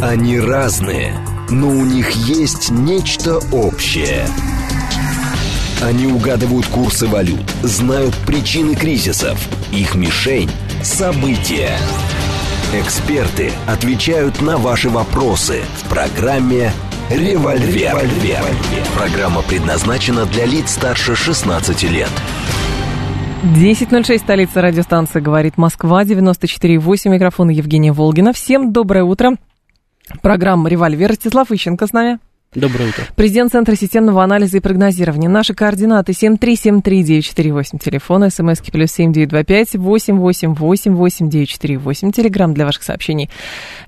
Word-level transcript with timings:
Они 0.00 0.38
разные, 0.38 1.14
но 1.48 1.68
у 1.68 1.84
них 1.86 2.10
есть 2.10 2.70
нечто 2.70 3.38
общее. 3.50 4.26
Они 5.82 6.06
угадывают 6.06 6.66
курсы 6.66 7.06
валют, 7.06 7.50
знают 7.62 8.14
причины 8.26 8.74
кризисов, 8.74 9.38
их 9.72 9.94
мишень– 9.94 10.50
события. 10.82 11.78
Эксперты 12.74 13.50
отвечают 13.66 14.42
на 14.42 14.58
ваши 14.58 14.90
вопросы 14.90 15.62
в 15.82 15.88
программе 15.88 16.72
«Револьвер». 17.08 17.94
«Револьвер». 17.94 18.44
Программа 18.94 19.40
предназначена 19.40 20.26
для 20.26 20.44
лиц 20.44 20.72
старше 20.72 21.16
16 21.16 21.84
лет. 21.84 22.10
10.06, 23.44 24.18
столица 24.18 24.60
радиостанции 24.60 25.20
«Говорит 25.20 25.56
Москва», 25.56 26.04
94.8, 26.04 27.08
микрофон 27.08 27.48
Евгения 27.48 27.92
Волгина. 27.92 28.34
Всем 28.34 28.72
доброе 28.72 29.04
утро. 29.04 29.36
Программа 30.22 30.68
«Револьвер». 30.68 31.10
Ростислав 31.10 31.50
Ищенко 31.50 31.86
с 31.86 31.92
нами. 31.92 32.18
Доброе 32.54 32.88
утро. 32.88 33.04
Президент 33.16 33.52
Центра 33.52 33.74
системного 33.74 34.24
анализа 34.24 34.56
и 34.56 34.60
прогнозирования. 34.60 35.28
Наши 35.28 35.52
координаты 35.52 36.12
7373948, 36.12 37.78
телефон, 37.78 38.30
смски 38.30 38.70
плюс 38.70 38.92
7925 38.92 39.74
888 39.74 41.28
948, 41.28 42.12
телеграмм 42.12 42.54
для 42.54 42.64
ваших 42.64 42.82
сообщений. 42.82 43.28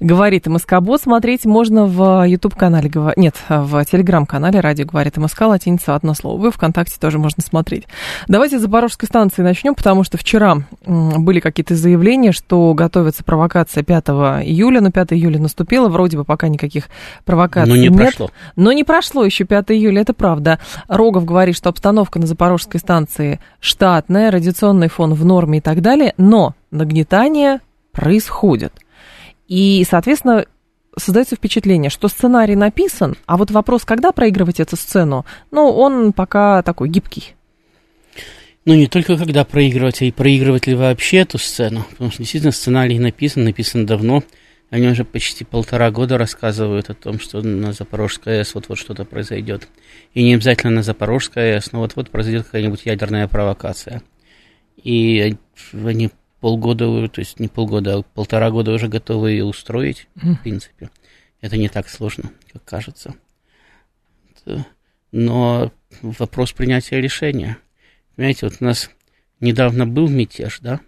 Говорит 0.01 0.47
МСК-бот. 0.47 1.01
Смотреть 1.01 1.47
можно 1.47 1.87
в 1.87 2.27
YouTube-канале, 2.27 2.91
нет, 3.17 3.37
в 3.49 3.85
телеграм-канале 3.87 4.61
«Радио 4.61 4.85
говорит 4.85 5.17
МСК», 5.17 5.43
латиница 5.43 5.95
одно 5.95 6.13
слово. 6.13 6.39
Вы 6.39 6.51
ВКонтакте 6.51 6.97
тоже 7.01 7.19
можно 7.19 7.43
смотреть. 7.43 7.85
Давайте 8.27 8.59
с 8.59 8.61
Запорожской 8.61 9.07
станции 9.07 9.41
начнем, 9.41 9.75
потому 9.75 10.05
что 10.05 10.19
вчера 10.19 10.59
были 10.85 11.41
какие-то 11.41 11.75
заявления, 11.75 12.33
что 12.33 12.75
готовится 12.75 13.25
провокация 13.25 13.83
5 13.83 14.09
июля, 14.45 14.83
но 14.83 14.91
5 14.91 15.15
июля 15.15 15.39
наступило, 15.39 15.89
вроде 15.89 16.19
бы 16.19 16.25
пока 16.25 16.49
никаких 16.49 16.91
провокаций 17.25 17.73
но 17.73 17.77
не 17.77 17.89
нет. 17.89 17.97
прошло. 17.97 18.31
Но 18.57 18.73
не 18.73 18.85
прошло 18.85 19.25
еще 19.25 19.45
5 19.45 19.71
июля, 19.73 20.03
это 20.03 20.15
правда. 20.15 20.59
Рогов 20.89 21.25
говорит, 21.25 21.57
что 21.57 21.69
обстановка 21.69 22.19
на 22.19 22.27
Запорожской 22.27 22.81
станции 22.81 23.41
штатная, 23.61 24.31
радиационный 24.31 24.89
фон 24.89 25.15
в 25.15 25.25
норме 25.25 25.59
и 25.59 25.61
так 25.61 25.81
далее, 25.81 26.15
но 26.17 26.55
нагнетание 26.71 27.61
происходит. 27.93 28.73
И, 29.49 29.85
соответственно, 29.89 30.45
создается 30.97 31.37
впечатление, 31.37 31.91
что 31.91 32.09
сценарий 32.09 32.57
написан, 32.57 33.17
а 33.27 33.37
вот 33.37 33.51
вопрос, 33.51 33.85
когда 33.85 34.13
проигрывать 34.13 34.61
эту 34.61 34.77
сцену, 34.77 35.25
ну, 35.51 35.71
он 35.71 36.13
пока 36.13 36.63
такой 36.63 36.89
гибкий. 36.89 37.35
Ну, 38.65 38.75
не 38.75 38.87
только 38.87 39.17
когда 39.17 39.45
проигрывать, 39.45 40.03
а 40.03 40.05
и 40.05 40.11
проигрывать 40.11 40.67
ли 40.67 40.75
вообще 40.75 41.19
эту 41.19 41.39
сцену. 41.39 41.87
Потому 41.91 42.11
что 42.11 42.19
действительно 42.19 42.53
сценарий 42.53 42.99
написан, 42.99 43.45
написан 43.45 43.87
давно. 43.87 44.23
Они 44.71 44.87
уже 44.87 45.05
почти 45.05 45.45
полтора 45.45 45.91
года 45.91 46.19
рассказывают 46.19 46.91
о 46.91 46.95
том, 46.95 47.19
что 47.19 47.41
на 47.41 47.73
Запорожской 47.73 48.41
АЭС 48.41 48.55
вот-вот 48.55 48.79
что-то 48.79 49.07
произойдет. 49.07 49.67
И 50.13 50.23
не 50.23 50.35
обязательно 50.35 50.75
на 50.75 50.83
Запорожской 50.83 51.55
АЭС, 51.55 51.73
но 51.73 51.81
вот-вот 51.81 52.11
произойдет 52.11 52.45
какая-нибудь 52.45 52.85
ядерная 52.85 53.29
провокация. 53.29 54.03
И 54.77 55.37
они 55.73 56.11
полгода, 56.41 57.09
то 57.09 57.21
есть 57.21 57.41
не 57.41 57.49
полгода, 57.49 57.99
а 57.99 58.03
полтора 58.03 58.51
года 58.51 58.73
уже 58.73 58.89
готовы 58.89 59.31
ее 59.31 59.45
устроить, 59.45 60.07
в 60.15 60.37
принципе. 60.43 60.91
Это 61.41 61.57
не 61.57 61.69
так 61.69 61.89
сложно, 61.89 62.31
как 62.53 62.65
кажется. 62.65 63.15
Но 65.13 65.73
вопрос 66.03 66.53
принятия 66.53 67.01
решения. 67.01 67.57
Понимаете, 68.17 68.47
вот 68.47 68.57
у 68.61 68.65
нас 68.65 68.91
недавно 69.41 69.87
был 69.87 70.09
мятеж, 70.09 70.59
да? 70.61 70.81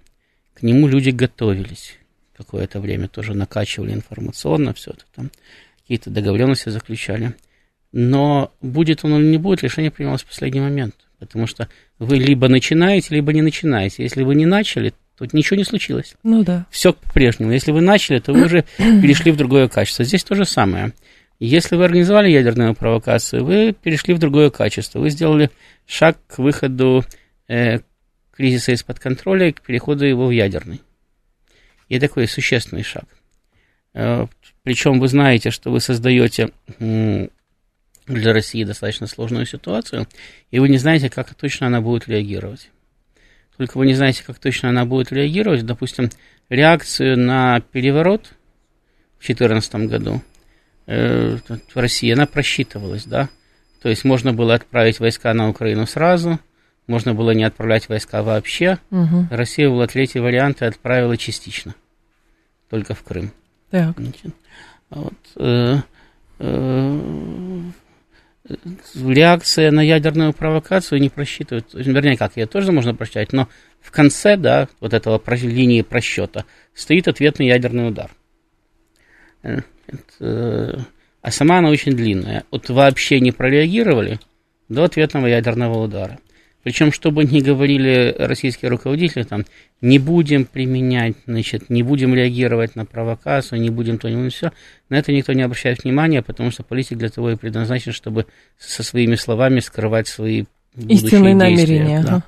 К 0.52 0.62
нему 0.62 0.86
люди 0.86 1.08
готовились 1.10 1.96
какое-то 2.40 2.80
время 2.80 3.06
тоже 3.08 3.34
накачивали 3.34 3.92
информационно 3.92 4.72
все 4.72 4.92
это 4.92 5.04
там, 5.14 5.30
какие-то 5.82 6.10
договоренности 6.10 6.70
заключали. 6.70 7.34
Но 7.92 8.52
будет 8.62 9.04
он 9.04 9.16
или 9.16 9.26
не 9.26 9.38
будет, 9.38 9.62
решение 9.62 9.90
принималось 9.90 10.22
в 10.22 10.26
последний 10.26 10.60
момент. 10.60 10.94
Потому 11.18 11.46
что 11.46 11.68
вы 11.98 12.16
либо 12.16 12.48
начинаете, 12.48 13.14
либо 13.14 13.32
не 13.32 13.42
начинаете. 13.42 14.02
Если 14.02 14.22
вы 14.22 14.34
не 14.34 14.46
начали, 14.46 14.94
то 15.18 15.26
ничего 15.32 15.56
не 15.56 15.64
случилось. 15.64 16.14
Ну 16.22 16.42
да. 16.44 16.66
Все 16.70 16.94
по-прежнему. 16.94 17.52
Если 17.52 17.72
вы 17.72 17.82
начали, 17.82 18.20
то 18.20 18.32
вы 18.32 18.46
уже 18.46 18.64
перешли 18.78 19.32
в 19.32 19.36
другое 19.36 19.68
качество. 19.68 20.04
Здесь 20.04 20.24
то 20.24 20.34
же 20.34 20.46
самое. 20.46 20.92
Если 21.40 21.76
вы 21.76 21.84
организовали 21.84 22.30
ядерную 22.30 22.74
провокацию, 22.74 23.44
вы 23.44 23.72
перешли 23.72 24.14
в 24.14 24.18
другое 24.18 24.50
качество. 24.50 24.98
Вы 24.98 25.10
сделали 25.10 25.50
шаг 25.86 26.16
к 26.26 26.38
выходу 26.38 27.04
э, 27.48 27.80
кризиса 28.32 28.72
из-под 28.72 28.98
контроля 28.98 29.48
и 29.48 29.52
к 29.52 29.60
переходу 29.60 30.06
его 30.06 30.26
в 30.26 30.30
ядерный. 30.30 30.80
И 31.90 31.98
такой 31.98 32.26
существенный 32.28 32.84
шаг. 32.84 33.04
Э, 33.92 34.26
Причем 34.62 35.00
вы 35.00 35.08
знаете, 35.08 35.50
что 35.50 35.70
вы 35.70 35.80
создаете 35.80 36.50
для 36.78 38.32
России 38.32 38.64
достаточно 38.64 39.06
сложную 39.06 39.44
ситуацию, 39.44 40.06
и 40.50 40.60
вы 40.60 40.68
не 40.68 40.78
знаете, 40.78 41.10
как 41.10 41.34
точно 41.34 41.66
она 41.66 41.80
будет 41.80 42.08
реагировать. 42.08 42.70
Только 43.56 43.76
вы 43.76 43.86
не 43.86 43.94
знаете, 43.94 44.22
как 44.24 44.38
точно 44.38 44.70
она 44.70 44.86
будет 44.86 45.12
реагировать. 45.12 45.66
Допустим, 45.66 46.10
реакцию 46.48 47.18
на 47.18 47.60
переворот 47.60 48.32
в 49.18 49.26
2014 49.26 49.74
году 49.90 50.22
э, 50.86 51.38
в 51.74 51.76
России, 51.76 52.10
она 52.12 52.26
просчитывалась, 52.26 53.04
да? 53.04 53.28
То 53.82 53.88
есть 53.88 54.04
можно 54.04 54.32
было 54.32 54.54
отправить 54.54 55.00
войска 55.00 55.34
на 55.34 55.48
Украину 55.48 55.86
сразу, 55.86 56.38
можно 56.86 57.14
было 57.14 57.30
не 57.32 57.44
отправлять 57.44 57.88
войска 57.88 58.22
вообще. 58.22 58.78
Угу. 58.90 59.28
Россия 59.30 59.68
была 59.68 59.86
третий 59.86 60.20
вариант 60.20 60.62
и 60.62 60.64
отправила 60.64 61.16
частично, 61.16 61.74
только 62.68 62.94
в 62.94 63.02
Крым. 63.02 63.32
Так. 63.70 63.98
Значит, 63.98 64.34
вот, 64.90 65.14
э, 65.36 65.76
э, 66.40 67.60
реакция 68.94 69.70
на 69.70 69.80
ядерную 69.80 70.32
провокацию 70.32 71.00
не 71.00 71.08
просчитывает, 71.08 71.66
вернее, 71.72 72.16
как, 72.16 72.36
ее 72.36 72.46
тоже 72.46 72.72
можно 72.72 72.94
просчитать, 72.94 73.32
но 73.32 73.48
в 73.80 73.90
конце, 73.90 74.36
да, 74.36 74.68
вот 74.80 74.92
этого 74.92 75.22
линии 75.28 75.82
просчета 75.82 76.44
стоит 76.74 77.06
ответный 77.08 77.46
ядерный 77.46 77.88
удар. 77.88 78.10
Э, 79.42 79.60
это, 79.86 80.86
а 81.22 81.30
сама 81.30 81.58
она 81.58 81.70
очень 81.70 81.92
длинная. 81.92 82.44
Вот 82.50 82.68
вообще 82.68 83.20
не 83.20 83.32
прореагировали 83.32 84.18
до 84.68 84.84
ответного 84.84 85.26
ядерного 85.26 85.82
удара. 85.82 86.18
Причем, 86.62 86.92
чтобы 86.92 87.24
не 87.24 87.40
говорили 87.40 88.14
российские 88.18 88.70
руководители, 88.70 89.22
там, 89.22 89.46
не 89.80 89.98
будем 89.98 90.44
применять, 90.44 91.14
значит, 91.26 91.70
не 91.70 91.82
будем 91.82 92.14
реагировать 92.14 92.76
на 92.76 92.84
провокацию, 92.84 93.60
не 93.60 93.70
будем 93.70 93.98
то, 93.98 94.08
не 94.10 94.16
будем 94.16 94.30
все, 94.30 94.52
на 94.90 94.96
это 94.96 95.12
никто 95.12 95.32
не 95.32 95.42
обращает 95.42 95.84
внимания, 95.84 96.22
потому 96.22 96.50
что 96.50 96.62
политик 96.62 96.98
для 96.98 97.08
того 97.08 97.30
и 97.30 97.36
предназначен, 97.36 97.92
чтобы 97.92 98.26
со 98.58 98.82
своими 98.82 99.14
словами 99.14 99.60
скрывать 99.60 100.06
свои 100.06 100.44
истинные 100.76 101.34
намерения. 101.34 102.02
Да. 102.02 102.22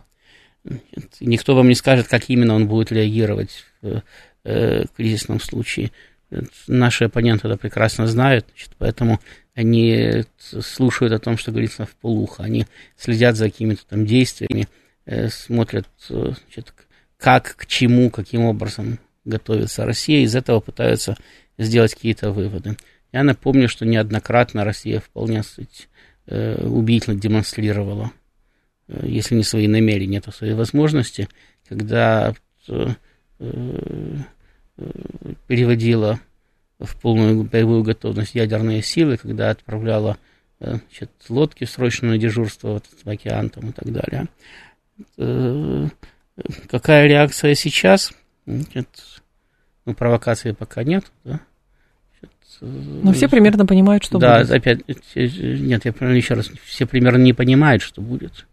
Никто 1.21 1.55
вам 1.55 1.69
не 1.69 1.75
скажет, 1.75 2.09
как 2.09 2.29
именно 2.29 2.55
он 2.55 2.69
будет 2.69 2.93
реагировать 2.93 3.67
в 3.83 4.03
э, 4.45 4.85
кризисном 4.97 5.41
случае. 5.41 5.91
Наши 6.67 7.05
оппоненты 7.05 7.49
это 7.49 7.59
прекрасно 7.59 8.07
знают, 8.07 8.47
значит, 8.49 8.71
поэтому 8.79 9.21
они 9.55 10.25
слушают 10.61 11.13
о 11.13 11.19
том, 11.19 11.37
что 11.37 11.51
говорится 11.51 11.85
в 11.85 11.95
полухо, 11.97 12.43
они 12.43 12.67
следят 12.97 13.37
за 13.37 13.47
какими-то 13.47 13.83
там 13.87 14.07
действиями, 14.07 14.69
э, 15.05 15.29
смотрят, 15.29 15.89
э, 16.09 16.33
значит, 16.45 16.73
как, 17.19 17.57
к 17.57 17.67
чему, 17.67 18.11
каким 18.11 18.43
образом 18.43 18.99
готовится 19.25 19.85
Россия, 19.85 20.25
из 20.25 20.35
этого 20.35 20.61
пытаются 20.61 21.17
сделать 21.59 21.95
какие-то 21.95 22.31
выводы. 22.33 22.77
Я 23.13 23.23
напомню, 23.25 23.69
что 23.69 23.85
неоднократно 23.85 24.65
Россия 24.65 25.01
вполне 25.01 25.43
суть, 25.43 25.89
э, 26.27 26.67
убедительно 26.67 27.21
демонстрировала, 27.21 28.11
если 29.03 29.35
не 29.35 29.45
свои 29.45 29.69
намерения, 29.69 30.21
то 30.21 30.33
свои 30.33 30.55
возможности, 30.55 31.29
когда 31.69 32.35
переводила 35.47 36.21
в 36.85 36.97
полную 36.97 37.45
боевую 37.45 37.83
готовность 37.83 38.35
ядерные 38.35 38.83
силы, 38.83 39.17
когда 39.17 39.51
отправляла 39.51 40.19
э, 40.61 40.77
значит, 40.77 41.11
лодки 41.29 41.65
в 41.65 41.71
срочное 41.71 42.19
дежурство 42.19 42.75
вот, 42.75 42.85
в 43.05 43.09
океан 43.09 43.51
там, 43.51 43.71
и 43.71 43.73
так 43.73 43.93
далее. 43.93 44.29
Э, 45.19 45.89
какая 46.69 47.07
реакция 47.07 47.55
сейчас? 47.55 48.13
Значит, 48.47 48.89
ну, 49.85 49.95
провокации 49.95 50.53
пока 50.53 50.85
нет, 50.85 51.05
да? 51.25 51.41
Но 52.61 53.13
все 53.13 53.29
примерно 53.29 53.67
понимают, 53.67 54.05
что 54.05 54.19
да, 54.19 54.39
будет. 54.39 54.49
Да, 54.49 54.55
опять, 54.55 54.87
нет, 55.17 55.85
я 55.85 55.91
еще 56.15 56.35
раз, 56.35 56.49
все 56.65 56.87
примерно 56.87 57.21
не 57.21 57.33
понимают, 57.33 57.83
что 57.83 58.01
будет. 58.01 58.47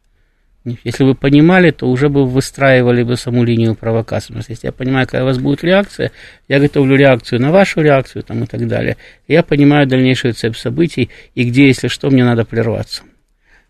Если 0.84 1.04
бы 1.04 1.16
понимали, 1.16 1.72
то 1.72 1.88
уже 1.90 2.10
бы 2.10 2.26
выстраивали 2.26 3.04
бы 3.04 3.16
саму 3.16 3.44
линию 3.44 3.76
провокации. 3.76 4.40
Что 4.40 4.52
если 4.52 4.68
я 4.68 4.72
понимаю, 4.72 5.06
какая 5.06 5.24
у 5.24 5.26
вас 5.26 5.38
будет 5.38 5.64
реакция, 5.64 6.12
я 6.48 6.60
готовлю 6.60 6.96
реакцию 6.96 7.42
на 7.42 7.52
вашу 7.52 7.82
реакцию 7.82 8.24
там, 8.24 8.44
и 8.44 8.48
так 8.48 8.68
далее. 8.68 8.98
Я 9.28 9.44
понимаю 9.44 9.88
дальнейшую 9.88 10.34
цепь 10.34 10.56
событий 10.56 11.10
и 11.36 11.44
где, 11.44 11.68
если 11.68 11.88
что, 11.88 12.10
мне 12.10 12.24
надо 12.24 12.46
прерваться. 12.46 13.04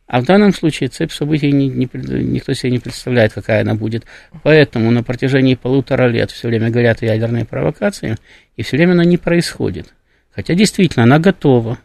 А 0.09 0.21
в 0.21 0.25
данном 0.25 0.53
случае 0.53 0.89
цепь 0.89 1.11
событий 1.11 1.51
не, 1.51 1.69
не, 1.69 1.87
никто 1.93 2.53
себе 2.53 2.71
не 2.71 2.79
представляет, 2.79 3.33
какая 3.33 3.61
она 3.61 3.75
будет. 3.75 4.05
Поэтому 4.41 4.89
на 4.89 5.03
протяжении 5.03 5.53
полутора 5.53 6.07
лет 6.07 6.31
все 6.31 6.47
время 6.47 6.71
горят 6.71 7.03
ядерные 7.03 7.45
провокации, 7.45 8.17
и 8.57 8.63
все 8.63 8.77
время 8.77 8.93
она 8.93 9.05
не 9.05 9.17
происходит. 9.17 9.93
Хотя 10.31 10.55
действительно 10.55 11.03
она 11.03 11.19
готова. 11.19 11.77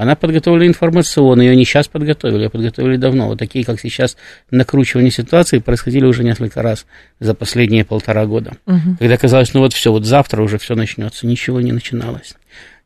Она 0.00 0.16
подготовлена 0.16 0.66
информационно, 0.66 1.42
ее 1.42 1.54
не 1.54 1.66
сейчас 1.66 1.86
подготовили, 1.86 2.44
ее 2.44 2.48
подготовили 2.48 2.96
давно. 2.96 3.26
Вот 3.26 3.38
такие, 3.38 3.66
как 3.66 3.78
сейчас, 3.78 4.16
накручивание 4.50 5.10
ситуации 5.10 5.58
происходили 5.58 6.06
уже 6.06 6.24
несколько 6.24 6.62
раз 6.62 6.86
за 7.18 7.34
последние 7.34 7.84
полтора 7.84 8.24
года. 8.24 8.52
Угу. 8.64 8.96
Когда 8.98 9.18
казалось, 9.18 9.52
ну 9.52 9.60
вот 9.60 9.74
все, 9.74 9.92
вот 9.92 10.06
завтра 10.06 10.40
уже 10.40 10.56
все 10.56 10.74
начнется, 10.74 11.26
ничего 11.26 11.60
не 11.60 11.72
начиналось. 11.72 12.32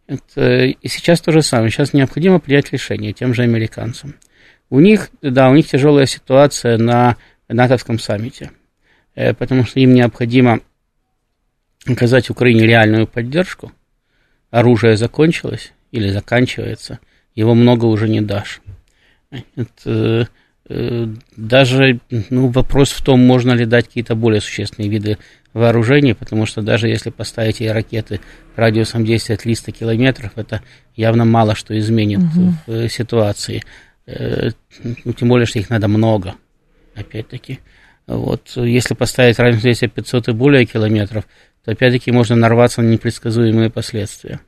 Это, 0.08 0.64
и 0.64 0.88
сейчас 0.88 1.20
то 1.20 1.30
же 1.30 1.42
самое. 1.42 1.70
Сейчас 1.70 1.92
необходимо 1.92 2.40
принять 2.40 2.72
решение 2.72 3.12
тем 3.12 3.32
же 3.32 3.42
американцам. 3.42 4.16
У 4.68 4.80
них, 4.80 5.10
да, 5.22 5.50
у 5.50 5.54
них 5.54 5.68
тяжелая 5.68 6.06
ситуация 6.06 6.78
на 6.78 7.16
натовском 7.46 8.00
саммите, 8.00 8.50
э, 9.14 9.34
потому 9.34 9.64
что 9.64 9.78
им 9.78 9.94
необходимо 9.94 10.62
оказать 11.86 12.28
Украине 12.28 12.66
реальную 12.66 13.06
поддержку. 13.06 13.70
Оружие 14.50 14.96
закончилось 14.96 15.72
или 15.94 16.10
заканчивается, 16.10 16.98
его 17.36 17.54
много 17.54 17.84
уже 17.84 18.08
не 18.08 18.20
дашь. 18.20 18.60
Это, 19.30 20.28
э, 20.68 21.06
даже 21.36 22.00
ну, 22.30 22.48
вопрос 22.48 22.90
в 22.90 23.02
том, 23.02 23.20
можно 23.20 23.52
ли 23.52 23.64
дать 23.64 23.86
какие-то 23.86 24.16
более 24.16 24.40
существенные 24.40 24.90
виды 24.90 25.18
вооружений, 25.52 26.14
потому 26.14 26.46
что 26.46 26.62
даже 26.62 26.88
если 26.88 27.10
поставить 27.10 27.60
и 27.60 27.68
ракеты 27.68 28.20
радиусом 28.56 29.04
действия 29.04 29.36
300 29.36 29.70
километров, 29.70 30.32
это 30.34 30.62
явно 30.96 31.24
мало 31.24 31.54
что 31.54 31.78
изменит 31.78 32.18
угу. 32.18 32.54
в 32.66 32.70
э, 32.72 32.88
ситуации. 32.88 33.62
Э, 34.06 34.50
ну, 35.04 35.12
тем 35.12 35.28
более, 35.28 35.46
что 35.46 35.60
их 35.60 35.70
надо 35.70 35.86
много, 35.86 36.34
опять-таки. 36.96 37.60
Вот, 38.08 38.50
если 38.56 38.94
поставить 38.94 39.38
радиус 39.38 39.62
действия 39.62 39.88
500 39.88 40.28
и 40.28 40.32
более 40.32 40.66
километров, 40.66 41.24
то 41.64 41.70
опять-таки 41.70 42.10
можно 42.10 42.34
нарваться 42.34 42.82
на 42.82 42.88
непредсказуемые 42.88 43.70
последствия. 43.70 44.40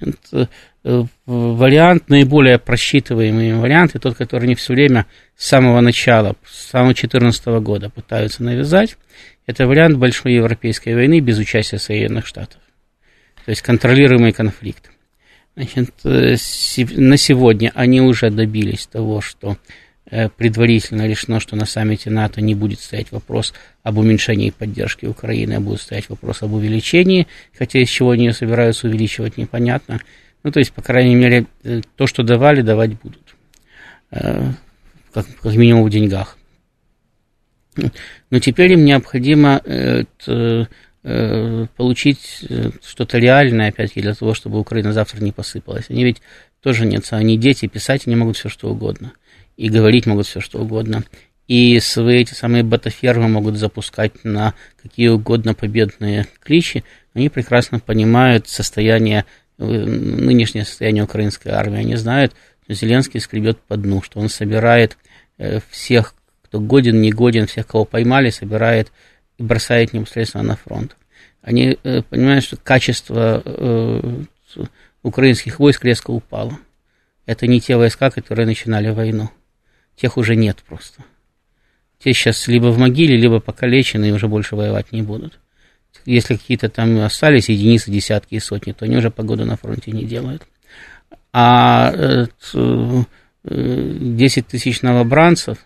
Это 0.00 0.48
э, 0.84 1.04
вариант, 1.26 2.08
наиболее 2.08 2.58
просчитываемый 2.58 3.54
вариант, 3.54 3.94
и 3.94 3.98
тот, 3.98 4.16
который 4.16 4.48
не 4.48 4.54
все 4.54 4.72
время 4.72 5.06
с 5.36 5.46
самого 5.46 5.80
начала, 5.80 6.34
с 6.44 6.70
самого 6.70 6.94
2014 6.94 7.46
года 7.62 7.88
пытаются 7.88 8.42
навязать, 8.42 8.96
это 9.46 9.66
вариант 9.66 9.96
большой 9.96 10.34
европейской 10.34 10.94
войны 10.94 11.20
без 11.20 11.38
участия 11.38 11.78
Соединенных 11.78 12.26
Штатов. 12.26 12.60
То 13.44 13.50
есть 13.50 13.62
контролируемый 13.62 14.32
конфликт. 14.32 14.90
Значит, 15.56 15.94
э, 16.04 16.36
на 16.96 17.16
сегодня 17.16 17.72
они 17.74 18.00
уже 18.00 18.30
добились 18.30 18.86
того, 18.86 19.20
что 19.20 19.56
предварительно 20.10 21.06
решено, 21.06 21.38
что 21.38 21.54
на 21.56 21.66
саммите 21.66 22.08
НАТО 22.10 22.40
не 22.40 22.54
будет 22.54 22.80
стоять 22.80 23.12
вопрос 23.12 23.52
об 23.82 23.98
уменьшении 23.98 24.50
поддержки 24.50 25.06
Украины, 25.06 25.54
а 25.54 25.60
будет 25.60 25.82
стоять 25.82 26.08
вопрос 26.08 26.42
об 26.42 26.54
увеличении, 26.54 27.26
хотя 27.56 27.78
из 27.78 27.88
чего 27.88 28.12
они 28.12 28.26
ее 28.26 28.32
собираются 28.32 28.88
увеличивать, 28.88 29.36
непонятно. 29.36 30.00
Ну, 30.44 30.50
то 30.50 30.60
есть, 30.60 30.72
по 30.72 30.82
крайней 30.82 31.14
мере, 31.14 31.46
э, 31.62 31.82
то, 31.96 32.06
что 32.06 32.22
давали, 32.22 32.62
давать 32.62 32.98
будут. 33.00 33.34
Э, 34.10 34.52
как, 35.12 35.26
как 35.42 35.54
минимум 35.54 35.84
в 35.84 35.90
деньгах. 35.90 36.38
Но 38.30 38.38
теперь 38.40 38.72
им 38.72 38.84
необходимо 38.84 39.62
получить 41.76 42.44
что-то 42.84 43.18
реальное, 43.18 43.68
опять-таки, 43.68 44.02
для 44.02 44.14
того, 44.14 44.34
чтобы 44.34 44.58
Украина 44.58 44.92
завтра 44.92 45.22
не 45.22 45.32
посыпалась. 45.32 45.88
Они 45.88 46.04
ведь 46.04 46.20
тоже 46.60 46.84
нет, 46.84 47.06
они 47.12 47.38
дети, 47.38 47.66
писать 47.66 48.06
они 48.06 48.16
могут 48.16 48.36
все, 48.36 48.48
что 48.48 48.68
угодно 48.68 49.12
и 49.58 49.68
говорить 49.68 50.06
могут 50.06 50.26
все 50.26 50.40
что 50.40 50.60
угодно. 50.60 51.04
И 51.48 51.80
свои 51.80 52.20
эти 52.20 52.32
самые 52.32 52.62
ботафермы 52.62 53.28
могут 53.28 53.56
запускать 53.56 54.24
на 54.24 54.54
какие 54.80 55.08
угодно 55.08 55.52
победные 55.52 56.26
кличи. 56.40 56.84
Они 57.12 57.28
прекрасно 57.28 57.80
понимают 57.80 58.48
состояние, 58.48 59.24
э, 59.58 59.64
нынешнее 59.64 60.64
состояние 60.64 61.04
украинской 61.04 61.48
армии. 61.48 61.80
Они 61.80 61.96
знают, 61.96 62.34
что 62.62 62.74
Зеленский 62.74 63.18
скребет 63.18 63.58
по 63.58 63.76
дну, 63.76 64.00
что 64.02 64.20
он 64.20 64.28
собирает 64.28 64.96
э, 65.38 65.58
всех, 65.70 66.14
кто 66.42 66.60
годен, 66.60 67.00
не 67.00 67.10
годен, 67.10 67.46
всех, 67.46 67.66
кого 67.66 67.84
поймали, 67.84 68.30
собирает 68.30 68.92
и 69.38 69.42
бросает 69.42 69.92
непосредственно 69.92 70.44
на 70.44 70.56
фронт. 70.56 70.96
Они 71.42 71.78
э, 71.82 72.02
понимают, 72.02 72.44
что 72.44 72.56
качество 72.56 73.42
украинских 75.02 75.58
войск 75.58 75.84
резко 75.84 76.10
упало. 76.10 76.58
Это 77.26 77.46
не 77.46 77.60
те 77.60 77.76
войска, 77.76 78.10
которые 78.10 78.46
начинали 78.46 78.90
войну 78.90 79.30
тех 80.00 80.16
уже 80.16 80.36
нет 80.36 80.58
просто. 80.66 81.04
Те 81.98 82.12
сейчас 82.12 82.46
либо 82.48 82.66
в 82.66 82.78
могиле, 82.78 83.16
либо 83.16 83.40
покалечены 83.40 84.08
и 84.08 84.12
уже 84.12 84.28
больше 84.28 84.56
воевать 84.56 84.92
не 84.92 85.02
будут. 85.02 85.38
Если 86.04 86.36
какие-то 86.36 86.68
там 86.68 87.00
остались 87.00 87.48
единицы, 87.48 87.90
десятки 87.90 88.36
и 88.36 88.40
сотни, 88.40 88.72
то 88.72 88.84
они 88.84 88.96
уже 88.96 89.10
погоду 89.10 89.44
на 89.44 89.56
фронте 89.56 89.90
не 89.90 90.04
делают. 90.04 90.46
А 91.32 92.26
10 92.44 93.08
э, 93.44 94.42
тысяч 94.42 94.82
новобранцев, 94.82 95.58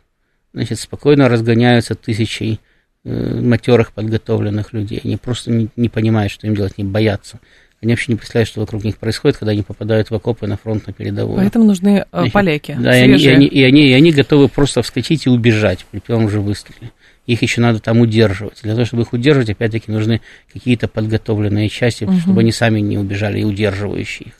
значит, 0.52 0.80
спокойно 0.80 1.28
разгоняются 1.28 1.94
тысячей 1.94 2.60
э, 3.04 3.40
матерых 3.40 3.92
подготовленных 3.92 4.72
людей. 4.72 5.00
Они 5.04 5.16
просто 5.16 5.50
не, 5.50 5.68
не 5.76 5.88
понимают, 5.88 6.32
что 6.32 6.46
им 6.46 6.56
делать, 6.56 6.78
не 6.78 6.84
боятся. 6.84 7.38
Они 7.82 7.92
вообще 7.92 8.12
не 8.12 8.16
представляют, 8.16 8.48
что 8.48 8.60
вокруг 8.60 8.84
них 8.84 8.96
происходит, 8.96 9.38
когда 9.38 9.52
они 9.52 9.62
попадают 9.62 10.10
в 10.10 10.14
окопы 10.14 10.46
на 10.46 10.56
фронт 10.56 10.86
на 10.86 10.92
передовую. 10.92 11.38
Поэтому 11.38 11.64
нужны 11.64 12.04
э, 12.10 12.30
поляки. 12.32 12.76
Да, 12.78 12.96
и 12.96 13.02
они, 13.02 13.16
и, 13.16 13.28
они, 13.28 13.46
и, 13.46 13.62
они, 13.64 13.88
и 13.88 13.92
они 13.92 14.12
готовы 14.12 14.48
просто 14.48 14.82
вскочить 14.82 15.26
и 15.26 15.28
убежать 15.28 15.84
при 15.90 15.98
первом 15.98 16.28
же 16.28 16.40
выстреле. 16.40 16.92
Их 17.26 17.42
еще 17.42 17.60
надо 17.60 17.80
там 17.80 18.00
удерживать. 18.00 18.60
Для 18.62 18.74
того, 18.74 18.84
чтобы 18.84 19.02
их 19.02 19.12
удерживать, 19.12 19.50
опять-таки, 19.50 19.90
нужны 19.90 20.20
какие-то 20.52 20.86
подготовленные 20.86 21.68
части, 21.68 22.04
угу. 22.04 22.16
чтобы 22.18 22.40
они 22.42 22.52
сами 22.52 22.78
не 22.78 22.98
убежали 22.98 23.40
и 23.40 23.44
удерживающие 23.44 24.28
их. 24.28 24.34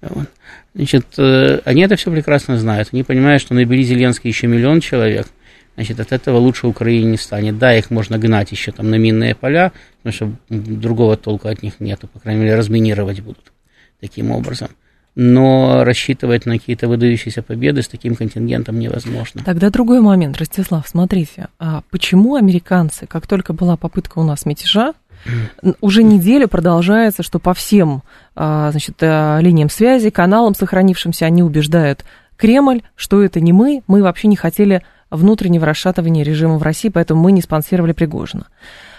Вот. 0.00 0.28
Значит, 0.74 1.06
э, 1.18 1.60
они 1.64 1.82
это 1.82 1.94
все 1.94 2.10
прекрасно 2.10 2.58
знают. 2.58 2.88
Они 2.92 3.04
понимают, 3.04 3.42
что 3.42 3.54
набери 3.54 3.84
Зеленский 3.84 4.28
еще 4.28 4.48
миллион 4.48 4.80
человек– 4.80 5.28
значит, 5.74 6.00
от 6.00 6.12
этого 6.12 6.38
лучше 6.38 6.66
Украине 6.66 7.12
не 7.12 7.16
станет. 7.16 7.58
Да, 7.58 7.74
их 7.74 7.90
можно 7.90 8.18
гнать 8.18 8.52
еще 8.52 8.72
там 8.72 8.90
на 8.90 8.96
минные 8.96 9.34
поля, 9.34 9.72
потому 10.02 10.12
что 10.12 10.32
другого 10.48 11.16
толка 11.16 11.50
от 11.50 11.62
них 11.62 11.80
нету, 11.80 12.08
по 12.08 12.20
крайней 12.20 12.42
мере, 12.42 12.56
разминировать 12.56 13.20
будут 13.20 13.52
таким 14.00 14.30
образом. 14.30 14.68
Но 15.14 15.84
рассчитывать 15.84 16.46
на 16.46 16.58
какие-то 16.58 16.88
выдающиеся 16.88 17.42
победы 17.42 17.82
с 17.82 17.88
таким 17.88 18.16
контингентом 18.16 18.78
невозможно. 18.78 19.42
Тогда 19.44 19.68
другой 19.68 20.00
момент, 20.00 20.38
Ростислав, 20.38 20.88
смотрите, 20.88 21.48
а 21.58 21.82
почему 21.90 22.36
американцы, 22.36 23.06
как 23.06 23.26
только 23.26 23.52
была 23.52 23.76
попытка 23.76 24.18
у 24.20 24.24
нас 24.24 24.46
мятежа, 24.46 24.94
уже 25.80 26.02
неделю 26.02 26.48
продолжается, 26.48 27.22
что 27.22 27.38
по 27.38 27.52
всем 27.52 28.02
а, 28.34 28.70
значит, 28.70 28.96
а, 29.02 29.38
линиям 29.40 29.68
связи, 29.68 30.08
каналам 30.08 30.54
сохранившимся, 30.54 31.26
они 31.26 31.42
убеждают 31.42 32.04
Кремль, 32.36 32.82
что 32.96 33.22
это 33.22 33.40
не 33.40 33.52
мы, 33.52 33.82
мы 33.86 34.02
вообще 34.02 34.28
не 34.28 34.36
хотели 34.36 34.82
внутреннего 35.12 35.66
расшатывания 35.66 36.24
режима 36.24 36.58
в 36.58 36.62
России, 36.62 36.88
поэтому 36.88 37.22
мы 37.22 37.32
не 37.32 37.42
спонсировали 37.42 37.92
Пригожина. 37.92 38.46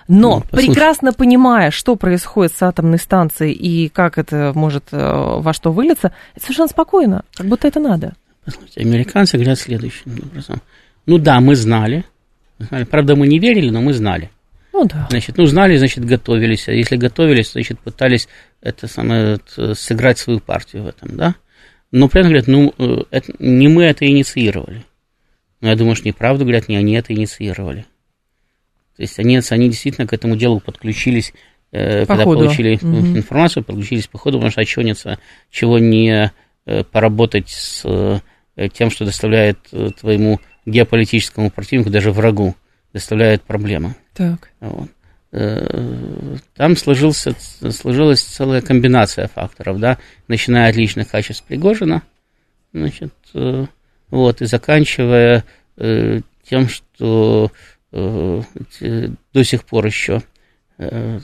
Но, 0.07 0.43
ну, 0.51 0.57
прекрасно 0.57 1.13
понимая, 1.13 1.71
что 1.71 1.95
происходит 1.95 2.53
с 2.55 2.61
атомной 2.61 2.99
станцией 2.99 3.53
и 3.53 3.89
как 3.89 4.17
это 4.17 4.51
может 4.53 4.85
э, 4.91 4.97
во 4.97 5.53
что 5.53 5.71
вылиться, 5.71 6.11
это 6.35 6.43
совершенно 6.43 6.67
спокойно, 6.67 7.23
как 7.33 7.47
будто 7.47 7.67
это 7.67 7.79
надо. 7.79 8.13
Послушайте, 8.43 8.81
американцы 8.81 9.37
говорят 9.37 9.59
следующим 9.59 10.19
образом. 10.21 10.61
Ну 11.05 11.17
да, 11.17 11.39
мы 11.39 11.55
знали, 11.55 12.03
знали. 12.59 12.83
Правда, 12.83 13.15
мы 13.15 13.27
не 13.27 13.39
верили, 13.39 13.69
но 13.69 13.81
мы 13.81 13.93
знали. 13.93 14.29
Ну 14.73 14.85
да. 14.85 15.07
Значит, 15.09 15.37
ну 15.37 15.45
знали, 15.45 15.77
значит, 15.77 16.03
готовились. 16.03 16.67
А 16.67 16.73
если 16.73 16.97
готовились, 16.97 17.51
значит, 17.51 17.79
пытались 17.79 18.27
это 18.61 18.87
самое, 18.87 19.39
сыграть 19.75 20.17
свою 20.17 20.39
партию 20.39 20.83
в 20.83 20.87
этом, 20.87 21.15
да? 21.15 21.35
Но 21.91 22.09
при 22.09 22.21
этом 22.21 22.31
говорят, 22.31 22.47
ну, 22.47 22.73
э, 22.77 23.03
это, 23.11 23.31
не 23.39 23.67
мы 23.67 23.83
это 23.83 24.05
инициировали. 24.07 24.83
Но 25.63 25.69
я 25.69 25.77
думаю, 25.77 25.95
что 25.95 26.05
неправду 26.09 26.43
говорят, 26.43 26.67
не 26.67 26.75
они 26.75 26.93
это 26.93 27.13
инициировали. 27.13 27.85
То 28.97 29.01
есть 29.01 29.17
они, 29.17 29.39
они 29.49 29.69
действительно 29.69 30.05
к 30.05 30.11
этому 30.11 30.35
делу 30.35 30.59
подключились, 30.59 31.33
э, 31.71 32.05
когда 32.05 32.25
ходу. 32.25 32.41
получили 32.41 32.75
угу. 32.75 32.97
информацию, 33.17 33.63
подключились 33.63 34.07
по 34.07 34.17
ходу, 34.17 34.39
потому 34.39 34.51
что 34.51 34.59
отчетница, 34.59 35.19
чего 35.49 35.79
не 35.79 36.33
э, 36.65 36.83
поработать 36.83 37.47
с 37.47 37.81
э, 37.85 38.67
тем, 38.73 38.89
что 38.89 39.05
доставляет 39.05 39.57
э, 39.71 39.91
твоему 39.97 40.41
геополитическому 40.65 41.49
противнику, 41.49 41.89
даже 41.89 42.11
врагу, 42.11 42.55
доставляет 42.91 43.43
проблемы. 43.43 43.95
Так. 44.13 44.49
Вот. 44.59 44.89
Э, 45.31 46.35
там 46.57 46.75
сложился, 46.75 47.33
сложилась 47.71 48.21
целая 48.21 48.59
комбинация 48.59 49.29
факторов, 49.29 49.79
да, 49.79 49.97
начиная 50.27 50.69
от 50.71 50.75
личных 50.75 51.09
качеств 51.09 51.45
Пригожина, 51.45 52.03
значит, 52.73 53.13
э, 53.33 53.65
вот, 54.13 54.43
и 54.43 54.45
заканчивая 54.45 55.43
э, 55.75 56.21
тем, 56.47 56.69
что 56.69 57.51
э, 57.91 58.41
до 59.33 59.43
сих 59.43 59.63
пор 59.63 59.87
еще 59.87 60.21
э, 60.77 61.19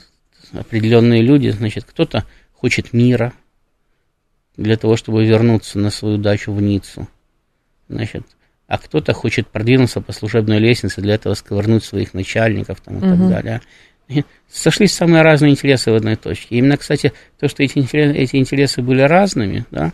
определенные 0.52 1.22
люди, 1.22 1.50
значит, 1.50 1.84
кто-то 1.84 2.24
хочет 2.52 2.92
мира 2.92 3.32
для 4.56 4.76
того, 4.76 4.96
чтобы 4.96 5.24
вернуться 5.24 5.78
на 5.78 5.90
свою 5.90 6.18
дачу 6.18 6.52
в 6.52 6.60
Ниццу, 6.60 7.06
значит, 7.88 8.26
а 8.66 8.76
кто-то 8.76 9.12
хочет 9.12 9.46
продвинуться 9.46 10.00
по 10.00 10.10
служебной 10.10 10.58
лестнице, 10.58 11.00
для 11.00 11.14
этого 11.14 11.34
сковырнуть 11.34 11.84
своих 11.84 12.12
начальников 12.12 12.80
там, 12.80 12.94
и 12.94 12.98
угу. 12.98 13.30
так 13.30 13.44
далее. 13.44 14.24
сошлись 14.50 14.92
самые 14.92 15.22
разные 15.22 15.52
интересы 15.52 15.92
в 15.92 15.94
одной 15.94 16.16
точке. 16.16 16.56
И 16.56 16.58
именно, 16.58 16.76
кстати, 16.76 17.12
то, 17.38 17.46
что 17.46 17.62
эти 17.62 17.78
интересы, 17.78 18.18
эти 18.18 18.34
интересы 18.34 18.82
были 18.82 19.02
разными, 19.02 19.64
да, 19.70 19.92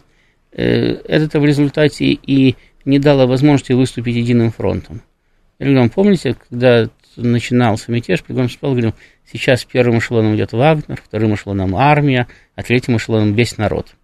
э, 0.53 0.95
это 1.05 1.41
в 1.41 1.45
результате 1.45 2.07
и 2.07 2.57
не 2.87 2.99
дало 2.99 3.27
возможности 3.27 3.73
выступить 3.73 4.17
единым 4.17 4.51
фронтом. 4.51 5.03
Или, 5.59 5.89
помните, 5.89 6.37
когда 6.49 6.89
начинался 7.17 7.93
мятеж, 7.93 8.23
Пригожин 8.23 8.49
спал, 8.49 8.71
говорил, 8.73 8.95
сейчас 9.31 9.65
первым 9.65 9.99
эшелоном 9.99 10.37
идет 10.37 10.53
Вагнер, 10.53 11.01
вторым 11.03 11.35
эшелоном 11.35 11.77
армия, 11.77 12.27
а 12.55 12.63
третьим 12.63 12.97
эшелоном 12.97 13.35
весь 13.35 13.59
народ. 13.59 13.95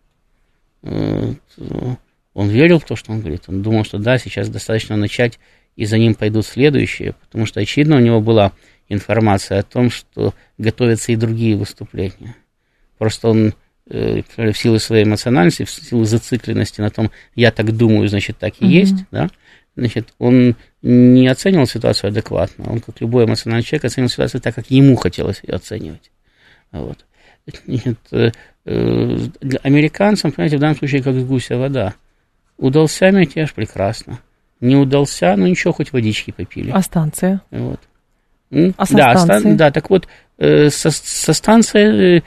Он 0.83 1.39
верил 2.49 2.79
в 2.79 2.85
то, 2.85 2.97
что 2.97 3.13
он 3.13 3.21
говорит. 3.21 3.45
Он 3.47 3.63
думал, 3.63 3.85
что 3.85 3.99
да, 3.99 4.19
сейчас 4.19 4.49
достаточно 4.49 4.97
начать, 4.97 5.39
и 5.77 5.85
за 5.85 5.99
ним 5.99 6.15
пойдут 6.15 6.47
следующие, 6.47 7.13
потому 7.13 7.47
что, 7.47 7.61
очевидно, 7.61 7.97
у 7.97 8.01
него 8.01 8.21
была 8.21 8.53
информация 8.89 9.61
о 9.61 9.63
том, 9.63 9.91
что 9.91 10.35
готовятся 10.59 11.13
и 11.13 11.17
другие 11.17 11.57
выступления. 11.57 12.37
Просто 12.99 13.29
он 13.29 13.55
в 13.87 14.55
силу 14.55 14.79
своей 14.79 15.05
эмоциональности, 15.05 15.65
в 15.65 15.71
силу 15.71 16.05
зацикленности 16.05 16.81
на 16.81 16.91
том, 16.91 17.11
я 17.35 17.51
так 17.51 17.77
думаю, 17.77 18.09
значит, 18.09 18.39
так 18.39 18.55
и 18.61 18.65
mm-hmm. 18.65 18.69
есть, 18.69 18.97
да, 19.11 19.29
значит, 19.77 20.15
он 20.19 20.57
не 20.83 21.29
оценивал 21.29 21.67
ситуацию 21.67 22.09
адекватно. 22.09 22.71
Он, 22.71 22.81
как 22.81 23.01
любой 23.01 23.25
эмоциональный 23.25 23.65
человек, 23.65 23.87
оценивал 23.87 24.11
ситуацию 24.11 24.41
так, 24.41 24.55
как 24.55 24.71
ему 24.71 24.97
хотелось 24.97 25.43
ее 25.43 25.55
оценивать. 25.55 26.11
Вот. 26.71 27.05
Нет, 27.67 27.99
э, 28.13 28.31
э, 28.65 29.19
американцам, 29.63 30.33
понимаете, 30.33 30.57
в 30.57 30.61
данном 30.61 30.77
случае 30.77 31.03
как 31.03 31.15
гуся 31.27 31.57
вода. 31.57 31.95
Удался 32.57 33.11
мятеж, 33.11 33.53
прекрасно. 33.53 34.21
Не 34.61 34.77
удался, 34.77 35.35
ну 35.37 35.47
ничего, 35.47 35.73
хоть 35.73 35.93
водички 35.93 36.31
попили. 36.31 36.71
А 36.71 36.83
станция? 36.83 37.41
Вот. 37.51 37.81
А 38.77 38.87
со 38.87 38.97
да, 38.97 39.17
станцией? 39.17 39.57
да, 39.57 39.71
так 39.71 39.89
вот, 39.89 40.09
э, 40.39 40.69
со, 40.69 40.91
со 40.91 41.33
станцией 41.33 42.23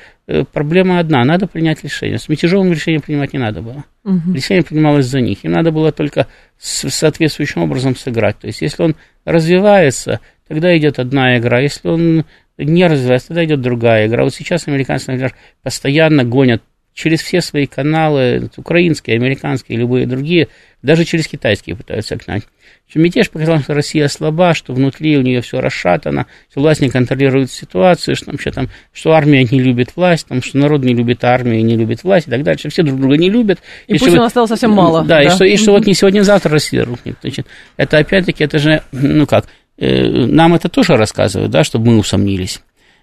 проблема 0.51 1.00
одна, 1.00 1.24
надо 1.24 1.48
принять 1.48 1.84
решение. 1.84 2.17
С 2.17 2.29
мятежом 2.29 2.72
решение 2.72 3.00
принимать 3.00 3.34
не 3.34 3.39
надо 3.39 3.62
было. 3.62 3.84
Угу. 4.03 4.34
Решение 4.34 4.63
принималось 4.63 5.05
за 5.05 5.22
них. 5.22 5.44
Им 5.44 5.51
надо 5.51 5.72
было 5.72 5.91
только 5.91 6.27
соответствующим 6.58 7.62
образом 7.62 7.96
сыграть. 7.96 8.39
То 8.39 8.48
есть, 8.48 8.62
если 8.62 8.82
он 8.82 8.96
развивается, 9.24 10.20
тогда 10.48 10.75
идет 10.75 11.00
одна 11.00 11.38
игра. 11.38 11.60
Если 11.60 11.88
он 11.88 12.25
не 12.58 12.88
развивается, 12.88 13.29
тогда 13.29 13.46
идет 13.46 13.62
другая 13.62 14.08
игра. 14.08 14.24
Вот 14.24 14.34
сейчас 14.34 14.67
американцы, 14.67 15.12
например, 15.12 15.36
постоянно 15.62 16.24
гонят 16.24 16.63
через 16.96 17.22
все 17.22 17.42
свои 17.42 17.68
каналы, 17.68 18.50
украинские, 18.56 19.18
американские, 19.18 19.78
любые 19.78 20.08
другие, 20.08 20.48
даже 20.82 21.04
через 21.04 21.28
китайские 21.28 21.75
пытаются 21.75 22.16
гнать. 22.16 22.44
Что 22.88 23.00
мятеж 23.00 23.30
показал, 23.30 23.60
что 23.60 23.74
Россия 23.74 24.08
слаба, 24.08 24.54
что 24.54 24.74
внутри 24.74 25.18
у 25.18 25.22
нее 25.22 25.42
все 25.42 25.60
расшатано, 25.60 26.25
что 26.50 26.62
власть 26.62 26.80
не 26.82 26.90
контролирует 26.90 27.52
ситуацию, 27.52 28.16
что, 28.16 28.32
вообще, 28.32 28.52
там, 28.52 28.70
что 28.94 29.12
армия 29.12 29.44
не 29.44 29.60
любит 29.60 29.96
власть, 29.96 30.28
там, 30.28 30.42
что 30.42 30.58
народ 30.58 30.84
не 30.84 30.94
любит 30.94 31.24
армию, 31.24 31.66
не 31.66 31.75
любит 31.75 32.04
власть 32.04 32.28
и 32.28 32.32
так 32.32 32.44
дальше. 32.44 32.70
Все 32.70 32.82
друг 32.82 33.00
друга 33.00 33.18
не 33.18 33.30
любят. 33.30 33.60
И, 33.88 33.96
и 33.96 34.00
Путину 34.00 34.20
вот, 34.20 34.28
осталось 34.28 34.50
совсем 34.50 34.72
мало. 34.72 35.02
Да, 35.02 35.18
да. 35.18 35.24
И, 35.24 35.30
что, 35.30 35.44
и 35.44 35.58
что 35.58 35.74
вот 35.74 35.86
не 35.86 35.94
сегодня-завтра 35.94 36.52
Россия 36.52 36.86
рухнет. 36.86 37.18
Значит, 37.22 37.46
это 37.75 37.98
опять-таки, 37.98 38.44
это 38.44 38.58
же, 38.58 38.84
ну 38.94 39.25
как, 39.25 39.48
э, 39.78 40.08
нам 40.08 40.56
это 40.56 40.70
тоже 40.70 40.96
рассказывают, 40.96 41.52
да, 41.52 41.66
чтобы 41.66 41.88
мы 41.92 41.98
усомнились. 41.98 42.62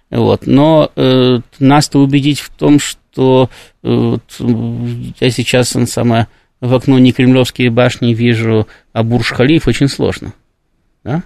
Вот. 0.09 0.47
Но 0.47 0.91
э, 0.95 1.39
нас-то 1.59 1.99
убедить 1.99 2.39
в 2.39 2.49
том, 2.49 2.79
что 2.79 3.02
э, 3.17 3.47
вот, 3.83 4.23
я 5.19 5.29
сейчас 5.29 5.69
самое, 5.69 6.27
в 6.61 6.73
окно 6.73 6.97
не 6.99 7.11
кремлевские 7.11 7.69
башни 7.69 8.13
вижу, 8.13 8.67
а 8.93 9.03
Бурж-Халиф 9.03 9.67
очень 9.67 9.87
сложно. 9.87 10.33
Да? 11.03 11.23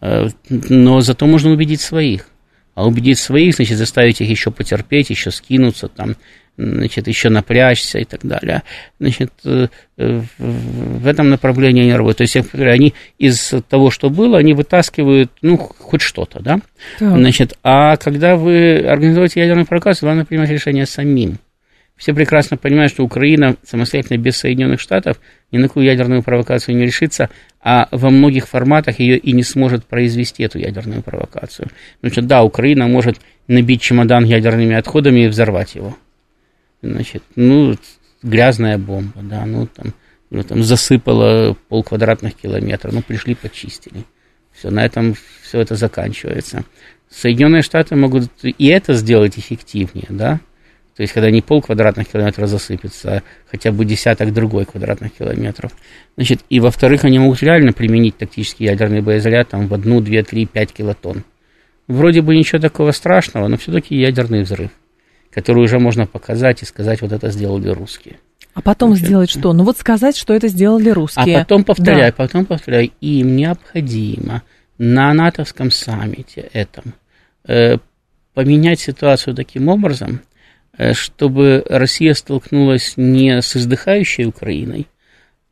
Э, 0.00 0.28
но 0.48 1.00
зато 1.00 1.26
можно 1.26 1.50
убедить 1.50 1.80
своих. 1.80 2.28
А 2.74 2.86
убедить 2.86 3.18
своих, 3.18 3.54
значит, 3.54 3.78
заставить 3.78 4.20
их 4.20 4.28
еще 4.28 4.50
потерпеть, 4.50 5.10
еще 5.10 5.30
скинуться, 5.30 5.88
там, 5.88 6.16
значит, 6.56 7.08
еще 7.08 7.28
напрячься 7.28 7.98
и 7.98 8.04
так 8.04 8.20
далее. 8.24 8.62
Значит, 8.98 9.32
э, 9.44 9.68
в 9.96 11.06
этом 11.06 11.30
направлении 11.30 11.82
они 11.82 11.92
работают. 11.92 12.32
То 12.32 12.38
есть, 12.38 12.54
они 12.54 12.94
из 13.18 13.54
того, 13.68 13.90
что 13.90 14.10
было, 14.10 14.38
они 14.38 14.54
вытаскивают, 14.54 15.30
ну, 15.42 15.56
хоть 15.56 16.02
что-то, 16.02 16.40
да? 16.40 16.60
Так. 16.98 17.16
Значит, 17.16 17.58
а 17.62 17.96
когда 17.96 18.36
вы 18.36 18.78
организуете 18.78 19.40
ядерную 19.40 19.66
провокацию, 19.66 20.08
вам 20.08 20.18
надо 20.18 20.28
принимать 20.28 20.50
решение 20.50 20.86
самим. 20.86 21.38
Все 21.96 22.12
прекрасно 22.12 22.58
понимают, 22.58 22.92
что 22.92 23.04
Украина 23.04 23.56
самостоятельно 23.62 24.18
без 24.18 24.36
Соединенных 24.36 24.80
Штатов 24.80 25.18
ни 25.50 25.56
на 25.56 25.68
какую 25.68 25.86
ядерную 25.86 26.22
провокацию 26.22 26.76
не 26.76 26.84
решится, 26.84 27.30
а 27.62 27.88
во 27.90 28.10
многих 28.10 28.48
форматах 28.48 29.00
ее 29.00 29.16
и 29.16 29.32
не 29.32 29.42
сможет 29.42 29.86
произвести, 29.86 30.42
эту 30.42 30.58
ядерную 30.58 31.02
провокацию. 31.02 31.68
Значит, 32.02 32.26
да, 32.26 32.42
Украина 32.42 32.86
может 32.86 33.16
набить 33.48 33.80
чемодан 33.80 34.24
ядерными 34.24 34.74
отходами 34.74 35.20
и 35.20 35.28
взорвать 35.28 35.74
его 35.74 35.96
значит, 36.82 37.22
ну, 37.34 37.76
грязная 38.22 38.78
бомба, 38.78 39.22
да, 39.22 39.44
ну, 39.46 39.66
там, 39.66 39.94
ну, 40.30 40.42
там 40.42 40.62
засыпало 40.62 41.56
пол 41.68 41.82
квадратных 41.82 42.34
километров, 42.34 42.92
ну, 42.92 43.02
пришли, 43.02 43.34
почистили. 43.34 44.04
Все, 44.52 44.70
на 44.70 44.84
этом 44.84 45.14
все 45.42 45.60
это 45.60 45.76
заканчивается. 45.76 46.64
Соединенные 47.10 47.62
Штаты 47.62 47.94
могут 47.94 48.30
и 48.42 48.66
это 48.66 48.94
сделать 48.94 49.38
эффективнее, 49.38 50.06
да, 50.08 50.40
то 50.96 51.02
есть, 51.02 51.12
когда 51.12 51.30
не 51.30 51.42
пол 51.42 51.60
квадратных 51.60 52.08
километров 52.08 52.48
засыпется, 52.48 53.16
а 53.18 53.22
хотя 53.50 53.70
бы 53.70 53.84
десяток 53.84 54.32
другой 54.32 54.64
квадратных 54.64 55.12
километров. 55.12 55.72
Значит, 56.16 56.40
и 56.48 56.58
во-вторых, 56.58 57.04
они 57.04 57.18
могут 57.18 57.42
реально 57.42 57.74
применить 57.74 58.16
тактический 58.16 58.64
ядерный 58.64 59.02
боезаряд 59.02 59.50
там, 59.50 59.68
в 59.68 59.74
одну, 59.74 60.00
две, 60.00 60.22
три, 60.22 60.46
пять 60.46 60.72
килотонн. 60.72 61.22
Вроде 61.86 62.22
бы 62.22 62.34
ничего 62.34 62.62
такого 62.62 62.92
страшного, 62.92 63.46
но 63.46 63.58
все-таки 63.58 63.94
ядерный 63.94 64.42
взрыв 64.42 64.70
которую 65.36 65.64
уже 65.66 65.78
можно 65.78 66.06
показать 66.06 66.62
и 66.62 66.64
сказать, 66.64 67.02
вот 67.02 67.12
это 67.12 67.30
сделали 67.30 67.68
русские. 67.68 68.16
А 68.54 68.62
потом 68.62 68.92
Значит, 68.92 69.06
сделать 69.06 69.30
что? 69.30 69.52
Ну 69.52 69.64
вот 69.64 69.76
сказать, 69.76 70.16
что 70.16 70.32
это 70.32 70.48
сделали 70.48 70.88
русские. 70.88 71.36
А 71.36 71.40
потом 71.40 71.62
повторяй, 71.62 72.10
да. 72.10 72.16
потом 72.16 72.46
повторяй. 72.46 72.92
Им 73.02 73.36
необходимо 73.36 74.42
на 74.78 75.12
натовском 75.12 75.70
саммите 75.70 76.48
этом 76.54 76.94
э, 77.46 77.76
поменять 78.32 78.80
ситуацию 78.80 79.34
таким 79.34 79.68
образом, 79.68 80.22
э, 80.78 80.94
чтобы 80.94 81.62
Россия 81.68 82.14
столкнулась 82.14 82.94
не 82.96 83.42
с 83.42 83.56
издыхающей 83.56 84.24
Украиной, 84.24 84.86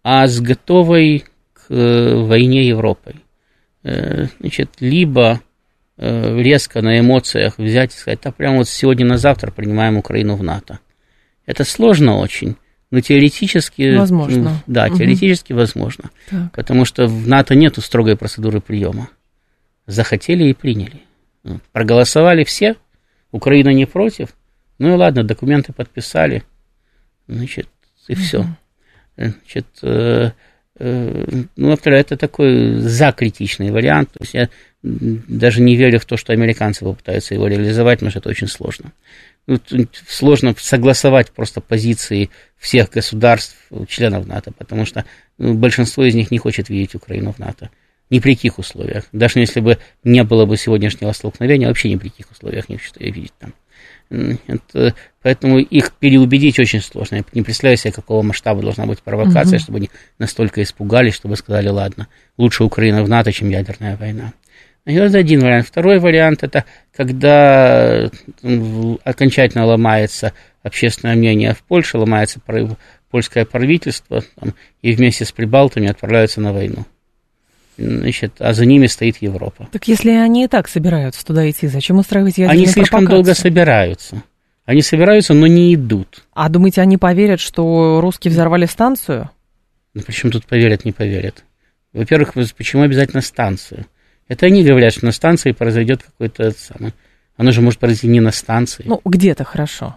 а 0.02 0.26
с 0.26 0.40
готовой 0.40 1.24
к 1.52 1.66
э, 1.68 2.14
войне 2.14 2.66
Европой. 2.66 3.16
Э, 3.82 4.28
значит, 4.40 4.70
либо 4.80 5.42
резко 5.96 6.82
на 6.82 6.98
эмоциях 6.98 7.58
взять 7.58 7.94
и 7.94 7.98
сказать, 7.98 8.20
да 8.22 8.32
прямо 8.32 8.58
вот 8.58 8.68
сегодня 8.68 9.06
на 9.06 9.16
завтра 9.16 9.50
принимаем 9.50 9.96
Украину 9.96 10.36
в 10.36 10.42
НАТО. 10.42 10.80
Это 11.46 11.64
сложно 11.64 12.16
очень, 12.16 12.56
но 12.90 13.00
теоретически... 13.00 13.96
Возможно. 13.96 14.62
Да, 14.66 14.88
теоретически 14.88 15.52
угу. 15.52 15.60
возможно. 15.60 16.10
Так. 16.30 16.52
Потому 16.52 16.84
что 16.84 17.06
в 17.06 17.28
НАТО 17.28 17.54
нету 17.54 17.80
строгой 17.80 18.16
процедуры 18.16 18.60
приема. 18.60 19.08
Захотели 19.86 20.44
и 20.44 20.54
приняли. 20.54 21.02
Проголосовали 21.72 22.44
все, 22.44 22.76
Украина 23.30 23.70
не 23.70 23.86
против. 23.86 24.28
Ну 24.78 24.94
и 24.94 24.96
ладно, 24.96 25.24
документы 25.24 25.72
подписали. 25.72 26.42
Значит, 27.26 27.68
и 28.08 28.14
все. 28.14 28.46
Значит, 29.16 29.66
э, 29.82 29.88
э, 29.88 30.30
ну, 30.78 31.46
во-вторых, 31.56 32.00
это 32.00 32.16
такой 32.16 32.74
закритичный 32.80 33.70
вариант. 33.70 34.10
То 34.12 34.18
есть 34.20 34.34
я 34.34 34.48
даже 34.82 35.60
не 35.60 35.76
верю 35.76 35.98
в 36.00 36.04
то, 36.04 36.16
что 36.16 36.32
американцы 36.32 36.84
попытаются 36.84 37.34
его 37.34 37.46
реализовать, 37.46 37.98
потому 37.98 38.10
что 38.10 38.18
это 38.18 38.28
очень 38.28 38.48
сложно. 38.48 38.92
Ну, 39.46 39.58
сложно 40.06 40.54
согласовать 40.58 41.30
просто 41.30 41.60
позиции 41.60 42.30
всех 42.56 42.90
государств, 42.90 43.56
членов 43.88 44.26
НАТО, 44.26 44.52
потому 44.56 44.86
что 44.86 45.04
ну, 45.38 45.54
большинство 45.54 46.04
из 46.04 46.14
них 46.14 46.30
не 46.30 46.38
хочет 46.38 46.70
видеть 46.70 46.94
Украину 46.94 47.32
в 47.32 47.38
НАТО. 47.38 47.70
Ни 48.10 48.18
при 48.20 48.34
каких 48.34 48.58
условиях. 48.58 49.04
Даже 49.12 49.40
если 49.40 49.60
бы 49.60 49.78
не 50.02 50.24
было 50.24 50.44
бы 50.44 50.56
сегодняшнего 50.56 51.12
столкновения, 51.12 51.68
вообще 51.68 51.90
ни 51.90 51.96
при 51.96 52.08
каких 52.08 52.30
условиях 52.30 52.68
не 52.68 52.76
хочу 52.76 52.92
видеть 52.98 53.32
там. 53.38 53.54
Это, 54.10 54.94
поэтому 55.22 55.58
их 55.58 55.92
переубедить 55.92 56.58
очень 56.58 56.80
сложно. 56.80 57.16
Я 57.16 57.24
не 57.32 57.42
представляю 57.42 57.76
себе, 57.76 57.92
какого 57.92 58.22
масштаба 58.22 58.62
должна 58.62 58.86
быть 58.86 59.02
провокация, 59.02 59.56
угу. 59.56 59.62
чтобы 59.62 59.78
они 59.78 59.90
настолько 60.18 60.62
испугались, 60.62 61.14
чтобы 61.14 61.36
сказали, 61.36 61.68
ладно, 61.68 62.08
лучше 62.36 62.64
Украина 62.64 63.02
в 63.02 63.08
НАТО, 63.08 63.32
чем 63.32 63.50
ядерная 63.50 63.96
война. 63.96 64.32
Это 64.84 65.18
один 65.18 65.40
вариант. 65.40 65.66
Второй 65.66 65.98
вариант 65.98 66.42
это 66.42 66.64
когда 66.94 68.10
окончательно 69.02 69.64
ломается 69.64 70.34
общественное 70.62 71.16
мнение 71.16 71.54
в 71.54 71.62
Польше, 71.62 71.98
ломается 71.98 72.40
польское 73.10 73.44
правительство, 73.44 74.22
там, 74.36 74.54
и 74.82 74.92
вместе 74.92 75.24
с 75.24 75.32
прибалтами 75.32 75.88
отправляются 75.88 76.40
на 76.40 76.52
войну. 76.52 76.84
Значит, 77.76 78.34
а 78.38 78.52
за 78.52 78.66
ними 78.66 78.86
стоит 78.86 79.16
Европа. 79.20 79.68
Так 79.72 79.88
если 79.88 80.10
они 80.10 80.44
и 80.44 80.48
так 80.48 80.68
собираются 80.68 81.24
туда 81.24 81.48
идти, 81.50 81.66
зачем 81.66 81.98
устраивать 81.98 82.38
ядерную 82.38 82.58
Они 82.58 82.66
слишком 82.66 83.00
пропагацию? 83.00 83.24
долго 83.24 83.34
собираются. 83.34 84.22
Они 84.64 84.80
собираются, 84.80 85.34
но 85.34 85.46
не 85.46 85.74
идут. 85.74 86.24
А 86.32 86.48
думаете, 86.48 86.80
они 86.80 86.96
поверят, 86.96 87.40
что 87.40 88.00
русские 88.00 88.30
взорвали 88.32 88.66
станцию? 88.66 89.30
Ну, 89.92 90.02
причем 90.06 90.30
тут 90.30 90.46
поверят, 90.46 90.84
не 90.84 90.92
поверят? 90.92 91.44
Во-первых, 91.92 92.34
почему 92.56 92.82
обязательно 92.82 93.20
станцию? 93.22 93.86
Это 94.28 94.46
они 94.46 94.64
говорят, 94.64 94.92
что 94.94 95.04
на 95.04 95.12
станции 95.12 95.52
произойдет 95.52 96.02
какой-то 96.02 96.52
самый 96.52 96.92
Оно 97.36 97.50
же 97.50 97.60
может 97.60 97.80
произойти 97.80 98.08
не 98.08 98.20
на 98.20 98.30
станции. 98.30 98.84
Ну, 98.86 99.00
где-то 99.04 99.44
хорошо. 99.44 99.96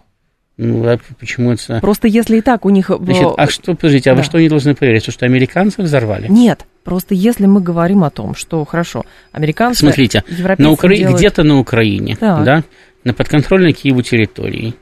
Ну, 0.57 0.87
а 0.87 0.99
почему 1.19 1.51
это... 1.51 1.79
Просто 1.81 2.07
если 2.07 2.37
и 2.37 2.41
так 2.41 2.65
у 2.65 2.69
них... 2.69 2.89
Значит, 2.99 3.27
а 3.37 3.47
что, 3.47 3.75
подождите, 3.75 4.09
а 4.09 4.15
да. 4.15 4.21
вы 4.21 4.23
что 4.23 4.39
не 4.39 4.49
должны 4.49 4.73
поверить? 4.73 5.05
То, 5.05 5.11
что 5.11 5.25
американцы 5.25 5.83
взорвали? 5.83 6.27
Нет, 6.27 6.65
просто 6.87 7.15
если 7.15 7.47
мы 7.47 7.59
говорим 7.59 8.05
о 8.05 8.09
том, 8.09 8.33
что, 8.33 8.63
хорошо, 8.63 9.03
американцы... 9.33 9.81
Смотрите, 9.81 10.23
на 10.57 10.71
Укра... 10.71 10.95
делают... 10.95 11.17
где-то 11.17 11.43
на 11.43 11.59
Украине, 11.59 12.15
так. 12.15 12.45
да, 12.45 12.63
на 13.03 13.13
подконтрольной 13.13 13.73
Киеву 13.73 14.01
территории, 14.03 14.73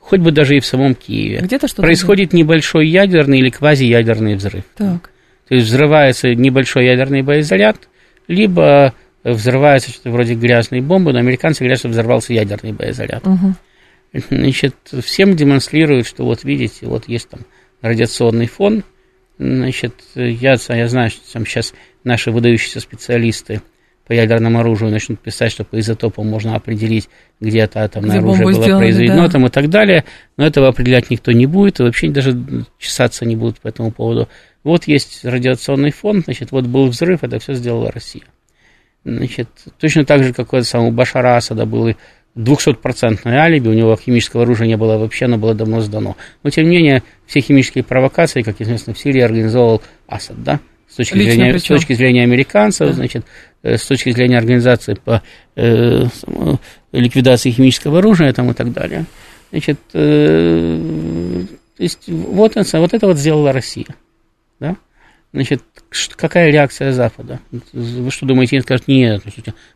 хоть 0.00 0.18
бы 0.18 0.32
даже 0.32 0.56
и 0.56 0.60
в 0.60 0.66
самом 0.66 0.96
Киеве, 0.96 1.38
где-то 1.38 1.68
что 1.68 1.82
происходит 1.82 2.32
было. 2.32 2.40
небольшой 2.40 2.88
ядерный 2.88 3.38
или 3.38 3.50
квазиядерный 3.50 4.34
взрыв. 4.34 4.64
Так. 4.74 5.10
То 5.46 5.54
есть 5.54 5.68
взрывается 5.68 6.34
небольшой 6.34 6.86
ядерный 6.86 7.22
боезаряд, 7.22 7.76
либо 8.26 8.92
взрывается 9.22 9.90
что-то 9.90 10.10
вроде 10.10 10.34
грязной 10.34 10.80
бомбы, 10.80 11.12
но 11.12 11.20
американцы 11.20 11.60
говорят, 11.60 11.78
что 11.78 11.88
взорвался 11.88 12.32
ядерный 12.32 12.72
боезаряд. 12.72 13.24
Угу. 13.24 13.54
Значит, 14.30 14.74
всем 15.04 15.36
демонстрируют, 15.36 16.08
что 16.08 16.24
вот 16.24 16.42
видите, 16.42 16.86
вот 16.86 17.06
есть 17.06 17.28
там 17.28 17.42
радиационный 17.82 18.48
фон. 18.48 18.82
Значит, 19.38 19.94
я, 20.14 20.56
я 20.68 20.88
знаю, 20.88 21.10
что 21.10 21.32
там 21.32 21.44
сейчас 21.44 21.74
наши 22.04 22.30
выдающиеся 22.30 22.80
специалисты 22.80 23.60
по 24.06 24.12
ядерному 24.12 24.60
оружию 24.60 24.90
начнут 24.90 25.20
писать, 25.20 25.52
что 25.52 25.64
по 25.64 25.78
изотопам 25.78 26.28
можно 26.28 26.54
определить, 26.54 27.08
где 27.40 27.60
это 27.60 27.82
атомное 27.82 28.18
где 28.18 28.18
оружие 28.20 28.44
было 28.44 28.52
сделали, 28.52 28.84
произведено 28.84 29.26
да. 29.26 29.32
там 29.32 29.46
и 29.46 29.50
так 29.50 29.68
далее, 29.68 30.04
но 30.36 30.46
этого 30.46 30.68
определять 30.68 31.10
никто 31.10 31.32
не 31.32 31.46
будет, 31.46 31.80
и 31.80 31.82
вообще 31.82 32.08
даже 32.08 32.38
чесаться 32.78 33.26
не 33.26 33.34
будут 33.34 33.60
по 33.60 33.68
этому 33.68 33.90
поводу. 33.90 34.28
Вот 34.62 34.84
есть 34.84 35.24
радиационный 35.24 35.90
фон, 35.90 36.22
значит, 36.22 36.52
вот 36.52 36.66
был 36.66 36.86
взрыв, 36.86 37.24
это 37.24 37.38
все 37.40 37.54
сделала 37.54 37.90
Россия. 37.90 38.24
Значит, 39.04 39.48
точно 39.78 40.04
так 40.04 40.24
же, 40.24 40.32
как 40.32 40.52
у 40.52 40.62
самого 40.62 40.90
Башара 40.90 41.36
Асада 41.36 41.66
был 41.66 41.94
200% 42.36 43.26
алиби, 43.26 43.68
у 43.68 43.72
него 43.72 43.96
химического 43.96 44.42
оружия 44.42 44.66
не 44.66 44.76
было 44.76 44.98
вообще, 44.98 45.24
оно 45.24 45.38
было 45.38 45.54
давно 45.54 45.80
сдано. 45.80 46.16
Но, 46.42 46.50
тем 46.50 46.68
не 46.68 46.76
менее, 46.76 47.02
все 47.26 47.40
химические 47.40 47.82
провокации, 47.82 48.42
как 48.42 48.60
известно, 48.60 48.92
в 48.92 48.98
Сирии 48.98 49.22
организовал 49.22 49.82
Асад, 50.06 50.42
да? 50.42 50.60
С 50.88 50.96
точки, 50.96 51.14
зрения, 51.18 51.58
с 51.58 51.64
точки 51.64 51.94
зрения 51.94 52.22
американцев, 52.22 52.88
да. 52.88 52.92
значит, 52.92 53.24
э, 53.62 53.76
с 53.76 53.84
точки 53.84 54.10
зрения 54.10 54.38
организации 54.38 54.94
по 54.94 55.22
э, 55.56 56.04
ликвидации 56.92 57.50
химического 57.50 57.98
оружия 57.98 58.32
там, 58.32 58.50
и 58.50 58.54
так 58.54 58.72
далее. 58.72 59.04
Значит, 59.50 59.78
э, 59.94 61.44
то 61.76 61.82
есть, 61.82 62.08
вот, 62.08 62.54
вот 62.54 62.94
это 62.94 63.06
вот 63.06 63.18
сделала 63.18 63.52
Россия. 63.52 63.88
Да? 64.60 64.76
Значит, 65.32 65.62
какая 66.16 66.50
реакция 66.50 66.92
Запада? 66.92 67.40
Вы 67.72 68.10
что 68.10 68.24
думаете, 68.24 68.56
они 68.56 68.62
скажут, 68.62 68.88
нет, 68.88 69.22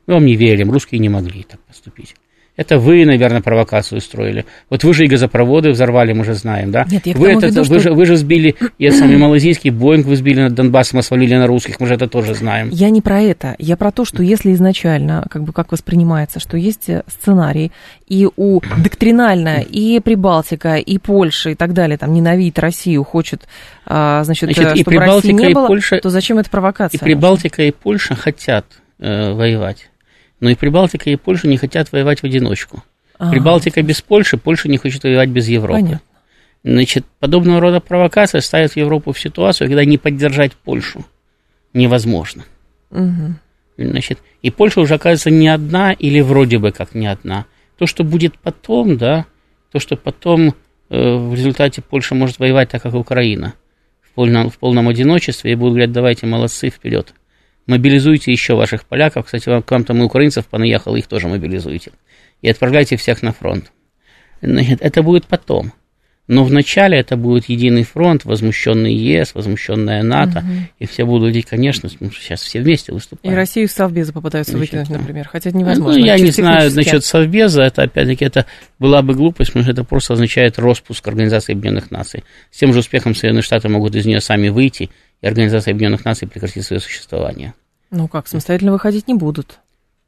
мы 0.07 0.15
вам 0.15 0.25
не 0.25 0.37
верим, 0.37 0.71
русские 0.71 1.01
не 1.01 1.09
могли 1.09 1.43
так 1.43 1.61
поступить. 1.61 2.15
Это 2.61 2.79
вы, 2.79 3.07
наверное, 3.07 3.41
провокацию 3.41 3.97
устроили. 3.97 4.45
Вот 4.69 4.85
вы 4.85 4.93
же 4.93 5.07
и 5.07 5.09
газопроводы 5.09 5.71
взорвали, 5.71 6.13
мы 6.13 6.27
же 6.27 6.35
знаем, 6.35 6.71
да? 6.71 6.85
Нет, 6.91 7.07
я 7.07 7.15
вы, 7.15 7.31
это, 7.31 7.47
виду, 7.47 7.61
вы, 7.61 7.65
что... 7.65 7.79
же, 7.81 7.93
вы 7.95 8.05
же 8.05 8.19
сбили, 8.19 8.55
я 8.79 8.93
самый 8.93 9.17
малазийский 9.17 9.71
Боинг 9.71 10.05
вы 10.05 10.15
сбили 10.15 10.43
над 10.43 10.53
Донбассом, 10.53 10.99
а 10.99 11.03
свалили 11.03 11.35
на 11.37 11.47
русских, 11.47 11.81
мы 11.81 11.87
же 11.87 11.95
это 11.95 12.07
тоже 12.07 12.35
знаем. 12.35 12.69
Я 12.71 12.91
не 12.91 13.01
про 13.01 13.23
это. 13.23 13.57
Я 13.59 13.79
про 13.79 13.91
то, 13.91 14.05
что 14.05 14.23
если 14.23 14.53
изначально, 14.53 15.25
как 15.31 15.45
бы 15.45 15.55
как 15.55 15.73
воспринимается, 15.73 16.39
что 16.39 16.59
есть 16.59 16.91
э, 16.91 17.03
сценарий, 17.07 17.73
и 18.07 18.29
у 18.37 18.61
доктринально 18.61 19.63
и 19.63 19.99
Прибалтика, 20.01 20.75
и 20.75 20.99
Польша, 20.99 21.49
и 21.51 21.55
так 21.55 21.73
далее, 21.73 21.97
там, 21.97 22.13
ненавидит 22.13 22.59
Россию, 22.59 23.05
хочет, 23.05 23.49
а, 23.87 24.23
значит, 24.25 24.53
значит 24.53 24.77
и 24.77 24.83
чтобы 24.83 24.99
России 24.99 25.33
не 25.33 25.53
и 25.53 25.55
было, 25.55 25.67
Польша, 25.67 25.99
то 26.03 26.11
зачем 26.11 26.37
это 26.37 26.51
провокация? 26.51 26.99
И 26.99 27.03
Прибалтика, 27.03 27.63
и 27.63 27.71
Польша 27.71 28.15
хотят 28.17 28.67
э, 28.99 29.33
воевать. 29.33 29.90
Но 30.41 30.51
и 30.51 30.55
Прибалтика, 30.55 31.11
и 31.11 31.17
Польша 31.17 31.49
не 31.49 31.57
хотят 31.57 31.93
воевать 31.93 32.21
в 32.21 32.25
одиночку. 32.25 32.83
А-а-а. 33.19 33.31
Прибалтика 33.31 33.83
без 33.83 34.01
Польши, 34.01 34.39
Польша 34.39 34.69
не 34.69 34.79
хочет 34.79 35.05
воевать 35.05 35.29
без 35.29 35.49
Европы. 35.49 35.83
Понятно. 35.83 36.01
Значит, 36.63 37.07
подобного 37.19 37.61
рода 37.61 37.81
провокация 37.81 38.41
ставит 38.41 38.77
Европу 38.77 39.13
в 39.13 39.21
ситуацию, 39.21 39.69
когда 39.69 39.85
не 39.85 39.99
поддержать 39.99 40.53
Польшу 40.53 41.05
невозможно. 41.73 42.45
Угу. 42.91 43.35
Значит, 43.79 44.19
и 44.43 44.51
Польша 44.51 44.81
уже 44.81 44.95
оказывается 44.95 45.31
не 45.31 45.49
одна 45.49 45.93
или 45.93 46.21
вроде 46.21 46.59
бы 46.59 46.73
как 46.73 46.95
не 46.95 47.07
одна. 47.07 47.47
То, 47.79 47.87
что 47.87 48.05
будет 48.05 48.39
потом, 48.39 48.99
да, 48.99 49.27
то, 49.73 49.79
что 49.79 49.97
потом 49.97 50.55
э, 50.91 51.15
в 51.17 51.35
результате 51.35 51.81
Польша 51.81 52.15
может 52.15 52.39
воевать 52.39 52.69
так, 52.69 52.83
как 52.83 52.95
Украина, 52.95 53.55
в 54.03 54.11
полном, 54.13 54.51
в 54.51 54.59
полном 54.59 54.89
одиночестве, 54.89 55.53
и 55.53 55.55
будут 55.55 55.75
говорить, 55.75 55.93
давайте, 55.93 56.27
молодцы, 56.27 56.69
вперед. 56.69 57.15
Мобилизуйте 57.71 58.33
еще 58.33 58.55
ваших 58.57 58.85
поляков. 58.85 59.27
Кстати, 59.27 59.45
к 59.45 59.71
вам 59.71 59.85
там 59.85 60.03
и 60.03 60.05
украинцев 60.05 60.47
понаехало, 60.47 60.97
их 60.97 61.07
тоже 61.07 61.29
мобилизуйте 61.29 61.93
и 62.43 62.49
отправляйте 62.49 62.97
всех 62.97 63.23
на 63.23 63.33
фронт. 63.33 63.71
Значит, 64.43 64.81
это 64.83 65.05
будет 65.05 65.27
потом. 65.27 65.73
Но 66.27 66.45
вначале 66.45 66.99
это 66.99 67.17
будет 67.17 67.49
единый 67.49 67.83
фронт, 67.83 68.25
возмущенный 68.25 68.95
ЕС, 68.95 69.35
возмущенная 69.35 70.05
НАТО, 70.05 70.39
угу. 70.39 70.53
и 70.79 70.87
все 70.87 71.05
будут, 71.05 71.35
и, 71.35 71.43
конечно, 71.43 71.89
сейчас 71.89 72.43
все 72.43 72.61
вместе 72.61 72.93
выступают. 72.93 73.33
И 73.33 73.37
Россию 73.37 73.67
в 73.67 73.73
Совбеза 73.73 74.13
попытаются 74.13 74.53
значит, 74.53 74.75
выкинуть, 74.75 74.91
например, 74.91 75.27
хотя 75.29 75.51
это 75.51 75.59
невозможно. 75.59 75.99
Ну, 75.99 76.07
я 76.07 76.19
не 76.19 76.31
знаю 76.31 76.73
насчет 76.73 77.05
Совбеза, 77.05 77.63
это, 77.63 77.83
опять-таки, 77.83 78.25
это 78.25 78.47
была 78.79 79.03
бы 79.03 79.15
глупость, 79.15 79.51
потому 79.51 79.65
что 79.65 79.73
это 79.73 79.83
просто 79.83 80.15
означает 80.15 80.59
распуск 80.61 81.07
Организации 81.09 81.53
Объединенных 81.53 81.91
Наций. 81.91 82.23
С 82.53 82.59
тем 82.59 82.73
же 82.73 82.79
успехом 82.79 83.17
Соединенные 83.17 83.43
Штаты 83.43 83.69
могут 83.69 83.97
из 83.97 84.07
нее 84.07 84.21
сами 84.21 84.51
выйти, 84.51 84.91
и 85.23 85.27
Организация 85.27 85.73
Объединенных 85.73 86.05
Наций 86.05 86.29
прекратит 86.29 86.65
свое 86.65 86.79
существование. 86.79 87.55
Ну 87.91 88.09
как, 88.09 88.29
самостоятельно 88.29 88.73
выходить 88.73 89.09
не 89.09 89.15
будут. 89.15 89.61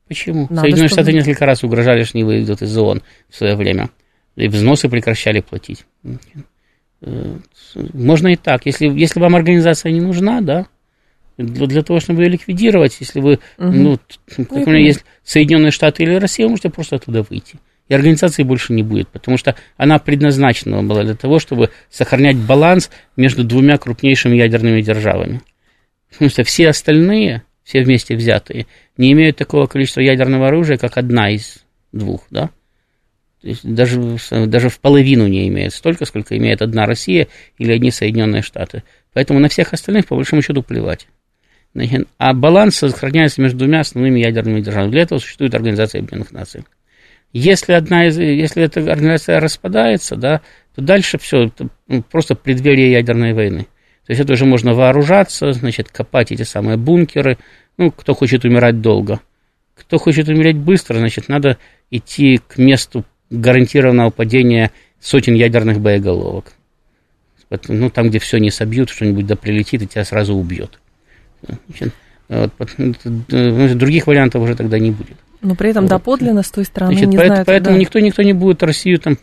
Почему? 0.09 0.47
Надо, 0.51 0.63
Соединенные 0.63 0.89
чтобы... 0.89 1.03
Штаты 1.03 1.13
несколько 1.13 1.47
раз 1.47 1.65
угрожали, 1.65 2.05
что 2.05 2.19
не 2.19 2.25
выйдут 2.25 2.63
из 2.63 2.77
ООН 2.77 3.03
в 3.29 3.37
свое 3.37 3.57
время. 3.57 3.91
И 4.37 4.49
взносы 4.49 4.89
прекращали 4.89 5.41
платить. 5.41 5.85
Э, 7.03 7.37
можно 7.93 8.29
и 8.29 8.37
так. 8.37 8.67
Если, 8.67 8.87
если 8.87 9.21
вам 9.21 9.35
организация 9.35 9.93
не 9.93 10.01
нужна, 10.01 10.41
да, 10.41 10.67
для, 11.37 11.67
для 11.67 11.83
того, 11.83 12.01
чтобы 12.01 12.23
ее 12.23 12.31
ликвидировать, 12.31 12.97
если 13.01 13.21
вы, 13.21 13.39
угу. 13.59 13.73
ну, 13.73 13.99
как 14.37 14.53
у 14.53 14.71
меня 14.71 14.85
есть 14.85 15.05
Соединенные 15.25 15.71
Штаты 15.71 16.05
или 16.05 16.15
Россия, 16.15 16.47
вы 16.47 16.51
можете 16.51 16.71
просто 16.71 16.97
оттуда 16.97 17.23
выйти. 17.29 17.59
И 17.89 17.95
организации 17.95 18.43
больше 18.43 18.73
не 18.73 18.83
будет, 18.83 19.09
потому 19.09 19.37
что 19.37 19.57
она 19.77 19.99
предназначена 19.99 20.83
была 20.83 21.03
для 21.03 21.17
того, 21.17 21.39
чтобы 21.39 21.71
сохранять 21.91 22.37
баланс 22.37 22.91
между 23.17 23.45
двумя 23.45 23.77
крупнейшими 23.77 24.37
ядерными 24.37 24.81
державами. 24.81 25.43
Потому 26.11 26.31
что 26.31 26.45
все 26.45 26.69
остальные, 26.69 27.43
все 27.65 27.83
вместе 27.83 28.17
взятые, 28.17 28.67
не 28.97 29.13
имеют 29.13 29.37
такого 29.37 29.67
количества 29.67 30.01
ядерного 30.01 30.49
оружия, 30.49 30.77
как 30.77 30.97
одна 30.97 31.31
из 31.31 31.65
двух, 31.93 32.27
да? 32.31 32.51
То 33.41 33.49
есть 33.49 33.65
даже, 33.65 34.19
даже 34.31 34.69
в 34.69 34.79
половину 34.79 35.27
не 35.27 35.49
имеет 35.49 35.75
столько, 35.75 36.05
сколько 36.05 36.37
имеет 36.37 36.63
одна 36.63 36.87
Россия 36.87 37.27
или 37.59 37.73
одни 37.73 37.91
Соединенные 37.91 38.43
Штаты. 38.43 38.85
Поэтому 39.13 39.41
на 39.41 39.49
всех 39.49 39.73
остальных, 39.73 40.07
по 40.07 40.15
большому 40.15 40.43
счету, 40.43 40.63
плевать. 40.63 41.09
А 42.19 42.35
баланс 42.35 42.77
сохраняется 42.77 43.41
между 43.41 43.59
двумя 43.59 43.81
основными 43.81 44.21
ядерными 44.21 44.61
державами. 44.61 44.93
Для 44.93 45.03
этого 45.03 45.19
существует 45.19 45.55
Организация 45.55 46.01
Объединенных 46.01 46.31
Наций. 46.31 46.65
Если, 47.33 47.73
одна 47.73 48.07
из, 48.07 48.19
если 48.19 48.63
эта 48.63 48.81
организация 48.81 49.41
распадается, 49.41 50.17
да, 50.17 50.43
то 50.75 50.83
дальше 50.83 51.19
все, 51.19 51.51
просто 52.11 52.35
преддверие 52.35 52.93
ядерной 52.93 53.33
войны. 53.33 53.67
То 54.07 54.13
есть 54.13 54.21
это 54.21 54.33
уже 54.33 54.47
можно 54.47 54.75
вооружаться, 54.75 55.53
значит, 55.53 55.91
копать 55.91 56.33
эти 56.33 56.43
самые 56.43 56.77
бункеры, 56.77 57.39
ну, 57.79 57.91
кто 57.91 58.15
хочет 58.15 58.45
умирать 58.45 58.81
долго. 58.81 59.21
Кто 59.77 59.99
хочет 59.99 60.29
умереть 60.29 60.57
быстро, 60.57 60.99
значит, 60.99 61.29
надо 61.29 61.57
идти 61.91 62.41
к 62.47 62.59
месту 62.59 63.05
гарантированного 63.31 64.11
падения 64.11 64.71
сотен 65.01 65.35
ядерных 65.35 65.81
боеголовок. 65.81 66.53
Ну, 67.69 67.91
там, 67.91 68.09
где 68.09 68.19
все 68.19 68.39
не 68.39 68.51
собьют, 68.51 68.91
что-нибудь 68.91 69.27
да 69.27 69.37
прилетит, 69.37 69.83
и 69.83 69.87
тебя 69.87 70.05
сразу 70.05 70.35
убьет. 70.35 70.79
Значит, 71.69 71.93
вот, 72.29 72.53
других 73.77 74.07
вариантов 74.07 74.43
уже 74.43 74.57
тогда 74.57 74.79
не 74.79 74.91
будет. 74.91 75.17
Но 75.43 75.55
при 75.55 75.71
этом 75.71 75.85
вот. 75.85 75.91
доподлинно 75.91 76.43
с 76.43 76.51
той 76.51 76.65
стороны 76.65 76.93
Значит, 76.93 77.09
не 77.09 77.17
поэтому, 77.17 77.35
знают, 77.35 77.47
поэтому 77.47 77.77
да. 77.77 77.81
никто, 77.81 77.99
никто 77.99 78.23
не 78.23 78.33
будет 78.33 78.63
Россию 78.63 79.01
там 79.01 79.19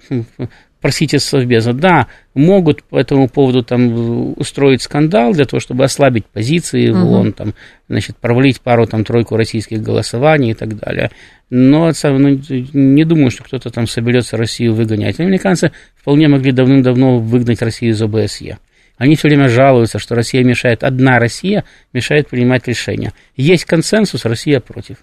просить 0.81 1.13
из 1.13 1.23
Совбеза. 1.23 1.73
Да, 1.73 2.07
могут 2.33 2.83
по 2.83 2.99
этому 2.99 3.27
поводу 3.27 3.63
там 3.63 4.33
устроить 4.37 4.81
скандал 4.81 5.33
для 5.33 5.45
того, 5.45 5.59
чтобы 5.59 5.83
ослабить 5.83 6.25
позиции 6.25 6.89
в 6.89 6.97
ООН, 6.97 7.33
там, 7.33 7.53
значит, 7.87 8.17
провалить 8.17 8.61
пару-тройку 8.61 9.35
российских 9.35 9.81
голосований 9.81 10.51
и 10.51 10.53
так 10.53 10.77
далее. 10.77 11.11
Но 11.49 11.91
ну, 12.03 12.39
не 12.73 13.03
думаю, 13.03 13.31
что 13.31 13.43
кто-то 13.43 13.69
там 13.71 13.87
соберется 13.87 14.37
Россию 14.37 14.73
выгонять. 14.73 15.19
Американцы 15.19 15.71
вполне 15.95 16.27
могли 16.27 16.51
давным-давно 16.51 17.19
выгнать 17.19 17.61
Россию 17.61 17.93
из 17.93 18.01
ОБСЕ. 18.01 18.57
Они 18.97 19.15
все 19.15 19.29
время 19.29 19.47
жалуются, 19.47 19.97
что 19.97 20.13
Россия 20.13 20.43
мешает, 20.43 20.83
одна 20.83 21.19
Россия 21.19 21.63
мешает 21.93 22.27
принимать 22.27 22.67
решения. 22.67 23.13
Есть 23.35 23.65
консенсус, 23.65 24.25
Россия 24.25 24.59
против. 24.59 24.97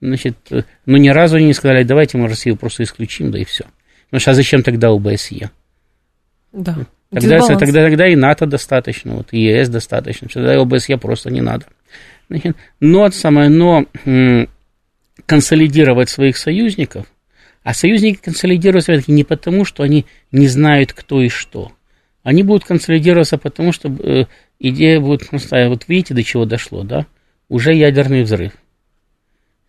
Значит, 0.00 0.36
но 0.50 0.62
ну, 0.86 0.96
ни 0.98 1.08
разу 1.08 1.36
они 1.36 1.46
не 1.46 1.54
сказали, 1.54 1.82
давайте 1.82 2.18
мы 2.18 2.28
Россию 2.28 2.56
просто 2.56 2.82
исключим, 2.82 3.30
да 3.30 3.38
и 3.38 3.44
все. 3.44 3.64
Потому 4.10 4.20
что 4.20 4.30
а 4.32 4.34
зачем 4.34 4.62
тогда 4.62 4.88
ОБСЕ? 4.88 5.50
Да. 6.52 6.76
Тогда, 7.10 7.40
тогда, 7.40 7.84
тогда 7.84 8.08
и 8.08 8.14
НАТО 8.14 8.46
достаточно, 8.46 9.14
вот, 9.14 9.28
и 9.32 9.40
ЕС 9.40 9.68
достаточно, 9.68 10.28
тогда 10.28 10.60
ОБСЕ 10.60 10.96
просто 10.96 11.30
не 11.30 11.40
надо. 11.40 11.66
Значит, 12.28 12.56
но, 12.78 13.10
самое, 13.10 13.48
но 13.48 13.86
консолидировать 15.26 16.08
своих 16.08 16.36
союзников 16.36 17.06
А 17.62 17.74
союзники 17.74 18.20
консолидируются 18.22 19.00
не 19.08 19.24
потому, 19.24 19.64
что 19.64 19.82
они 19.82 20.06
не 20.32 20.46
знают, 20.46 20.92
кто 20.92 21.20
и 21.20 21.28
что. 21.28 21.72
Они 22.22 22.42
будут 22.42 22.64
консолидироваться 22.64 23.38
потому, 23.38 23.72
что 23.72 23.88
э, 23.88 24.26
идея 24.58 25.00
будет 25.00 25.28
простая. 25.28 25.68
Вот 25.68 25.84
видите, 25.88 26.14
до 26.14 26.22
чего 26.22 26.44
дошло, 26.44 26.84
да? 26.84 27.06
Уже 27.48 27.72
ядерный 27.74 28.22
взрыв. 28.22 28.52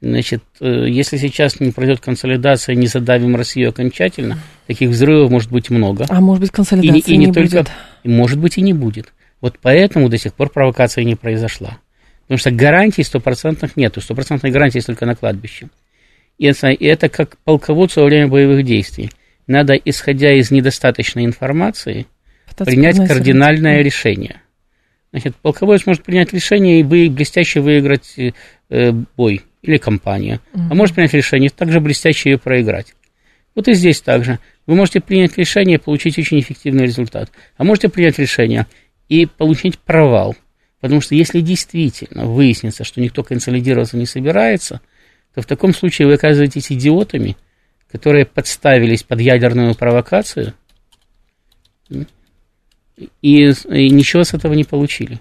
Значит, 0.02 0.44
э, 0.60 0.88
если 0.90 1.18
сейчас 1.18 1.60
не 1.60 1.72
пройдет 1.72 2.00
консолидация, 2.00 2.74
не 2.74 2.88
задавим 2.88 3.36
Россию 3.36 3.70
окончательно, 3.70 4.40
таких 4.66 4.90
взрывов 4.90 5.30
может 5.30 5.52
быть 5.52 5.70
много. 5.70 6.08
А 6.10 6.20
может 6.20 6.42
быть 6.42 6.52
консолидация 6.52 7.14
и, 7.14 7.16
и 7.16 7.18
не, 7.18 7.28
не 7.28 7.34
только, 7.34 7.58
будет? 7.58 7.72
Может 8.04 8.40
быть 8.40 8.58
и 8.58 8.62
не 8.62 8.74
будет. 8.74 9.14
Вот 9.42 9.60
поэтому 9.62 10.10
до 10.10 10.18
сих 10.18 10.34
пор 10.34 10.50
провокация 10.50 11.04
не 11.04 11.16
произошла. 11.16 11.78
Потому 12.24 12.40
что 12.40 12.50
гарантий 12.50 13.04
стопроцентных 13.04 13.78
нету. 13.78 14.02
Стопроцентной 14.02 14.50
гарантии 14.50 14.78
есть 14.78 14.88
только 14.88 15.06
на 15.06 15.16
кладбище. 15.16 15.70
И 16.40 16.48
это, 16.48 16.70
и 16.70 16.86
это 16.86 17.08
как 17.08 17.38
полководцу 17.44 18.02
во 18.02 18.08
время 18.08 18.28
боевых 18.28 18.66
действий. 18.66 19.12
Надо, 19.46 19.76
исходя 19.76 20.34
из 20.34 20.50
недостаточной 20.50 21.26
информации, 21.26 22.08
Пытаться 22.50 22.66
принять 22.66 22.98
кардинальное 23.08 23.84
решение. 23.84 24.42
Значит, 25.12 25.36
полководец 25.36 25.86
может 25.86 26.04
принять 26.04 26.34
решение 26.34 26.80
и 26.80 27.10
блестяще 27.10 27.60
выиграть 27.60 28.16
э, 28.70 28.92
бой 29.16 29.44
или 29.62 29.78
компания, 29.78 30.39
угу. 30.54 30.63
а 30.71 30.76
может 30.76 30.95
принять 30.95 31.13
решение 31.13 31.50
также 31.50 31.80
блестяще 31.80 32.32
ее 32.32 32.38
проиграть. 32.38 32.95
Вот 33.56 33.67
и 33.67 33.74
здесь 33.74 34.02
также. 34.02 34.39
Вы 34.65 34.76
можете 34.76 35.02
принять 35.02 35.38
решение 35.38 35.78
и 35.78 35.82
получить 35.82 36.17
очень 36.17 36.39
эффективный 36.39 36.84
результат, 36.84 37.32
а 37.58 37.63
можете 37.63 37.89
принять 37.89 38.17
решение 38.17 38.67
и 39.10 39.26
получить 39.26 39.78
провал. 39.78 40.36
Потому 40.80 41.02
что 41.02 41.15
если 41.15 41.41
действительно 41.41 42.26
выяснится, 42.26 42.84
что 42.84 43.02
никто 43.02 43.24
консолидироваться 43.24 43.97
не 43.97 44.06
собирается, 44.06 44.82
то 45.36 45.41
в 45.41 45.45
таком 45.45 45.74
случае 45.74 46.08
вы 46.08 46.15
оказываетесь 46.15 46.71
идиотами, 46.71 47.38
которые 47.91 48.26
подставились 48.26 49.04
под 49.04 49.19
ядерную 49.21 49.76
провокацию 49.76 50.54
и, 51.89 52.06
и 53.21 53.89
ничего 53.89 54.24
с 54.24 54.34
этого 54.34 54.54
не 54.54 54.63
получили 54.63 55.19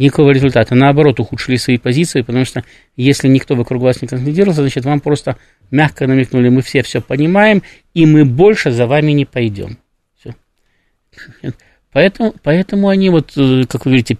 никакого 0.00 0.30
результата. 0.30 0.74
Наоборот, 0.74 1.20
ухудшили 1.20 1.56
свои 1.56 1.78
позиции, 1.78 2.22
потому 2.22 2.44
что 2.44 2.64
если 2.96 3.28
никто 3.28 3.54
вокруг 3.54 3.82
вас 3.82 4.00
не 4.00 4.08
консолидировался, 4.08 4.62
значит, 4.62 4.84
вам 4.84 5.00
просто 5.00 5.36
мягко 5.70 6.06
намекнули, 6.06 6.48
мы 6.48 6.62
все 6.62 6.82
все 6.82 7.00
понимаем, 7.00 7.62
и 7.92 8.06
мы 8.06 8.24
больше 8.24 8.70
за 8.70 8.86
вами 8.86 9.12
не 9.12 9.26
пойдем. 9.26 9.78
Все. 10.18 10.34
Поэтому, 11.92 12.34
поэтому 12.42 12.88
они 12.88 13.10
вот, 13.10 13.32
э, 13.36 13.64
как 13.68 13.84
вы 13.84 13.90
говорите, 13.90 14.16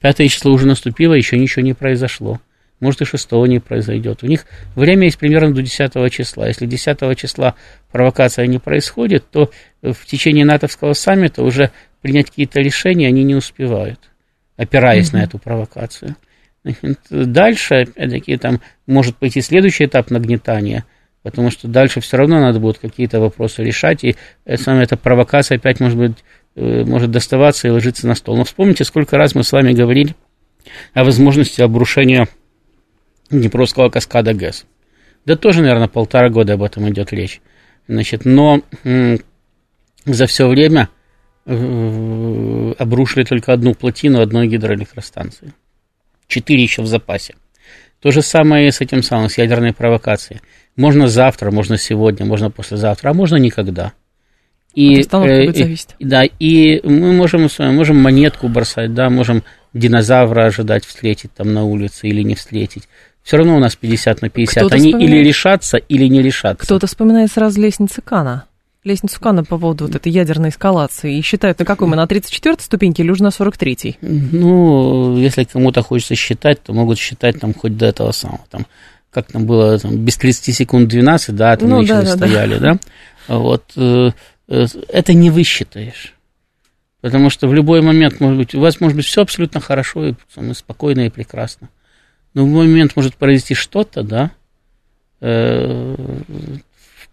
пятое 0.00 0.28
число 0.28 0.52
уже 0.52 0.66
наступило, 0.66 1.12
еще 1.12 1.38
ничего 1.38 1.62
не 1.62 1.74
произошло. 1.74 2.40
Может, 2.78 3.02
и 3.02 3.04
шестого 3.04 3.44
не 3.44 3.58
произойдет. 3.58 4.22
У 4.22 4.26
них 4.26 4.46
время 4.74 5.04
есть 5.04 5.18
примерно 5.18 5.52
до 5.52 5.60
10 5.60 6.10
числа. 6.10 6.48
Если 6.48 6.64
10 6.64 7.18
числа 7.18 7.56
провокация 7.92 8.46
не 8.46 8.58
происходит, 8.58 9.28
то 9.30 9.50
в 9.82 10.06
течение 10.06 10.46
натовского 10.46 10.94
саммита 10.94 11.42
уже 11.42 11.72
принять 12.00 12.30
какие-то 12.30 12.60
решения 12.60 13.08
они 13.08 13.22
не 13.22 13.34
успевают 13.34 14.09
опираясь 14.60 15.08
mm-hmm. 15.08 15.16
на 15.16 15.24
эту 15.24 15.38
провокацию. 15.38 16.16
Дальше, 17.08 17.74
опять-таки, 17.74 18.36
там 18.36 18.60
может 18.86 19.16
пойти 19.16 19.40
следующий 19.40 19.86
этап 19.86 20.10
нагнетания, 20.10 20.84
потому 21.22 21.50
что 21.50 21.66
дальше 21.66 22.02
все 22.02 22.18
равно 22.18 22.38
надо 22.40 22.60
будет 22.60 22.78
какие-то 22.78 23.20
вопросы 23.20 23.62
решать, 23.64 24.04
и 24.04 24.16
самая 24.56 24.82
эта 24.82 24.98
провокация 24.98 25.56
опять 25.56 25.80
может 25.80 25.96
быть 25.96 26.12
э, 26.56 26.84
может 26.84 27.10
доставаться 27.10 27.68
и 27.68 27.70
ложиться 27.70 28.06
на 28.06 28.14
стол. 28.14 28.36
Но 28.36 28.44
вспомните, 28.44 28.84
сколько 28.84 29.16
раз 29.16 29.34
мы 29.34 29.44
с 29.44 29.52
вами 29.52 29.72
говорили 29.72 30.14
о 30.92 31.04
возможности 31.04 31.62
обрушения 31.62 32.28
Днепровского 33.30 33.88
каскада 33.88 34.34
ГЭС. 34.34 34.66
Да 35.24 35.36
тоже, 35.36 35.62
наверное, 35.62 35.88
полтора 35.88 36.28
года 36.28 36.52
об 36.54 36.62
этом 36.62 36.86
идет 36.90 37.14
речь. 37.14 37.40
Значит, 37.88 38.26
но 38.26 38.60
за 40.04 40.26
все 40.26 40.46
время 40.46 40.90
Э, 40.90 40.99
обрушили 41.50 43.24
только 43.24 43.52
одну 43.52 43.74
плотину 43.74 44.20
одной 44.20 44.46
гидроэлектростанции. 44.46 45.52
Четыре 46.28 46.62
еще 46.62 46.82
в 46.82 46.86
запасе. 46.86 47.34
То 48.00 48.10
же 48.12 48.22
самое 48.22 48.70
с 48.70 48.80
этим 48.80 49.02
самым, 49.02 49.28
с 49.28 49.36
ядерной 49.36 49.72
провокацией. 49.72 50.40
Можно 50.76 51.08
завтра, 51.08 51.50
можно 51.50 51.76
сегодня, 51.76 52.24
можно 52.24 52.50
послезавтра, 52.50 53.10
а 53.10 53.14
можно 53.14 53.36
никогда. 53.36 53.92
И, 54.74 55.00
э. 55.00 55.44
И, 55.98 56.04
да, 56.04 56.22
и 56.24 56.80
мы 56.86 57.12
можем, 57.12 57.48
можем 57.58 57.96
монетку 57.96 58.48
бросать, 58.48 58.94
да, 58.94 59.10
можем 59.10 59.42
динозавра 59.74 60.46
ожидать 60.46 60.84
встретить 60.84 61.32
там 61.34 61.52
на 61.52 61.64
улице 61.64 62.08
или 62.08 62.22
не 62.22 62.36
встретить. 62.36 62.88
Все 63.22 63.36
равно 63.36 63.56
у 63.56 63.58
нас 63.58 63.74
50 63.74 64.22
на 64.22 64.30
50. 64.30 64.72
Они 64.72 64.92
вспоминает... 64.92 65.10
или 65.10 65.24
решатся, 65.26 65.76
или 65.76 66.06
не 66.06 66.22
решатся. 66.22 66.64
Кто-то 66.64 66.86
вспоминает 66.86 67.32
сразу 67.32 67.60
лестницы 67.60 68.00
Кана 68.00 68.46
лестницу 68.84 69.20
Кана 69.20 69.44
по 69.44 69.58
поводу 69.58 69.86
вот 69.86 69.94
этой 69.94 70.10
ядерной 70.10 70.50
эскалации 70.50 71.18
и 71.18 71.22
считают, 71.22 71.58
на 71.58 71.64
какой 71.64 71.88
мы, 71.88 71.96
на 71.96 72.04
34-й 72.04 72.62
ступеньке 72.62 73.02
или 73.02 73.10
уже 73.10 73.22
на 73.22 73.28
43-й? 73.28 73.98
Ну, 74.00 75.16
если 75.18 75.44
кому-то 75.44 75.82
хочется 75.82 76.14
считать, 76.14 76.62
то 76.62 76.72
могут 76.72 76.98
считать 76.98 77.38
там 77.40 77.52
хоть 77.52 77.76
до 77.76 77.86
этого 77.86 78.12
самого, 78.12 78.44
там, 78.50 78.66
как 79.10 79.26
там 79.26 79.46
было, 79.46 79.78
там, 79.78 79.96
без 79.98 80.16
30 80.16 80.56
секунд 80.56 80.88
12, 80.88 81.34
да, 81.34 81.56
там 81.56 81.68
ну, 81.68 81.84
да, 81.84 82.02
да, 82.02 82.16
стояли, 82.16 82.58
да, 82.58 82.78
да? 83.28 83.38
вот, 83.38 83.64
э, 83.76 84.12
э, 84.48 84.66
это 84.88 85.12
не 85.12 85.30
высчитаешь. 85.30 86.14
Потому 87.00 87.30
что 87.30 87.48
в 87.48 87.54
любой 87.54 87.80
момент, 87.80 88.20
может 88.20 88.38
быть, 88.38 88.54
у 88.54 88.60
вас 88.60 88.80
может 88.80 88.96
быть 88.96 89.06
все 89.06 89.22
абсолютно 89.22 89.60
хорошо 89.60 90.08
и 90.08 90.14
спокойно 90.52 91.06
и 91.06 91.10
прекрасно. 91.10 91.70
Но 92.34 92.44
в 92.44 92.48
любой 92.48 92.66
момент 92.66 92.94
может 92.94 93.16
произойти 93.16 93.54
что-то, 93.54 94.02
да, 94.02 94.30
э, 95.20 95.96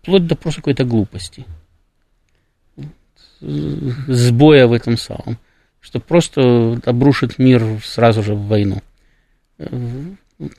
вплоть 0.07 0.27
до 0.27 0.35
просто 0.35 0.61
какой-то 0.61 0.83
глупости 0.83 1.45
сбоя 3.39 4.67
в 4.67 4.73
этом 4.73 4.97
самом, 4.97 5.37
что 5.79 5.99
просто 5.99 6.79
обрушит 6.85 7.37
мир 7.37 7.63
сразу 7.83 8.23
же 8.23 8.33
в 8.33 8.47
войну. 8.47 8.81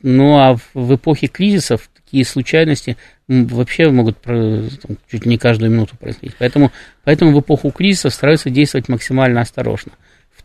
Ну 0.02 0.38
а 0.38 0.56
в 0.74 0.94
эпохе 0.94 1.28
кризисов 1.28 1.88
такие 1.94 2.24
случайности 2.24 2.96
вообще 3.28 3.90
могут 3.90 4.20
там, 4.20 4.68
чуть 5.10 5.26
не 5.26 5.38
каждую 5.38 5.70
минуту 5.70 5.96
происходить. 5.96 6.34
Поэтому, 6.38 6.72
поэтому 7.04 7.32
в 7.32 7.40
эпоху 7.40 7.70
кризисов 7.70 8.14
стараются 8.14 8.50
действовать 8.50 8.88
максимально 8.88 9.40
осторожно 9.40 9.92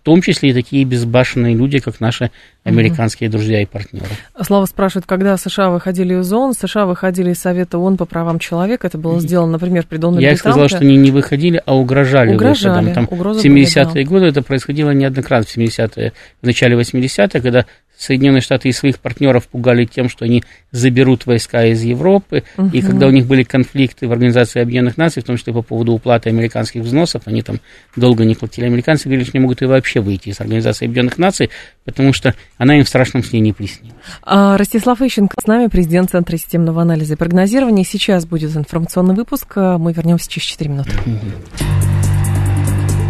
том 0.04 0.22
числе 0.22 0.50
и 0.50 0.54
такие 0.54 0.84
безбашенные 0.84 1.56
люди, 1.56 1.80
как 1.80 2.00
наши 2.00 2.30
американские 2.64 3.30
угу. 3.30 3.38
друзья 3.38 3.62
и 3.62 3.66
партнеры. 3.66 4.06
Слава 4.42 4.66
спрашивает, 4.66 5.06
когда 5.06 5.36
США 5.38 5.70
выходили 5.70 6.20
из 6.20 6.32
ООН, 6.32 6.54
США 6.54 6.86
выходили 6.86 7.32
из 7.32 7.40
Совета 7.40 7.78
ООН 7.78 7.98
по 7.98 8.06
правам 8.06 8.40
человека, 8.40 8.88
это 8.88 8.98
было 8.98 9.20
сделано, 9.20 9.54
например, 9.54 9.86
при 9.88 9.98
Дональде 9.98 10.28
Я 10.28 10.36
сказал, 10.36 10.68
что 10.68 10.80
они 10.80 10.98
не 10.98 11.12
выходили, 11.12 11.62
а 11.66 11.76
угрожали, 11.76 12.34
угрожали. 12.34 12.86
Выходом. 12.86 13.08
Там 13.08 13.18
в 13.18 13.46
70-е 13.46 14.06
годы 14.06 14.26
это 14.26 14.42
происходило 14.42 14.92
неоднократно, 14.92 15.46
в 15.46 15.58
70-е, 15.58 16.14
в 16.42 16.46
начале 16.46 16.78
80-х, 16.78 17.40
когда 17.40 17.66
Соединенные 17.98 18.42
Штаты 18.42 18.70
и 18.70 18.72
своих 18.72 19.00
партнеров 19.00 19.48
пугали 19.48 19.86
тем, 19.86 20.10
что 20.10 20.26
они 20.26 20.44
заберут 20.72 21.26
войска 21.26 21.66
из 21.66 21.82
Европы, 21.84 22.44
угу. 22.58 22.70
и 22.74 22.82
когда 22.82 23.08
у 23.08 23.12
них 23.12 23.28
были 23.28 23.44
конфликты 23.44 24.08
в 24.08 24.12
Организации 24.12 24.62
Объединенных 24.62 24.98
Наций, 24.98 25.22
в 25.22 25.26
том 25.26 25.38
числе 25.38 25.54
по 25.54 25.62
поводу 25.62 25.94
уплаты 25.94 26.30
американских 26.30 26.82
взносов, 26.82 27.24
они 27.26 27.42
там 27.42 27.60
долго 27.96 28.26
не 28.26 28.36
платили. 28.36 28.66
Американцы 28.66 29.06
говорили, 29.06 29.26
что 29.26 29.38
не 29.38 29.42
могут 29.42 29.62
и 29.62 29.66
вообще 29.66 30.02
выйти 30.02 30.30
из 30.30 30.42
Организации 30.42 30.86
Объединенных 30.86 31.18
Наций, 31.18 31.50
потому 31.86 32.14
что 32.14 32.36
она 32.58 32.78
им 32.78 32.84
в 32.84 32.90
страшном 32.90 33.24
сне 33.24 33.40
не 33.40 33.54
приснилась. 33.54 33.96
А, 34.24 34.58
Ростислав 34.58 35.02
Ищенко 35.02 35.36
с 35.42 35.48
нами, 35.48 35.68
президент 35.68 36.12
Центра 36.12 36.36
системного 36.38 36.82
анализа 36.82 37.14
и 37.14 37.18
прогнозирования. 37.18 37.86
Сейчас 37.86 38.26
будет 38.26 38.56
информационный 38.56 39.16
выпуск, 39.16 39.56
мы 39.56 39.94
вернемся 39.94 40.30
через 40.30 40.48
4 40.48 40.70
минуты. 40.70 40.92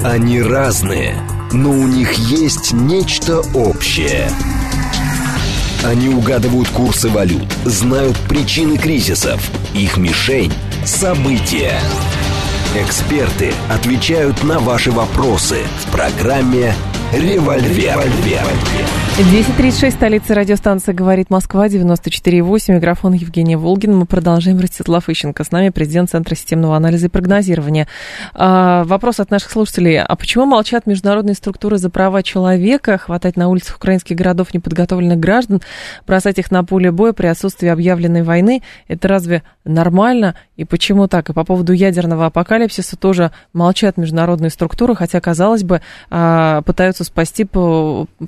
Они 0.03 0.41
разные, 0.41 1.15
но 1.53 1.71
у 1.71 1.87
них 1.87 2.11
есть 2.13 2.73
нечто 2.73 3.39
общее– 3.55 4.27
они 5.83 6.09
угадывают 6.09 6.69
курсы 6.69 7.09
валют, 7.09 7.47
знают 7.65 8.17
причины 8.29 8.77
кризисов. 8.77 9.41
Их 9.73 9.97
мишень– 9.97 10.53
события. 10.85 11.79
Эксперты 12.75 13.53
отвечают 13.69 14.43
на 14.43 14.59
ваши 14.59 14.91
вопросы 14.91 15.59
в 15.85 15.91
программе 15.91 16.73
«Револьвер». 17.13 18.01
10.36, 19.15 19.91
столица 19.91 20.33
радиостанции 20.33 20.91
«Говорит 20.91 21.29
Москва», 21.29 21.67
94.8, 21.67 22.73
микрофон 22.73 23.13
Евгения 23.13 23.57
Волгин. 23.57 23.95
Мы 23.95 24.07
продолжаем. 24.07 24.59
Ростислав 24.59 25.07
Ищенко 25.07 25.43
с 25.43 25.51
нами, 25.51 25.69
президент 25.69 26.09
Центра 26.09 26.33
системного 26.33 26.75
анализа 26.75 27.05
и 27.05 27.09
прогнозирования. 27.09 27.87
А, 28.33 28.83
вопрос 28.85 29.19
от 29.19 29.29
наших 29.29 29.51
слушателей. 29.51 30.01
А 30.01 30.15
почему 30.15 30.47
молчат 30.47 30.87
международные 30.87 31.35
структуры 31.35 31.77
за 31.77 31.91
права 31.91 32.23
человека, 32.23 32.97
хватать 32.97 33.37
на 33.37 33.49
улицах 33.49 33.75
украинских 33.75 34.15
городов 34.15 34.51
неподготовленных 34.51 35.19
граждан, 35.19 35.61
бросать 36.07 36.39
их 36.39 36.49
на 36.49 36.63
поле 36.63 36.91
боя 36.91 37.13
при 37.13 37.27
отсутствии 37.27 37.67
объявленной 37.67 38.23
войны? 38.23 38.63
Это 38.87 39.07
разве 39.07 39.43
нормально? 39.63 40.33
И 40.55 40.65
почему 40.65 41.07
так? 41.07 41.29
И 41.29 41.33
по 41.33 41.43
поводу 41.43 41.71
ядерного 41.73 42.25
апокалипсиса 42.25 42.97
тоже 42.97 43.31
молчат 43.53 43.97
международные 43.97 44.49
структуры, 44.49 44.95
хотя, 44.95 45.21
казалось 45.21 45.63
бы, 45.63 45.81
а, 46.09 46.63
пытаются 47.03 47.11
спасти 47.11 47.45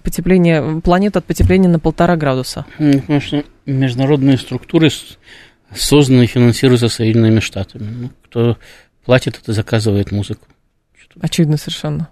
потепление 0.04 0.82
планету 0.82 1.20
от 1.20 1.26
потепления 1.26 1.68
на 1.70 1.80
полтора 1.80 2.16
градуса? 2.16 2.66
Ну, 2.80 3.00
потому 3.00 3.22
что 3.22 3.44
международные 3.66 4.38
структуры 4.38 4.90
созданы 5.74 6.24
и 6.24 6.28
финансируются 6.28 6.90
Соединенными 6.90 7.40
Штатами. 7.40 7.88
Ну, 7.90 8.10
кто 8.24 8.58
платит, 9.06 9.40
это 9.42 9.54
заказывает 9.54 10.12
музыку. 10.12 10.48
Очевидно 11.20 11.58
совершенно. 11.58 12.10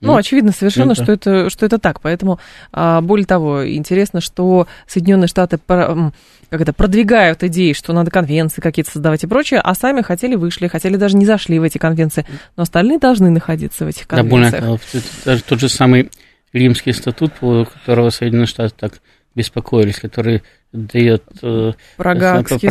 Ну, 0.00 0.14
очевидно 0.14 0.52
совершенно, 0.52 0.94
да. 0.94 1.02
что, 1.02 1.12
это, 1.12 1.50
что 1.50 1.64
это 1.64 1.78
так. 1.78 2.00
Поэтому, 2.00 2.38
а, 2.72 3.00
более 3.00 3.26
того, 3.26 3.66
интересно, 3.66 4.20
что 4.20 4.66
Соединенные 4.86 5.28
Штаты 5.28 5.58
как 5.66 6.60
это, 6.60 6.72
продвигают 6.72 7.42
идеи, 7.42 7.72
что 7.72 7.92
надо 7.92 8.10
конвенции 8.10 8.60
какие-то 8.60 8.90
создавать 8.90 9.24
и 9.24 9.26
прочее, 9.26 9.60
а 9.60 9.74
сами 9.74 10.02
хотели 10.02 10.36
вышли, 10.36 10.68
хотели 10.68 10.96
даже 10.96 11.16
не 11.16 11.26
зашли 11.26 11.58
в 11.58 11.62
эти 11.62 11.78
конвенции. 11.78 12.26
Но 12.56 12.62
остальные 12.62 12.98
должны 12.98 13.30
находиться 13.30 13.84
в 13.84 13.88
этих 13.88 14.06
конвенциях. 14.06 14.52
Да, 14.52 14.68
более 14.68 14.78
того, 14.78 15.02
даже 15.24 15.42
тот 15.42 15.60
же 15.60 15.68
самый 15.68 16.10
Римский 16.52 16.92
статут, 16.92 17.32
по 17.34 17.64
которого 17.64 18.10
Соединенные 18.10 18.46
Штаты 18.46 18.74
так 18.78 19.00
беспокоились, 19.36 20.00
который 20.00 20.42
дает 20.72 21.22
э, 21.42 21.72
про, 21.96 22.14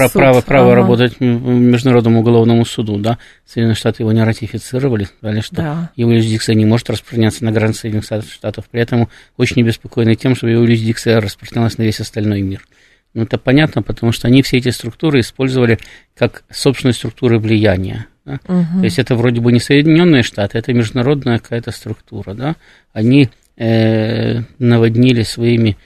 право, 0.10 0.41
право 0.41 0.71
ага. 0.71 0.75
работать 0.75 1.19
Международному 1.19 2.19
уголовному 2.19 2.65
суду, 2.65 2.97
да, 2.97 3.17
Соединенные 3.45 3.75
Штаты 3.75 4.04
его 4.04 4.12
не 4.12 4.23
ратифицировали, 4.23 5.06
сказали, 5.06 5.39
что 5.39 5.56
да. 5.56 5.91
его 5.95 6.12
юрисдикция 6.12 6.56
не 6.56 6.65
может 6.65 6.89
распространяться 6.89 7.45
на 7.45 7.51
границы 7.51 7.82
Соединенных 7.82 8.32
Штатов, 8.32 8.65
при 8.69 8.82
этом 8.82 9.08
очень 9.38 9.62
обеспокоены 9.62 10.15
тем, 10.15 10.36
что 10.36 10.47
его 10.47 10.63
юрисдикция 10.63 11.21
распространялась 11.21 11.78
на 11.78 11.84
весь 11.84 11.99
остальной 11.99 12.41
мир. 12.41 12.65
Ну, 13.13 13.23
это 13.23 13.38
понятно, 13.38 13.82
потому 13.82 14.12
что 14.12 14.28
они 14.28 14.41
все 14.41 14.58
эти 14.58 14.69
структуры 14.69 15.21
использовали 15.21 15.80
как 16.15 16.43
собственные 16.51 16.93
структуры 16.93 17.39
влияния. 17.39 18.08
Да? 18.25 18.39
Угу. 18.47 18.80
То 18.80 18.84
есть 18.84 18.99
это 18.99 19.15
вроде 19.15 19.39
бы 19.39 19.54
не 19.54 19.60
Соединенные 19.60 20.21
Штаты, 20.23 20.58
это 20.58 20.73
международная 20.73 21.39
какая-то 21.39 21.71
структура, 21.71 22.34
да, 22.34 22.56
они 22.91 23.30
э, 23.56 24.41
наводнили 24.60 25.23
своими 25.23 25.78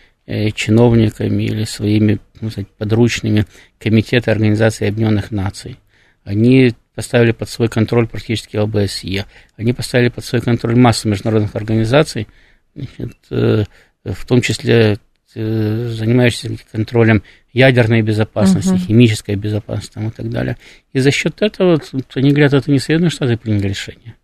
чиновниками 0.54 1.44
или 1.44 1.64
своими 1.64 2.20
ну, 2.40 2.50
сказать, 2.50 2.70
подручными 2.78 3.46
комитеты 3.80 4.32
Организации 4.32 4.88
Объединенных 4.88 5.32
Наций. 5.32 5.80
Они 6.24 6.74
поставили 6.94 7.32
под 7.32 7.50
свой 7.50 7.70
контроль 7.70 8.08
практически 8.08 8.58
ОБСЕ. 8.58 9.26
Они 9.58 9.74
поставили 9.74 10.10
под 10.10 10.26
свой 10.26 10.42
контроль 10.42 10.76
массу 10.76 11.08
международных 11.08 11.56
организаций, 11.56 12.28
значит, 12.76 13.18
э, 13.32 13.64
в 14.04 14.26
том 14.26 14.42
числе 14.42 14.98
э, 15.36 15.88
занимающихся 15.90 16.50
контролем 16.72 17.24
ядерной 17.52 18.02
безопасности, 18.02 18.74
uh-huh. 18.74 18.86
химической 18.88 19.36
безопасности 19.36 19.94
там, 19.94 20.10
и 20.10 20.12
так 20.12 20.30
далее. 20.30 20.58
И 20.94 21.00
за 21.00 21.12
счет 21.12 21.42
этого, 21.42 21.82
они 22.16 22.32
говорят, 22.32 22.54
это 22.54 22.70
не 22.70 22.80
Соединенные 22.80 23.12
Штаты 23.12 23.38
приняли 23.38 23.70
решение. 23.70 24.16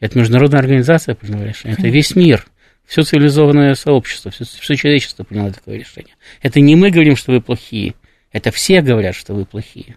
Это 0.00 0.18
международная 0.18 0.60
организация 0.60 1.14
приняла 1.14 1.44
решение, 1.44 1.76
это 1.78 1.88
весь 1.88 2.14
мир 2.14 2.46
все 2.88 3.02
цивилизованное 3.02 3.74
сообщество, 3.74 4.30
все, 4.30 4.44
все 4.44 4.74
человечество 4.74 5.22
приняло 5.22 5.52
такое 5.52 5.76
решение. 5.76 6.14
Это 6.40 6.58
не 6.58 6.74
мы 6.74 6.90
говорим, 6.90 7.16
что 7.16 7.32
вы 7.32 7.42
плохие, 7.42 7.94
это 8.32 8.50
все 8.50 8.80
говорят, 8.80 9.14
что 9.14 9.34
вы 9.34 9.44
плохие. 9.44 9.96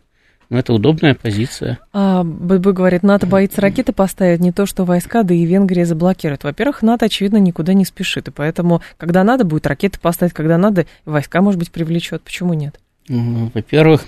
Но 0.50 0.60
это 0.60 0.74
удобная 0.74 1.16
позиция. 1.16 1.80
А, 1.94 2.26
ББ 2.26 2.68
говорит, 2.74 3.04
НАТО 3.04 3.26
боится 3.26 3.62
ракеты 3.62 3.94
поставить, 3.94 4.42
не 4.42 4.52
то, 4.52 4.66
что 4.66 4.84
войска, 4.84 5.24
да 5.24 5.34
и 5.34 5.46
Венгрия 5.46 5.86
заблокирует. 5.86 6.44
Во-первых, 6.44 6.82
НАТО, 6.82 7.06
очевидно, 7.06 7.38
никуда 7.38 7.74
не 7.74 7.86
спешит, 7.86 8.28
и 8.28 8.32
поэтому, 8.32 8.82
когда 8.98 9.24
надо, 9.24 9.46
будет 9.46 9.66
ракеты 9.66 9.98
поставить, 9.98 10.34
когда 10.34 10.58
надо, 10.58 10.86
войска, 11.06 11.42
может 11.42 11.58
быть, 11.58 11.72
привлечет. 11.72 12.22
Почему 12.24 12.54
нет? 12.54 12.78
Во-первых, 13.08 14.06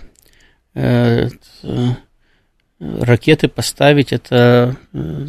э, 0.74 1.30
э, 1.64 1.90
ракеты 2.80 3.48
поставить 3.48 4.12
это 4.12 4.76
э, 4.92 5.28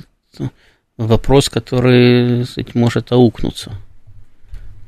вопрос, 0.97 1.49
который 1.49 2.45
сказать, 2.45 2.75
может 2.75 3.13
аукнуться. 3.13 3.73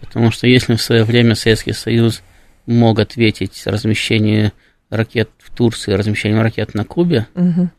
Потому 0.00 0.30
что 0.30 0.46
если 0.46 0.74
в 0.76 0.82
свое 0.82 1.04
время 1.04 1.34
Советский 1.34 1.72
Союз 1.72 2.22
мог 2.66 2.98
ответить 2.98 3.62
размещение 3.66 4.52
ракет 4.90 5.30
в 5.38 5.54
Турции, 5.54 5.92
размещением 5.92 6.42
ракет 6.42 6.74
на 6.74 6.84
Кубе, 6.84 7.26
угу. 7.34 7.70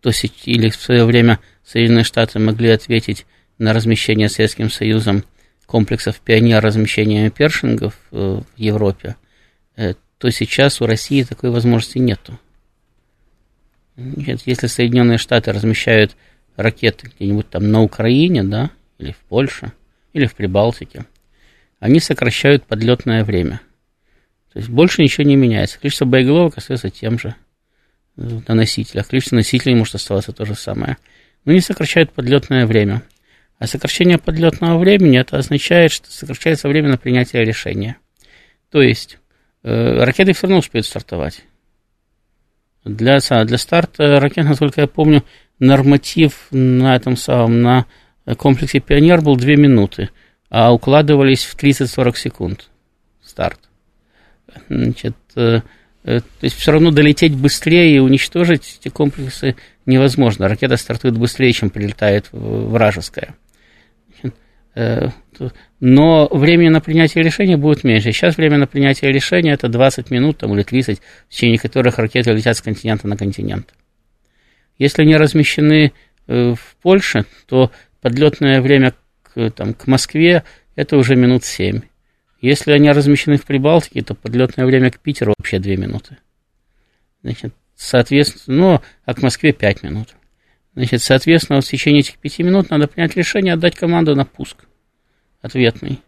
то 0.00 0.10
или 0.44 0.70
в 0.70 0.76
свое 0.76 1.04
время 1.04 1.40
Соединенные 1.64 2.04
Штаты 2.04 2.38
могли 2.38 2.70
ответить 2.70 3.26
на 3.58 3.72
размещение 3.72 4.28
Советским 4.28 4.70
Союзом 4.70 5.24
комплексов 5.66 6.20
«Пионер» 6.20 6.62
размещения 6.62 7.28
першингов 7.30 7.94
э, 8.10 8.40
в 8.40 8.58
Европе, 8.58 9.16
э, 9.76 9.94
то 10.18 10.30
сейчас 10.30 10.80
у 10.80 10.86
России 10.86 11.24
такой 11.24 11.50
возможности 11.50 11.98
нету. 11.98 12.38
Если 13.96 14.68
Соединенные 14.68 15.18
Штаты 15.18 15.52
размещают 15.52 16.16
ракеты 16.58 17.10
где-нибудь 17.14 17.48
там 17.48 17.70
на 17.70 17.82
Украине, 17.82 18.42
да, 18.42 18.70
или 18.98 19.12
в 19.12 19.18
Польше, 19.28 19.72
или 20.12 20.26
в 20.26 20.34
Прибалтике, 20.34 21.06
они 21.78 22.00
сокращают 22.00 22.64
подлетное 22.64 23.24
время. 23.24 23.60
То 24.52 24.58
есть 24.58 24.68
больше 24.68 25.02
ничего 25.02 25.24
не 25.24 25.36
меняется. 25.36 25.78
Количество 25.78 26.04
боеголовок 26.04 26.58
остается 26.58 26.90
тем 26.90 27.18
же 27.18 27.36
э, 28.16 28.40
на 28.48 28.54
носителях. 28.54 29.08
Количество 29.08 29.36
носителей 29.36 29.76
может 29.76 29.94
оставаться 29.94 30.32
то 30.32 30.44
же 30.44 30.56
самое. 30.56 30.96
Но 31.44 31.52
они 31.52 31.60
сокращают 31.60 32.12
подлетное 32.12 32.66
время. 32.66 33.02
А 33.58 33.66
сокращение 33.66 34.18
подлетного 34.18 34.78
времени 34.78 35.18
это 35.18 35.38
означает, 35.38 35.92
что 35.92 36.10
сокращается 36.10 36.68
время 36.68 36.88
на 36.88 36.98
принятие 36.98 37.44
решения. 37.44 37.98
То 38.70 38.82
есть 38.82 39.18
э, 39.62 40.02
ракеты 40.02 40.32
все 40.32 40.42
равно 40.42 40.58
успеют 40.58 40.86
стартовать. 40.86 41.44
Для, 42.84 43.18
для 43.20 43.58
старта 43.58 44.18
ракет, 44.18 44.44
насколько 44.44 44.80
я 44.80 44.86
помню, 44.88 45.22
норматив 45.58 46.46
на 46.50 46.96
этом 46.96 47.16
самом, 47.16 47.62
на 47.62 47.86
комплексе 48.36 48.80
«Пионер» 48.80 49.20
был 49.20 49.36
2 49.36 49.56
минуты, 49.56 50.10
а 50.50 50.72
укладывались 50.72 51.44
в 51.44 51.56
30-40 51.56 52.16
секунд 52.16 52.68
старт. 53.22 53.60
Значит, 54.68 55.16
э, 55.36 55.60
э, 56.04 56.20
то 56.20 56.24
есть 56.42 56.56
все 56.56 56.72
равно 56.72 56.90
долететь 56.90 57.34
быстрее 57.34 57.96
и 57.96 57.98
уничтожить 57.98 58.78
эти 58.80 58.88
комплексы 58.88 59.56
невозможно. 59.86 60.48
Ракета 60.48 60.76
стартует 60.76 61.16
быстрее, 61.16 61.52
чем 61.52 61.70
прилетает 61.70 62.28
вражеская. 62.32 63.34
Э, 64.74 65.08
но 65.80 66.28
время 66.30 66.70
на 66.70 66.80
принятие 66.80 67.24
решения 67.24 67.56
будет 67.56 67.84
меньше. 67.84 68.12
Сейчас 68.12 68.36
время 68.36 68.58
на 68.58 68.66
принятие 68.66 69.12
решения 69.12 69.52
это 69.52 69.68
20 69.68 70.10
минут 70.10 70.38
там, 70.38 70.54
или 70.54 70.62
30, 70.62 71.00
в 71.28 71.32
течение 71.32 71.58
которых 71.58 71.98
ракеты 71.98 72.32
летят 72.32 72.56
с 72.56 72.62
континента 72.62 73.08
на 73.08 73.16
континент. 73.16 73.74
Если 74.78 75.02
они 75.02 75.16
размещены 75.16 75.92
э, 76.26 76.54
в 76.54 76.76
Польше, 76.82 77.26
то 77.46 77.70
подлетное 78.00 78.60
время 78.60 78.94
к, 79.22 79.50
там, 79.50 79.74
к 79.74 79.86
Москве 79.86 80.44
это 80.76 80.96
уже 80.96 81.16
минут 81.16 81.44
7. 81.44 81.80
Если 82.40 82.72
они 82.72 82.90
размещены 82.90 83.36
в 83.36 83.44
Прибалтике, 83.44 84.02
то 84.02 84.14
подлетное 84.14 84.64
время 84.64 84.90
к 84.90 85.00
Питеру 85.00 85.34
вообще 85.36 85.58
2 85.58 85.72
минуты. 85.74 86.18
Значит, 87.22 87.52
соответственно, 87.74 88.56
ну, 88.56 88.80
а 89.04 89.14
к 89.14 89.22
Москве 89.22 89.52
5 89.52 89.82
минут. 89.82 90.10
Значит, 90.74 91.02
соответственно, 91.02 91.56
вот 91.56 91.64
в 91.64 91.70
течение 91.70 92.00
этих 92.00 92.18
5 92.18 92.38
минут 92.40 92.70
надо 92.70 92.86
принять 92.86 93.16
решение 93.16 93.54
отдать 93.54 93.74
команду 93.74 94.14
на 94.14 94.24
пуск 94.24 94.68
ответный. 95.40 96.00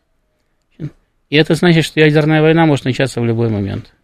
И 1.28 1.37
это 1.37 1.54
значит, 1.54 1.85
что 1.85 2.00
ядерная 2.00 2.42
война 2.42 2.66
может 2.66 2.85
начаться 2.85 3.20
в 3.20 3.24
любой 3.24 3.48
момент. 3.48 3.94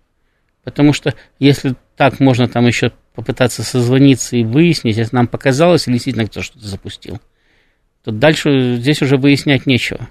Потому 0.63 0.93
что 0.93 1.15
если 1.39 1.75
так 1.97 2.21
можно 2.21 2.49
там 2.49 2.67
еще 2.67 2.93
попытаться 3.17 3.63
созвониться 3.63 4.37
и 4.37 4.45
выяснить, 4.45 4.99
если 4.99 5.17
нам 5.17 5.27
показалось, 5.27 5.89
или 5.89 5.95
действительно 5.95 6.27
кто 6.27 6.43
что-то 6.43 6.67
запустил, 6.67 7.19
то 8.05 8.13
дальше 8.13 8.77
здесь 8.77 9.03
уже 9.03 9.17
выяснять 9.17 9.67
нечего. 9.67 10.09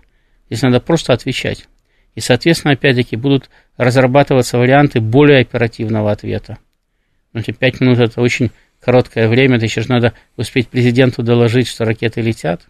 Здесь 0.50 0.63
надо 0.63 0.80
просто 0.80 1.13
отвечать. 1.13 1.68
И, 2.15 2.20
соответственно, 2.20 2.74
опять-таки 2.74 3.15
будут 3.15 3.50
разрабатываться 3.78 4.58
варианты 4.58 5.02
более 5.02 5.41
оперативного 5.41 6.12
ответа. 6.12 6.58
Значит, 7.32 7.60
5 7.60 7.82
минут 7.82 8.00
это 8.00 8.22
очень 8.22 8.52
короткое 8.80 9.28
время, 9.28 9.58
это 9.58 9.65
еще 9.65 9.82
же 9.82 9.89
надо 9.89 10.13
успеть 10.36 10.68
президенту 10.68 11.22
доложить, 11.22 11.68
что 11.68 11.86
ракеты 11.86 12.22
летят. 12.22 12.65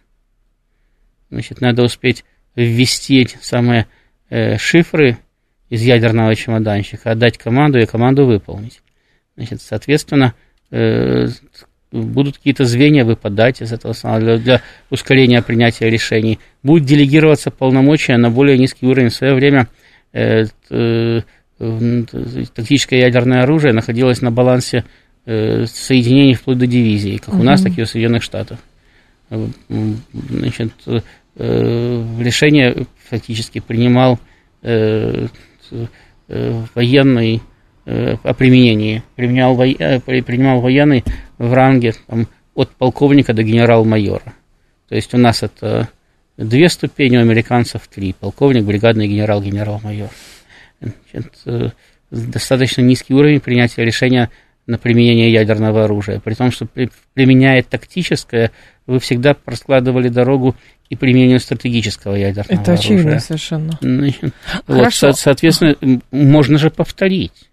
Значит, 1.30 1.60
надо 1.60 1.82
успеть 1.82 2.24
ввести 2.54 3.20
эти 3.20 3.38
самые 3.40 3.86
э, 4.28 4.58
шифры 4.58 5.18
из 5.70 5.82
ядерного 5.82 6.34
чемоданчика, 6.34 7.12
отдать 7.12 7.38
команду 7.38 7.78
и 7.78 7.86
команду 7.86 8.26
выполнить. 8.26 8.82
Значит, 9.36 9.60
соответственно, 9.60 10.34
э, 10.70 11.26
будут 11.92 12.38
какие-то 12.38 12.64
звенья 12.64 13.04
выпадать 13.04 13.60
из 13.60 13.72
этого 13.72 13.92
самого 13.92 14.20
для, 14.20 14.36
для 14.38 14.62
ускорения 14.90 15.42
принятия 15.42 15.90
решений. 15.90 16.38
Будет 16.62 16.84
делегироваться 16.84 17.50
полномочия 17.50 18.16
на 18.16 18.30
более 18.30 18.58
низкий 18.58 18.86
уровень. 18.86 19.10
В 19.10 19.14
свое 19.14 19.34
время 19.34 19.68
э, 20.12 20.44
э, 20.70 21.20
тактическое 22.54 23.00
ядерное 23.00 23.42
оружие 23.42 23.72
находилось 23.72 24.22
на 24.22 24.30
балансе 24.30 24.84
э, 25.26 25.66
соединений 25.66 26.34
вплоть 26.34 26.58
до 26.58 26.66
дивизии, 26.66 27.18
как 27.18 27.34
угу. 27.34 27.42
у 27.42 27.44
нас, 27.44 27.62
так 27.62 27.76
и 27.78 27.82
у 27.82 27.86
Соединенных 27.86 28.22
Штатов. 28.22 28.58
Значит, 29.28 30.72
э, 30.86 31.00
решение 32.20 32.86
фактически 33.10 33.60
принимал 33.60 34.18
э, 34.62 35.26
э, 36.28 36.62
военный 36.74 37.34
Э, 37.36 37.40
о 37.86 38.34
применении. 38.34 39.02
Применял, 39.14 39.54
во... 39.54 39.66
Э, 39.66 40.00
принимал 40.00 40.60
военный 40.60 41.04
в 41.38 41.52
ранге 41.52 41.94
там, 42.06 42.26
от 42.54 42.70
полковника 42.70 43.32
до 43.32 43.42
генерал-майора. 43.42 44.34
То 44.88 44.94
есть 44.96 45.14
у 45.14 45.18
нас 45.18 45.42
это 45.42 45.88
две 46.36 46.68
ступени, 46.68 47.16
у 47.16 47.20
американцев 47.20 47.86
три. 47.88 48.12
Полковник, 48.12 48.64
бригадный 48.64 49.08
генерал, 49.08 49.42
генерал-майор. 49.42 50.10
Значит, 50.80 51.32
достаточно 52.10 52.82
низкий 52.82 53.14
уровень 53.14 53.40
принятия 53.40 53.84
решения 53.84 54.30
на 54.66 54.78
применение 54.78 55.32
ядерного 55.32 55.84
оружия. 55.84 56.20
При 56.20 56.34
том, 56.34 56.50
что 56.50 56.66
применяя 57.14 57.62
тактическое, 57.62 58.50
вы 58.86 58.98
всегда 59.00 59.34
проскладывали 59.34 60.08
дорогу 60.08 60.56
и 60.88 60.96
применению 60.96 61.40
стратегического 61.40 62.14
ядерного 62.14 62.60
Это 62.60 62.72
оружия. 62.72 62.96
очевидно 62.96 63.20
совершенно. 63.20 63.78
Вот, 64.66 64.92
соответственно, 64.92 65.76
можно 66.10 66.58
же 66.58 66.70
повторить. 66.70 67.45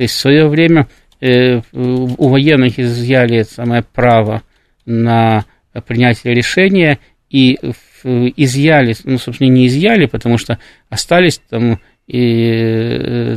То 0.00 0.04
есть 0.04 0.14
в 0.14 0.18
свое 0.18 0.48
время 0.48 0.88
э, 1.20 1.60
у 1.74 2.28
военных 2.30 2.78
изъяли 2.78 3.42
самое 3.42 3.82
право 3.82 4.42
на 4.86 5.44
принятие 5.86 6.32
решения 6.32 7.00
и 7.28 7.58
изъяли, 8.02 8.96
ну, 9.04 9.18
собственно, 9.18 9.50
не 9.50 9.66
изъяли, 9.66 10.06
потому 10.06 10.38
что 10.38 10.58
остались 10.88 11.38
там 11.50 11.80
и 12.06 13.36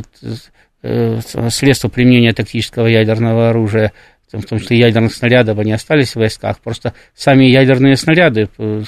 э, 0.82 1.20
средства 1.50 1.90
применения 1.90 2.32
тактического 2.32 2.86
ядерного 2.86 3.50
оружия, 3.50 3.92
в 4.32 4.42
том 4.44 4.58
числе 4.58 4.78
ядерных 4.78 5.12
снарядов, 5.12 5.58
они 5.58 5.72
остались 5.72 6.12
в 6.12 6.16
войсках, 6.16 6.60
просто 6.60 6.94
сами 7.14 7.44
ядерные 7.44 7.96
снаряды 7.96 8.48
э, 8.56 8.82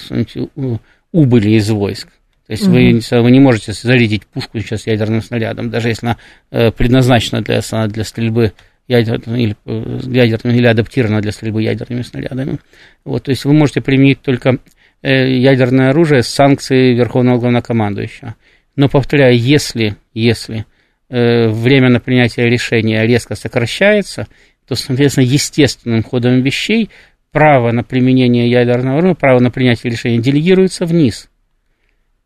убыли 1.13 1.51
из 1.51 1.69
войск. 1.69 2.09
То 2.47 2.53
есть 2.53 2.67
mm-hmm. 2.67 3.03
вы, 3.11 3.23
вы 3.23 3.31
не 3.31 3.41
можете 3.41 3.73
зарядить 3.73 4.27
пушку 4.27 4.61
сейчас 4.61 4.87
ядерным 4.87 5.23
снарядом, 5.23 5.71
даже 5.71 5.89
если 5.89 6.07
она 6.51 6.71
предназначена 6.73 7.43
для, 7.43 7.61
для 7.89 8.05
стрельбы 8.05 8.53
ядерным, 8.87 9.37
или, 9.37 9.57
ядерным, 9.65 10.55
или 10.55 10.67
адаптирована 10.67 11.21
для 11.21 11.33
стрельбы 11.33 11.63
ядерными 11.63 12.03
снарядами. 12.03 12.59
Вот, 13.05 13.25
то 13.25 13.31
есть 13.31 13.45
вы 13.45 13.53
можете 13.53 13.81
применить 13.81 14.23
только 14.23 14.59
ядерное 15.03 15.91
оружие 15.91 16.23
с 16.23 16.29
санкцией 16.29 16.95
Верховного 16.95 17.39
Главнокомандующего. 17.39 18.37
Но, 18.77 18.89
повторяю, 18.89 19.39
если, 19.39 19.97
если 20.15 20.67
э, 21.09 21.49
время 21.49 21.89
на 21.89 21.99
принятие 21.99 22.49
решения 22.49 23.07
резко 23.07 23.35
сокращается, 23.35 24.27
то, 24.69 24.75
соответственно, 24.75 25.25
естественным 25.25 26.03
ходом 26.03 26.43
вещей 26.43 26.91
право 27.33 27.73
на 27.73 27.83
применение 27.83 28.51
ядерного 28.51 28.99
оружия, 28.99 29.15
право 29.15 29.41
на 29.41 29.51
принятие 29.51 29.91
решения 29.93 30.19
делегируется 30.19 30.85
вниз. 30.87 31.31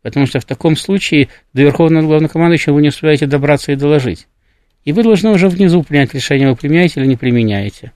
Потому 0.01 0.25
что 0.25 0.39
в 0.39 0.45
таком 0.45 0.75
случае 0.75 1.29
до 1.53 1.61
Верховного 1.61 2.05
Главнокомандующего 2.05 2.73
вы 2.73 2.81
не 2.81 2.89
успеваете 2.89 3.27
добраться 3.27 3.71
и 3.71 3.75
доложить. 3.75 4.27
И 4.83 4.93
вы 4.93 5.03
должны 5.03 5.29
уже 5.29 5.47
внизу 5.47 5.83
принять 5.83 6.13
решение, 6.13 6.49
вы 6.49 6.55
применяете 6.55 7.01
или 7.01 7.07
не 7.07 7.15
применяете. 7.15 7.91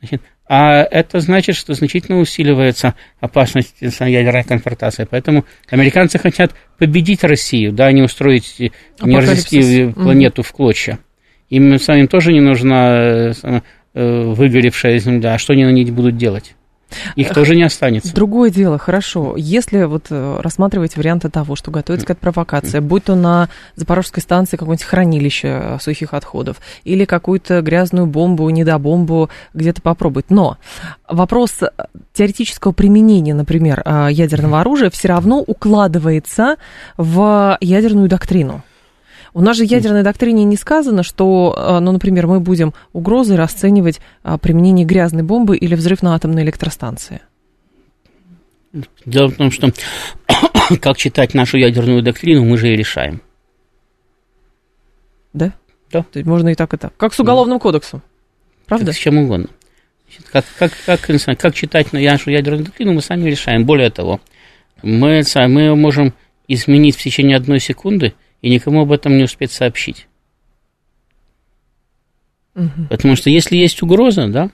Значит, 0.00 0.22
а 0.46 0.82
это 0.82 1.20
значит, 1.20 1.56
что 1.56 1.74
значительно 1.74 2.18
усиливается 2.18 2.94
опасность 3.20 3.76
ядерной 3.80 4.44
конфронтации. 4.44 5.06
Поэтому 5.08 5.44
американцы 5.68 6.18
хотят 6.18 6.54
победить 6.78 7.22
Россию, 7.22 7.72
да, 7.72 7.92
не 7.92 8.02
устроить, 8.02 8.58
не 8.58 9.16
развести 9.16 9.92
планету 9.92 10.42
mm-hmm. 10.42 10.44
в 10.44 10.52
клочья. 10.52 10.98
Им 11.50 11.78
самим 11.78 12.08
тоже 12.08 12.32
не 12.32 12.40
нужна 12.40 13.32
э, 13.32 13.60
выгоревшая 13.94 14.98
земля. 14.98 15.34
А 15.34 15.38
что 15.38 15.52
они 15.52 15.64
на 15.64 15.70
ней 15.70 15.84
будут 15.90 16.16
делать? 16.16 16.54
Их 17.16 17.32
тоже 17.32 17.56
не 17.56 17.62
останется. 17.62 18.14
Другое 18.14 18.50
дело, 18.50 18.78
хорошо. 18.78 19.34
Если 19.36 19.84
вот 19.84 20.06
э, 20.10 20.40
рассматривать 20.40 20.96
варианты 20.96 21.30
того, 21.30 21.56
что 21.56 21.70
готовится 21.70 22.06
какая-то 22.06 22.22
провокация, 22.22 22.80
будь 22.80 23.04
то 23.04 23.14
на 23.14 23.48
Запорожской 23.76 24.22
станции 24.22 24.56
какое-нибудь 24.56 24.84
хранилище 24.84 25.48
э, 25.48 25.78
сухих 25.80 26.14
отходов, 26.14 26.60
или 26.84 27.04
какую-то 27.04 27.62
грязную 27.62 28.06
бомбу, 28.06 28.48
недобомбу 28.50 29.30
где-то 29.54 29.82
попробовать. 29.82 30.26
Но 30.30 30.58
вопрос 31.08 31.62
э, 31.62 31.68
теоретического 32.12 32.72
применения, 32.72 33.34
например, 33.34 33.82
ядерного 34.10 34.60
оружия 34.60 34.90
все 34.90 35.08
равно 35.08 35.40
укладывается 35.40 36.56
в 36.96 37.56
ядерную 37.60 38.08
доктрину. 38.08 38.62
У 39.32 39.40
нас 39.40 39.56
же 39.56 39.64
в 39.64 39.70
ядерной 39.70 40.02
доктрине 40.02 40.44
не 40.44 40.56
сказано, 40.56 41.02
что, 41.02 41.54
а, 41.56 41.80
ну, 41.80 41.92
например, 41.92 42.26
мы 42.26 42.40
будем 42.40 42.74
угрозой 42.92 43.36
расценивать 43.36 44.00
а, 44.22 44.38
применение 44.38 44.84
грязной 44.84 45.22
бомбы 45.22 45.56
или 45.56 45.74
взрыв 45.74 46.02
на 46.02 46.14
атомной 46.14 46.42
электростанции. 46.42 47.20
Дело 49.04 49.28
в 49.28 49.36
том, 49.36 49.50
что 49.50 49.72
как 50.80 50.96
читать 50.96 51.34
нашу 51.34 51.58
ядерную 51.58 52.02
доктрину, 52.02 52.44
мы 52.44 52.56
же 52.56 52.72
и 52.72 52.76
решаем. 52.76 53.22
Да? 55.32 55.52
Да. 55.92 56.02
То 56.02 56.18
есть 56.18 56.26
можно 56.26 56.48
и 56.48 56.54
так, 56.54 56.74
и 56.74 56.76
так. 56.76 56.96
Как 56.96 57.14
с 57.14 57.20
уголовным 57.20 57.58
да. 57.58 57.62
кодексом. 57.62 58.02
Правда? 58.66 58.86
Как 58.86 58.94
с 58.94 58.98
чем 58.98 59.18
угодно. 59.18 59.48
Как, 60.32 60.44
как, 60.58 60.72
как, 60.86 61.00
как 61.38 61.54
читать 61.54 61.92
нашу 61.92 62.30
ядерную 62.30 62.64
доктрину, 62.64 62.94
мы 62.94 63.00
сами 63.00 63.30
решаем. 63.30 63.64
Более 63.64 63.90
того, 63.90 64.20
мы, 64.82 65.22
мы 65.34 65.76
можем 65.76 66.14
изменить 66.48 66.96
в 66.96 67.02
течение 67.02 67.36
одной 67.36 67.60
секунды– 67.60 68.14
и 68.42 68.50
никому 68.50 68.82
об 68.82 68.92
этом 68.92 69.16
не 69.16 69.24
успеть 69.24 69.52
сообщить. 69.52 70.06
Угу. 72.54 72.88
Потому 72.90 73.16
что 73.16 73.30
если 73.30 73.56
есть 73.56 73.82
угроза, 73.82 74.28
да, 74.28 74.50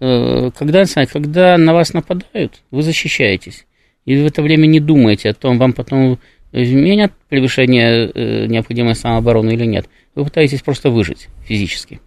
э, 0.00 0.50
когда, 0.56 0.84
когда 1.06 1.58
на 1.58 1.74
вас 1.74 1.92
нападают, 1.92 2.62
вы 2.70 2.82
защищаетесь. 2.82 3.66
И 4.04 4.16
в 4.16 4.26
это 4.26 4.42
время 4.42 4.66
не 4.66 4.80
думаете 4.80 5.30
о 5.30 5.34
том, 5.34 5.58
вам 5.58 5.72
потом 5.72 6.18
изменят 6.52 7.12
превышение 7.28 8.10
э, 8.10 8.46
необходимой 8.46 8.94
самообороны 8.94 9.50
или 9.52 9.64
нет. 9.64 9.88
Вы 10.14 10.24
пытаетесь 10.24 10.62
просто 10.62 10.90
выжить 10.90 11.28
физически. 11.44 12.00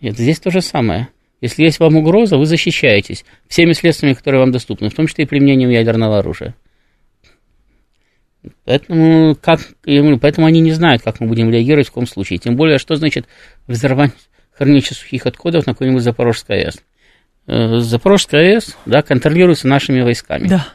Нет, 0.00 0.16
здесь 0.16 0.38
то 0.38 0.50
же 0.50 0.62
самое. 0.62 1.08
Если 1.40 1.62
есть 1.62 1.78
вам 1.78 1.96
угроза, 1.96 2.36
вы 2.36 2.46
защищаетесь 2.46 3.24
всеми 3.46 3.72
средствами, 3.72 4.12
которые 4.12 4.40
вам 4.40 4.52
доступны, 4.52 4.88
в 4.88 4.94
том 4.94 5.06
числе 5.06 5.24
и 5.24 5.26
применением 5.26 5.70
ядерного 5.70 6.18
оружия. 6.18 6.54
Поэтому, 8.68 9.34
как, 9.34 9.60
я 9.86 10.02
говорю, 10.02 10.18
поэтому 10.18 10.46
они 10.46 10.60
не 10.60 10.72
знают, 10.72 11.00
как 11.00 11.20
мы 11.20 11.26
будем 11.26 11.50
реагировать 11.50 11.86
в 11.86 11.90
каком 11.90 12.06
случае. 12.06 12.38
Тем 12.38 12.54
более, 12.54 12.76
что 12.76 12.96
значит 12.96 13.24
взорвать 13.66 14.12
хранилище 14.52 14.94
сухих 14.94 15.24
отходов 15.24 15.66
на 15.66 15.72
какой-нибудь 15.72 16.02
Запорожской 16.02 16.64
АЭС. 16.64 16.82
Э, 17.46 17.78
Запорожская 17.78 18.56
АЭС 18.56 18.76
да, 18.84 19.00
контролируется 19.00 19.68
нашими 19.68 20.02
войсками. 20.02 20.48
Да. 20.48 20.68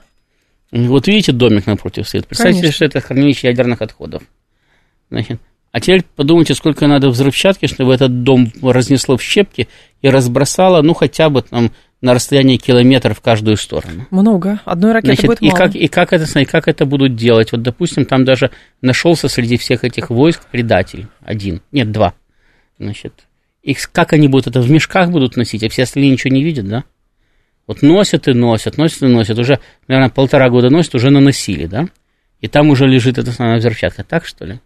Вот 0.72 1.06
видите 1.06 1.34
домик 1.34 1.68
напротив 1.68 2.08
стоит. 2.10 2.26
Представьте, 2.26 2.62
Конечно. 2.62 2.76
что 2.76 2.86
это 2.86 3.00
хранилище 3.00 3.46
ядерных 3.50 3.84
отходов. 3.84 4.24
Значит, 5.12 5.40
а 5.72 5.80
теперь 5.80 6.04
подумайте, 6.16 6.56
сколько 6.56 6.88
надо 6.88 7.10
взрывчатки, 7.10 7.68
чтобы 7.68 7.94
этот 7.94 8.24
дом 8.24 8.52
разнесло 8.64 9.18
в 9.18 9.22
щепки 9.22 9.68
и 10.02 10.10
разбросало, 10.10 10.82
ну, 10.82 10.96
хотя 10.96 11.30
бы 11.30 11.44
там 11.44 11.72
на 12.04 12.14
расстоянии 12.14 12.58
километра 12.58 13.14
в 13.14 13.22
каждую 13.22 13.56
сторону. 13.56 14.06
Много. 14.12 14.60
Одной 14.66 14.92
ракеты 14.92 15.14
Значит, 15.14 15.26
будет 15.26 15.42
и 15.42 15.48
мало. 15.48 15.58
Как, 15.58 15.76
и, 15.76 15.88
как 15.88 16.12
это, 16.12 16.40
и 16.40 16.46
как 16.46 16.68
это 16.68 16.86
будут 16.86 17.16
делать? 17.16 17.54
Вот, 17.54 17.62
допустим, 17.62 18.06
там 18.06 18.26
даже 18.26 18.52
нашелся 18.82 19.30
среди 19.30 19.58
всех 19.58 19.86
этих 19.86 20.10
войск 20.10 20.42
предатель 20.52 21.08
один, 21.22 21.62
нет, 21.72 21.94
два. 21.94 22.14
Значит, 22.78 23.14
их, 23.62 23.90
как 23.94 24.12
они 24.12 24.28
будут 24.28 24.48
это 24.48 24.60
в 24.60 24.70
мешках 24.70 25.12
будут 25.12 25.38
носить, 25.38 25.64
а 25.64 25.70
все 25.70 25.84
остальные 25.84 26.12
ничего 26.12 26.34
не 26.34 26.44
видят, 26.44 26.68
да? 26.68 26.84
Вот 27.68 27.82
носят 27.82 28.28
и 28.28 28.34
носят, 28.34 28.78
носят 28.78 29.04
и 29.04 29.08
носят. 29.08 29.40
Уже, 29.40 29.60
наверное, 29.88 30.10
полтора 30.10 30.50
года 30.50 30.70
носят, 30.70 30.96
уже 30.96 31.10
наносили, 31.10 31.68
да? 31.68 31.88
И 32.42 32.50
там 32.50 32.70
уже 32.70 32.86
лежит 32.86 33.18
эта 33.18 33.32
самая 33.32 33.60
взрывчатка. 33.60 34.04
Так, 34.04 34.26
что 34.26 34.44
ли? 34.44 34.60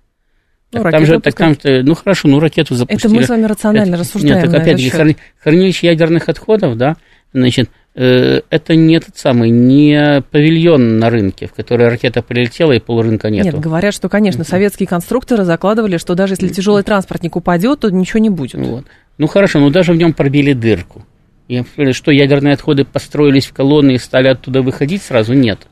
Ну, 0.72 0.82
так, 0.82 0.92
там 0.92 1.06
же, 1.06 1.20
так 1.22 1.36
там, 1.36 1.56
ну 1.64 1.96
хорошо, 1.96 2.28
ну 2.28 2.40
ракету 2.40 2.76
запустили. 2.76 3.14
Это 3.14 3.16
мы 3.16 3.24
с 3.24 3.30
вами 3.30 3.46
рационально 3.46 3.94
это, 3.94 4.00
рассуждаем. 4.00 4.42
Нет, 4.42 4.52
так 4.52 4.62
опять-таки 4.62 5.18
хранилище 5.40 5.88
ядерных 5.88 6.28
отходов, 6.28 6.76
да, 6.76 6.98
Значит, 7.38 7.70
э, 7.94 8.42
это 8.50 8.76
не 8.76 9.00
тот 9.00 9.16
самый, 9.16 9.52
не 9.52 10.24
павильон 10.32 10.98
на 10.98 11.10
рынке, 11.10 11.48
в 11.48 11.54
который 11.54 11.88
ракета 11.88 12.24
прилетела 12.24 12.72
и 12.72 12.80
полрынка 12.80 13.30
нету. 13.30 13.46
Нет, 13.46 13.60
говорят, 13.60 13.94
что, 13.94 14.10
конечно, 14.10 14.44
советские 14.44 14.88
конструкторы 14.88 15.44
закладывали, 15.44 15.98
что 15.98 16.16
даже 16.16 16.34
если 16.34 16.48
тяжелый 16.48 16.84
транспортник 16.84 17.36
упадет, 17.36 17.82
то 17.82 17.92
ничего 17.92 18.20
не 18.20 18.30
будет. 18.30 18.56
Вот. 18.56 18.86
Ну 19.20 19.28
хорошо, 19.28 19.60
но 19.60 19.70
даже 19.70 19.94
в 19.94 19.98
нем 19.98 20.14
пробили 20.14 20.54
дырку. 20.54 21.06
И 21.48 21.64
что 21.94 22.12
ядерные 22.12 22.56
отходы 22.56 22.86
построились 22.86 23.46
в 23.46 23.54
колонны 23.54 23.94
и 23.94 23.98
стали 24.00 24.30
оттуда 24.30 24.62
выходить 24.62 25.04
сразу? 25.04 25.34
Нет. 25.34 25.68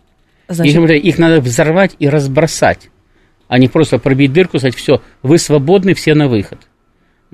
Значит... 0.47 0.75
Их, 0.75 1.03
их 1.03 1.17
надо 1.17 1.41
взорвать 1.41 1.95
и 1.97 2.07
разбросать, 2.07 2.89
а 3.47 3.57
не 3.57 3.67
просто 3.67 3.97
пробить 3.97 4.31
дырку, 4.31 4.59
сказать, 4.59 4.75
все, 4.75 5.01
вы 5.23 5.39
свободны, 5.39 5.95
все 5.95 6.13
на 6.13 6.27
выход. 6.27 6.59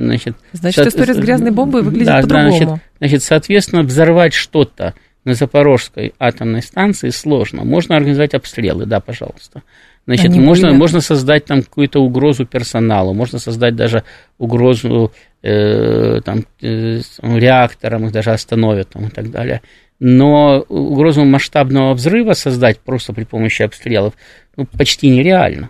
Значит, 0.06 0.36
значит 0.54 0.84
со... 0.84 0.90
история 0.90 1.14
с 1.14 1.18
грязной 1.18 1.52
бомбой 1.52 1.84
выглядит 1.84 2.08
да, 2.08 2.22
по-другому. 2.22 2.52
Значит, 2.52 2.82
значит, 3.00 3.24
соответственно, 3.24 3.84
взорвать 3.84 4.34
что-то 4.34 4.94
на 5.24 5.34
Запорожской 5.36 6.14
атомной 6.20 6.62
станции 6.62 7.10
сложно. 7.10 7.64
Можно 7.64 7.96
организовать 7.96 8.34
обстрелы, 8.34 8.86
да, 8.86 9.00
пожалуйста. 9.00 9.62
Значит, 10.08 10.36
можно, 10.36 10.74
можно 10.74 11.00
создать 11.00 11.46
там 11.46 11.62
какую-то 11.62 12.00
угрозу 12.00 12.46
персоналу, 12.46 13.14
можно 13.14 13.38
создать 13.38 13.76
даже 13.76 14.04
угрозу 14.40 15.14
э, 15.44 16.22
там, 16.26 16.44
э, 16.62 17.02
реакторам, 17.22 18.08
их 18.08 18.12
даже 18.12 18.32
остановят 18.32 18.90
там, 18.90 19.08
и 19.08 19.10
так 19.10 19.30
далее. 19.30 19.62
Но 20.00 20.66
угрозу 20.68 21.24
масштабного 21.24 21.94
взрыва 21.94 22.34
создать 22.34 22.80
просто 22.80 23.14
при 23.14 23.26
помощи 23.26 23.62
обстрелов 23.62 24.16
ну, 24.58 24.66
почти 24.66 25.10
нереально. 25.10 25.70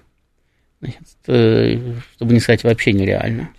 Значит, 0.79 1.01
э, 1.27 1.77
чтобы 2.15 2.33
не 2.33 2.39
сказать 2.39 2.63
вообще 2.63 2.93
нереально. 2.93 3.49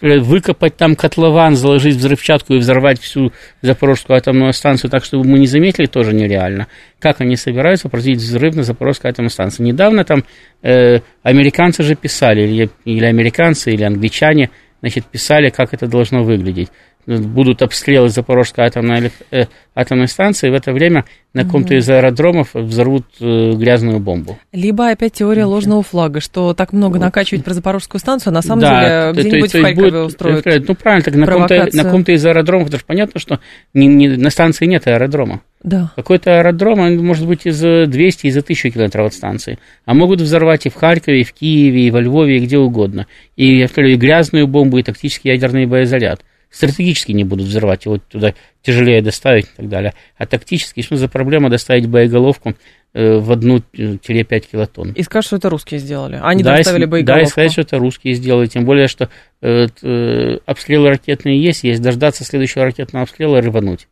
Выкопать 0.00 0.76
там 0.76 0.94
котлован, 0.94 1.56
заложить 1.56 1.96
взрывчатку 1.96 2.54
и 2.54 2.58
взорвать 2.58 3.00
всю 3.00 3.32
Запорожскую 3.62 4.16
атомную 4.16 4.52
станцию 4.52 4.90
так, 4.90 5.04
чтобы 5.04 5.26
мы 5.26 5.38
не 5.38 5.46
заметили, 5.46 5.86
тоже 5.86 6.14
нереально. 6.14 6.66
Как 6.98 7.20
они 7.20 7.36
собираются 7.36 7.88
произвести 7.88 8.26
взрыв 8.26 8.54
на 8.54 8.62
Запорожской 8.62 9.10
атомной 9.10 9.30
станции? 9.30 9.62
Недавно 9.62 10.04
там 10.04 10.24
э, 10.62 11.00
американцы 11.22 11.82
же 11.82 11.94
писали, 11.94 12.42
или, 12.42 12.70
или 12.84 13.04
американцы, 13.06 13.72
или 13.72 13.84
англичане, 13.84 14.50
значит, 14.86 15.04
писали, 15.06 15.50
как 15.50 15.74
это 15.74 15.88
должно 15.88 16.22
выглядеть. 16.22 16.68
Будут 17.06 17.62
обстрелы 17.62 18.08
Запорожской 18.08 18.64
атомной, 18.64 19.12
э, 19.30 19.44
атомной 19.76 20.08
станции, 20.08 20.50
в 20.50 20.54
это 20.54 20.72
время 20.72 21.04
на 21.34 21.44
каком-то 21.44 21.76
из 21.76 21.88
аэродромов 21.88 22.54
взорвут 22.54 23.04
э, 23.20 23.52
грязную 23.52 24.00
бомбу. 24.00 24.38
Либо 24.52 24.88
опять 24.88 25.12
теория 25.12 25.44
ложного 25.44 25.82
флага, 25.82 26.20
что 26.20 26.52
так 26.52 26.72
много 26.72 26.98
накачивать 26.98 27.44
про 27.44 27.54
Запорожскую 27.54 28.00
станцию, 28.00 28.30
а 28.30 28.34
на 28.34 28.42
самом 28.42 28.62
да, 28.62 29.12
деле 29.12 29.22
где-нибудь 29.22 29.54
в 29.54 29.62
Харькове 29.62 29.90
будет, 29.90 30.06
устроят 30.06 30.68
Ну, 30.68 30.74
правильно, 30.74 31.04
так 31.04 31.14
на 31.14 31.26
каком-то, 31.26 31.68
на 31.72 31.84
каком-то 31.84 32.12
из 32.12 32.26
аэродромов, 32.26 32.68
это 32.68 32.78
же 32.78 32.84
понятно, 32.84 33.20
что 33.20 33.38
не, 33.72 33.86
не, 33.86 34.08
на 34.08 34.30
станции 34.30 34.66
нет 34.66 34.86
аэродрома. 34.88 35.42
Да. 35.66 35.92
Какой-то 35.96 36.38
аэродром, 36.38 36.78
он 36.78 37.04
может 37.04 37.26
быть 37.26 37.44
из 37.44 37.60
200, 37.60 38.28
из 38.28 38.36
1000 38.36 38.70
километров 38.70 39.08
от 39.08 39.14
станции. 39.14 39.58
А 39.84 39.94
могут 39.94 40.20
взорвать 40.20 40.64
и 40.64 40.70
в 40.70 40.74
Харькове, 40.74 41.22
и 41.22 41.24
в 41.24 41.32
Киеве, 41.32 41.88
и 41.88 41.90
во 41.90 42.00
Львове, 42.00 42.36
и 42.36 42.40
где 42.40 42.56
угодно. 42.56 43.08
И, 43.34 43.58
я 43.58 43.66
повторяю, 43.66 43.94
и 43.94 43.96
грязную 43.96 44.46
бомбу, 44.46 44.78
и 44.78 44.84
тактический 44.84 45.32
ядерный 45.32 45.66
боезаряд 45.66 46.22
стратегически 46.50 47.12
не 47.12 47.24
будут 47.24 47.48
взрывать, 47.48 47.84
его 47.84 47.98
туда 47.98 48.32
тяжелее 48.62 49.02
доставить 49.02 49.46
и 49.46 49.56
так 49.56 49.68
далее. 49.68 49.94
А 50.16 50.26
тактически, 50.26 50.82
что 50.82 50.96
за 50.96 51.08
проблема 51.08 51.50
доставить 51.50 51.88
боеголовку 51.88 52.54
э, 52.94 53.18
в 53.18 53.32
одну-пять 53.32 54.48
килотонн. 54.48 54.92
И 54.92 55.02
скажут, 55.02 55.26
что 55.26 55.36
это 55.36 55.50
русские 55.50 55.80
сделали. 55.80 56.18
Они 56.22 56.42
да, 56.42 56.56
доставили 56.56 56.84
боеголовку. 56.84 57.24
Да, 57.24 57.28
и 57.28 57.30
сказать, 57.30 57.52
что 57.52 57.62
это 57.62 57.78
русские 57.78 58.14
сделали. 58.14 58.46
Тем 58.46 58.64
более, 58.64 58.86
что 58.86 59.10
э, 59.42 59.66
э, 59.82 60.38
обстрелы 60.46 60.90
ракетные 60.90 61.42
есть, 61.42 61.64
есть 61.64 61.82
дождаться 61.82 62.24
следующего 62.24 62.64
ракетного 62.64 63.02
обстрела 63.02 63.38
и 63.38 63.40
рвануть. 63.40 63.88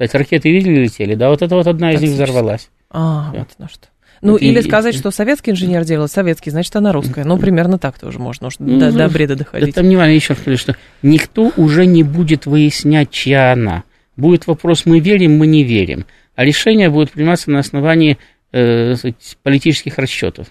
Кстати, 0.00 0.16
ракеты 0.16 0.50
видели, 0.50 0.84
летели? 0.84 1.14
Да, 1.14 1.28
вот 1.28 1.42
это 1.42 1.54
вот 1.54 1.66
одна 1.66 1.92
из 1.92 2.00
них 2.00 2.12
взорвалась. 2.12 2.70
А, 2.88 3.34
вот 3.36 3.48
на 3.58 3.68
что. 3.68 3.88
Ну, 4.22 4.36
это 4.36 4.44
или 4.46 4.58
и, 4.58 4.62
сказать, 4.62 4.94
что 4.94 5.10
советский 5.10 5.50
инженер 5.50 5.84
делал, 5.84 6.08
советский, 6.08 6.50
значит, 6.50 6.74
она 6.74 6.92
русская. 6.92 7.26
Ну, 7.26 7.36
примерно 7.36 7.78
так 7.78 7.98
тоже 7.98 8.18
можно 8.18 8.46
уж 8.46 8.54
ну, 8.58 8.80
до, 8.80 8.92
до 8.92 9.10
бреда 9.10 9.36
доходить. 9.36 9.74
Да 9.74 9.80
там 9.82 9.90
не 9.90 9.96
важно, 9.96 10.12
еще 10.12 10.34
раз 10.46 10.58
что 10.58 10.74
никто 11.02 11.52
уже 11.58 11.84
не 11.84 12.02
будет 12.02 12.46
выяснять, 12.46 13.10
чья 13.10 13.52
она. 13.52 13.84
Будет 14.16 14.46
вопрос, 14.46 14.86
мы 14.86 15.00
верим, 15.00 15.36
мы 15.36 15.46
не 15.46 15.64
верим. 15.64 16.06
А 16.34 16.46
решение 16.46 16.88
будет 16.88 17.10
приниматься 17.10 17.50
на 17.50 17.58
основании 17.58 18.16
э, 18.52 18.94
политических 19.42 19.98
расчетов. 19.98 20.46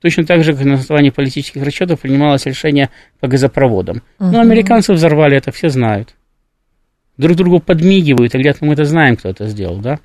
Точно 0.00 0.24
так 0.24 0.44
же, 0.44 0.54
как 0.54 0.64
на 0.64 0.74
основании 0.74 1.10
политических 1.10 1.64
расчетов 1.64 1.98
принималось 1.98 2.46
решение 2.46 2.90
по 3.18 3.26
газопроводам. 3.26 3.96
Uh-huh. 4.20 4.30
Ну, 4.30 4.38
американцы 4.38 4.92
взорвали 4.92 5.36
это, 5.36 5.50
все 5.50 5.68
знают. 5.68 6.14
Друг 7.18 7.36
другу 7.36 7.60
подмигивают 7.60 8.34
и 8.34 8.38
говорят, 8.38 8.58
ну, 8.60 8.68
мы 8.68 8.74
это 8.74 8.84
знаем, 8.84 9.16
кто 9.16 9.28
это 9.28 9.48
сделал, 9.48 9.78
да? 9.80 9.98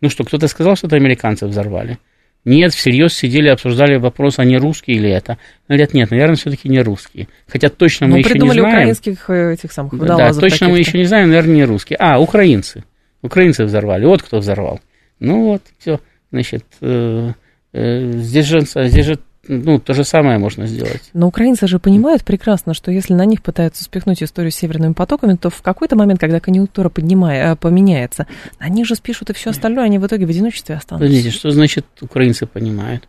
Ну 0.00 0.10
что, 0.10 0.24
кто-то 0.24 0.46
сказал, 0.48 0.76
что 0.76 0.86
это 0.86 0.96
американцы 0.96 1.46
взорвали? 1.46 1.98
Нет, 2.44 2.72
всерьез 2.72 3.14
сидели, 3.14 3.48
обсуждали 3.48 3.96
вопрос, 3.96 4.38
а 4.38 4.44
не 4.44 4.58
русские 4.58 4.98
ли 5.00 5.10
это. 5.10 5.38
Говорят, 5.66 5.92
нет, 5.92 6.10
наверное, 6.10 6.36
все-таки 6.36 6.68
не 6.68 6.80
русские. 6.80 7.28
Хотя 7.48 7.68
точно 7.68 8.06
мы, 8.06 8.12
мы 8.12 8.18
еще 8.20 8.38
не 8.38 8.50
знаем. 8.50 8.68
украинских 8.68 9.30
э, 9.30 9.52
этих 9.54 9.72
самых 9.72 9.98
Да, 9.98 10.32
точно 10.32 10.68
мы 10.68 10.78
еще 10.78 10.96
не 10.98 11.04
знаем, 11.04 11.28
наверное, 11.28 11.54
не 11.54 11.64
русские. 11.64 11.96
А, 11.98 12.20
украинцы. 12.20 12.84
Украинцы 13.22 13.64
взорвали. 13.64 14.04
Вот 14.04 14.22
кто 14.22 14.38
взорвал. 14.38 14.80
Ну 15.18 15.46
вот, 15.46 15.62
все. 15.78 16.00
Значит, 16.30 16.64
э, 16.80 17.32
э, 17.72 18.12
здесь, 18.12 18.46
же, 18.46 18.60
здесь 18.60 19.06
же 19.06 19.18
ну, 19.48 19.80
то 19.80 19.94
же 19.94 20.04
самое 20.04 20.38
можно 20.38 20.66
сделать. 20.66 21.02
Но 21.14 21.26
украинцы 21.26 21.66
же 21.66 21.78
понимают 21.78 22.22
прекрасно, 22.22 22.74
что 22.74 22.90
если 22.90 23.14
на 23.14 23.24
них 23.24 23.42
пытаются 23.42 23.82
спихнуть 23.82 24.22
историю 24.22 24.52
с 24.52 24.56
северными 24.56 24.92
потоками, 24.92 25.36
то 25.36 25.48
в 25.48 25.62
какой-то 25.62 25.96
момент, 25.96 26.20
когда 26.20 26.38
конъюнктура 26.38 26.90
поднимая, 26.90 27.52
э, 27.52 27.56
поменяется, 27.56 28.26
они 28.58 28.84
же 28.84 28.94
спишут 28.94 29.30
и 29.30 29.32
все 29.32 29.50
остальное, 29.50 29.84
они 29.84 29.98
в 29.98 30.06
итоге 30.06 30.26
в 30.26 30.30
одиночестве 30.30 30.74
останутся. 30.74 31.06
Подождите, 31.08 31.34
что 31.34 31.50
значит 31.50 31.86
украинцы 32.02 32.46
понимают? 32.46 33.08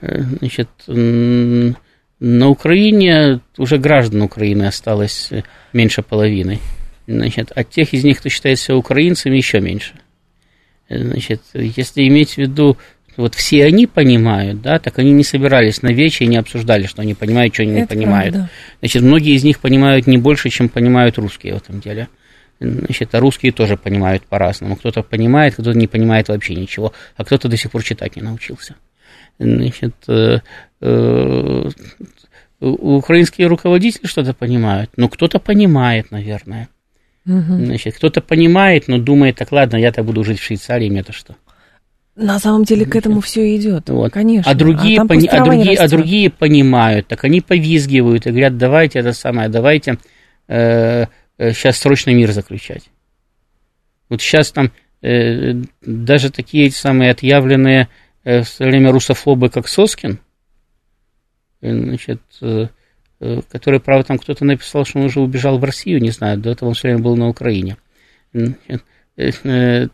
Э, 0.00 0.20
значит, 0.20 0.68
на 0.86 2.48
Украине 2.48 3.40
уже 3.56 3.78
граждан 3.78 4.22
Украины 4.22 4.64
осталось 4.64 5.28
э, 5.32 5.42
меньше 5.72 6.02
половины. 6.02 6.58
Значит, 7.06 7.52
а 7.54 7.64
тех 7.64 7.94
из 7.94 8.04
них, 8.04 8.18
кто 8.18 8.28
считает 8.28 8.58
себя 8.58 8.76
украинцами, 8.76 9.36
еще 9.36 9.60
меньше. 9.60 9.94
Значит, 10.90 11.40
если 11.54 12.06
иметь 12.08 12.34
в 12.34 12.38
виду 12.38 12.76
вот 13.16 13.34
все 13.34 13.64
они 13.64 13.86
понимают, 13.86 14.62
да, 14.62 14.78
так 14.78 14.98
они 14.98 15.12
не 15.12 15.24
собирались 15.24 15.82
на 15.82 15.88
вече 15.88 16.24
и 16.24 16.28
не 16.28 16.36
обсуждали, 16.36 16.86
что 16.86 17.02
они 17.02 17.14
понимают, 17.14 17.54
что 17.54 17.62
они 17.62 17.72
Это 17.72 17.94
не 17.94 18.02
понимают. 18.02 18.34
Правда. 18.34 18.50
Значит, 18.80 19.02
многие 19.02 19.34
из 19.34 19.44
них 19.44 19.58
понимают 19.60 20.06
не 20.06 20.18
больше, 20.18 20.48
чем 20.50 20.68
понимают 20.68 21.18
русские 21.18 21.54
в 21.54 21.56
этом 21.58 21.80
деле. 21.80 22.08
Значит, 22.60 23.14
а 23.14 23.20
русские 23.20 23.52
тоже 23.52 23.76
понимают 23.76 24.24
по-разному. 24.24 24.76
Кто-то 24.76 25.02
понимает, 25.02 25.54
кто-то 25.54 25.72
не 25.72 25.86
понимает 25.86 26.28
вообще 26.28 26.54
ничего, 26.54 26.92
а 27.16 27.24
кто-то 27.24 27.48
до 27.48 27.56
сих 27.56 27.70
пор 27.70 27.82
читать 27.82 28.16
не 28.16 28.22
научился. 28.22 28.76
Значит, 29.38 29.94
э, 30.08 30.40
э, 30.82 31.70
украинские 32.60 33.46
руководители 33.46 34.06
что-то 34.06 34.34
понимают, 34.34 34.90
но 34.96 35.08
кто-то 35.08 35.38
понимает, 35.38 36.10
наверное. 36.10 36.68
Угу. 37.26 37.64
Значит, 37.64 37.96
кто-то 37.96 38.20
понимает, 38.20 38.88
но 38.88 38.98
думает, 38.98 39.36
так 39.36 39.52
ладно, 39.52 39.76
я-то 39.76 40.02
буду 40.02 40.24
жить 40.24 40.38
в 40.38 40.44
Швейцарии, 40.44 40.90
мне-то 40.90 41.12
что? 41.12 41.36
На 42.22 42.38
самом 42.38 42.64
деле 42.64 42.84
к 42.84 42.94
этому 42.94 43.22
все 43.22 43.56
идет, 43.56 43.88
вот. 43.88 44.12
конечно. 44.12 44.50
А 44.50 44.54
другие, 44.54 45.00
а, 45.00 45.06
пони, 45.06 45.26
а, 45.26 45.42
другие, 45.42 45.78
а 45.78 45.88
другие 45.88 46.28
понимают, 46.28 47.08
так 47.08 47.24
они 47.24 47.40
повизгивают 47.40 48.26
и 48.26 48.30
говорят, 48.30 48.58
давайте 48.58 48.98
это 48.98 49.14
самое, 49.14 49.48
давайте 49.48 49.96
э, 50.46 51.06
сейчас 51.38 51.76
э, 51.76 51.80
срочно 51.80 52.10
мир 52.10 52.30
заключать. 52.32 52.90
Вот 54.10 54.20
сейчас 54.20 54.52
там 54.52 54.70
э, 55.00 55.62
даже 55.80 56.30
такие 56.30 56.66
эти 56.66 56.74
самые 56.74 57.12
отъявленные 57.12 57.88
э, 58.24 58.42
в 58.42 58.48
свое 58.48 58.70
время 58.70 58.92
русофобы, 58.92 59.48
как 59.48 59.66
Соскин, 59.66 60.20
э, 61.62 61.72
значит, 61.72 62.20
э, 62.42 62.66
э, 63.20 63.40
который, 63.50 63.80
правда, 63.80 64.08
там 64.08 64.18
кто-то 64.18 64.44
написал, 64.44 64.84
что 64.84 64.98
он 64.98 65.06
уже 65.06 65.20
убежал 65.20 65.58
в 65.58 65.64
Россию, 65.64 66.02
не 66.02 66.10
знаю, 66.10 66.36
до 66.36 66.50
этого 66.50 66.68
он 66.68 66.74
все 66.74 66.88
время 66.88 67.02
был 67.02 67.16
на 67.16 67.28
Украине. 67.28 67.78
Значит, 68.34 68.84
Э, 69.20 69.86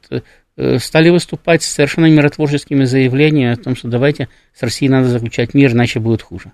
стали 0.78 1.10
выступать 1.10 1.62
с 1.62 1.66
совершенно 1.66 2.06
миротворческими 2.06 2.84
заявлениями 2.84 3.52
о 3.52 3.56
том, 3.56 3.76
что 3.76 3.88
давайте 3.88 4.28
с 4.54 4.62
Россией 4.62 4.90
надо 4.90 5.08
заключать 5.08 5.54
мир, 5.54 5.72
иначе 5.72 6.00
будет 6.00 6.22
хуже. 6.22 6.52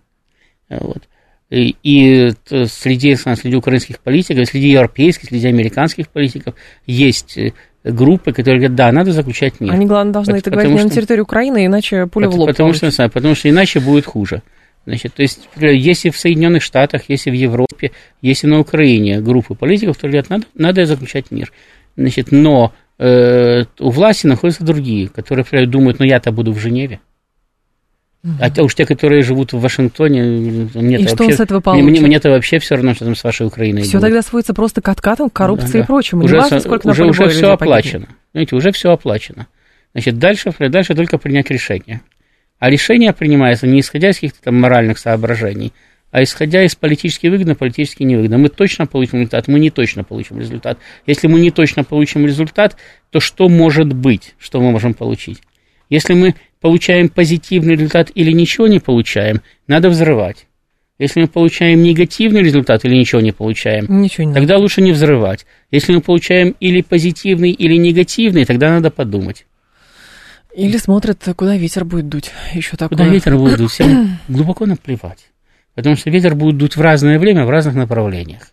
Э, 0.68 0.78
вот. 0.80 1.02
И, 1.50 1.76
и 1.82 2.32
среди, 2.66 3.14
среди 3.14 3.56
украинских 3.56 4.00
политиков, 4.00 4.48
среди 4.48 4.70
европейских, 4.70 5.28
среди 5.28 5.46
американских 5.48 6.08
политиков 6.08 6.54
есть 6.86 7.36
э, 7.36 7.52
группы, 7.84 8.32
которые 8.32 8.58
говорят, 8.58 8.74
да, 8.74 8.90
надо 8.90 9.12
заключать 9.12 9.60
мир. 9.60 9.72
Они, 9.72 9.86
главное, 9.86 10.14
должны 10.14 10.36
это 10.36 10.50
говорить 10.50 10.72
не 10.72 10.82
на 10.82 10.90
территории 10.90 11.20
Украины, 11.20 11.66
иначе 11.66 12.06
пуля 12.06 12.28
в 12.28 12.36
лоб. 12.36 12.48
Потому 12.48 12.72
что, 12.72 12.90
потому 13.10 13.34
что 13.34 13.50
иначе 13.50 13.80
будет 13.80 14.06
хуже. 14.06 14.42
Значит, 14.86 15.14
то 15.14 15.22
есть, 15.22 15.48
если 15.56 16.10
в 16.10 16.18
Соединенных 16.18 16.62
Штатах, 16.62 17.02
если 17.08 17.30
в 17.30 17.34
Европе, 17.34 17.92
если 18.20 18.48
на 18.48 18.58
Украине 18.58 19.20
группы 19.20 19.54
политиков, 19.54 19.96
которые 19.96 20.22
говорят, 20.22 20.30
надо, 20.30 20.46
надо 20.54 20.86
заключать 20.86 21.30
мир. 21.30 21.52
Значит, 21.96 22.32
но 22.32 22.72
Э, 22.98 23.64
у 23.78 23.90
власти 23.90 24.26
находятся 24.26 24.64
другие, 24.64 25.08
которые 25.08 25.44
например, 25.44 25.66
думают, 25.68 25.98
ну 25.98 26.04
я-то 26.04 26.30
буду 26.32 26.52
в 26.52 26.58
Женеве. 26.58 27.00
Угу. 28.24 28.32
А 28.40 28.62
уж 28.62 28.74
те, 28.76 28.86
которые 28.86 29.22
живут 29.22 29.52
в 29.52 29.58
Вашингтоне, 29.58 30.22
мне 30.74 30.98
и 30.98 31.08
что 31.08 31.24
вообще, 31.24 31.36
с 31.36 31.40
этого 31.40 31.60
получит? 31.60 31.84
Мне, 31.84 32.00
мне-то 32.00 32.30
вообще 32.30 32.60
все 32.60 32.76
равно, 32.76 32.94
что 32.94 33.04
там 33.04 33.16
с 33.16 33.24
вашей 33.24 33.46
Украиной 33.46 33.82
Все 33.82 33.98
тогда 33.98 34.22
сводится 34.22 34.54
просто 34.54 34.80
к 34.80 34.88
откатам, 34.88 35.28
к 35.28 35.32
коррупции 35.32 35.78
да, 35.78 35.80
и 35.80 35.86
прочему. 35.86 36.24
Уже, 36.24 36.36
важно, 36.36 36.60
сколько 36.60 36.88
уже, 36.88 37.04
уже 37.04 37.28
все 37.28 37.50
оплачено. 37.50 38.06
Знаете, 38.32 38.54
уже 38.54 38.70
все 38.70 38.92
оплачено. 38.92 39.48
Значит, 39.92 40.18
дальше, 40.18 40.52
дальше 40.56 40.94
только 40.94 41.18
принять 41.18 41.50
решение. 41.50 42.02
А 42.60 42.70
решение 42.70 43.12
принимается 43.12 43.66
не 43.66 43.80
исходя 43.80 44.10
из 44.10 44.14
каких-то 44.14 44.40
там 44.40 44.60
моральных 44.60 44.98
соображений, 44.98 45.72
а 46.12 46.22
исходя 46.22 46.62
из 46.62 46.76
политически 46.76 47.26
выгодно, 47.26 47.54
политически 47.54 48.02
невыгодно. 48.02 48.36
Мы 48.36 48.50
точно 48.50 48.86
получим 48.86 49.20
результат, 49.20 49.48
мы 49.48 49.58
не 49.58 49.70
точно 49.70 50.04
получим 50.04 50.38
результат. 50.38 50.78
Если 51.06 51.26
мы 51.26 51.40
не 51.40 51.50
точно 51.50 51.84
получим 51.84 52.26
результат, 52.26 52.76
то 53.10 53.18
что 53.18 53.48
может 53.48 53.94
быть, 53.94 54.34
что 54.38 54.60
мы 54.60 54.70
можем 54.70 54.92
получить? 54.92 55.38
Если 55.88 56.12
мы 56.12 56.34
получаем 56.60 57.08
позитивный 57.08 57.74
результат 57.74 58.12
или 58.14 58.30
ничего 58.30 58.66
не 58.68 58.78
получаем, 58.78 59.40
надо 59.66 59.88
взрывать. 59.88 60.46
Если 60.98 61.22
мы 61.22 61.28
получаем 61.28 61.82
негативный 61.82 62.42
результат 62.42 62.84
или 62.84 62.94
ничего 62.94 63.22
не 63.22 63.32
получаем, 63.32 63.86
ничего 63.88 64.28
не 64.28 64.34
тогда 64.34 64.54
надо. 64.54 64.62
лучше 64.62 64.82
не 64.82 64.92
взрывать. 64.92 65.46
Если 65.70 65.94
мы 65.94 66.02
получаем 66.02 66.54
или 66.60 66.82
позитивный, 66.82 67.50
или 67.50 67.76
негативный, 67.76 68.44
тогда 68.44 68.70
надо 68.70 68.90
подумать. 68.90 69.46
Или 70.54 70.76
смотрят, 70.76 71.26
куда 71.34 71.56
ветер 71.56 71.86
будет 71.86 72.08
дуть. 72.08 72.30
Еще 72.52 72.76
такое. 72.76 72.98
Куда 72.98 73.08
ветер 73.08 73.36
будет 73.38 73.56
дуть, 73.56 73.70
всем 73.70 74.18
глубоко 74.28 74.66
наплевать. 74.66 75.32
Потому 75.74 75.96
что 75.96 76.10
ветер 76.10 76.34
будет 76.34 76.58
дуть 76.58 76.76
в 76.76 76.80
разное 76.80 77.18
время, 77.18 77.44
в 77.44 77.50
разных 77.50 77.74
направлениях. 77.74 78.48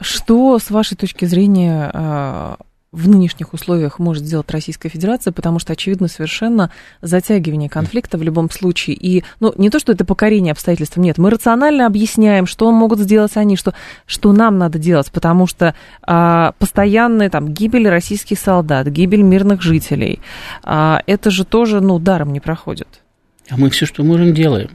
Что, 0.00 0.58
с 0.58 0.70
вашей 0.70 0.96
точки 0.96 1.24
зрения, 1.24 1.90
а, 1.92 2.56
в 2.90 3.08
нынешних 3.08 3.52
условиях 3.52 3.98
может 3.98 4.24
сделать 4.24 4.50
Российская 4.50 4.88
Федерация, 4.88 5.32
потому 5.32 5.58
что, 5.58 5.74
очевидно, 5.74 6.08
совершенно 6.08 6.70
затягивание 7.02 7.68
конфликта 7.68 8.16
в 8.16 8.22
любом 8.22 8.50
случае. 8.50 8.96
И, 8.96 9.24
ну, 9.40 9.52
не 9.56 9.68
то, 9.68 9.78
что 9.78 9.92
это 9.92 10.04
покорение 10.04 10.52
обстоятельствам, 10.52 11.04
нет, 11.04 11.18
мы 11.18 11.30
рационально 11.30 11.86
объясняем, 11.86 12.46
что 12.46 12.70
могут 12.72 13.00
сделать 13.00 13.36
они, 13.36 13.56
что, 13.56 13.74
что 14.06 14.32
нам 14.32 14.58
надо 14.58 14.78
делать, 14.78 15.10
потому 15.12 15.46
что 15.46 15.74
а, 16.02 16.52
постоянная 16.58 17.28
там 17.28 17.52
гибель 17.52 17.88
российских 17.88 18.38
солдат, 18.38 18.86
гибель 18.88 19.22
мирных 19.22 19.60
жителей, 19.60 20.20
а, 20.62 21.02
это 21.06 21.30
же 21.30 21.44
тоже, 21.44 21.80
ну, 21.80 21.98
даром 21.98 22.32
не 22.32 22.40
проходит. 22.40 23.02
А 23.50 23.56
мы 23.56 23.68
все, 23.70 23.84
что 23.86 24.02
можем, 24.02 24.32
делаем. 24.32 24.70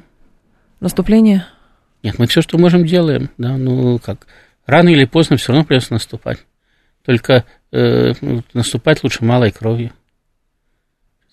Наступление? 0.84 1.46
Нет, 2.04 2.20
мы 2.20 2.28
все, 2.28 2.42
что 2.42 2.58
можем, 2.58 2.86
делаем. 2.86 3.30
Да, 3.38 3.56
ну 3.56 4.00
как, 4.00 4.28
рано 4.66 4.90
или 4.90 5.06
поздно 5.06 5.38
все 5.38 5.54
равно 5.54 5.64
придется 5.64 5.94
наступать. 5.94 6.40
Только 7.06 7.46
э, 7.72 8.12
наступать 8.54 9.02
лучше 9.02 9.24
малой 9.24 9.52
кровью. 9.52 9.92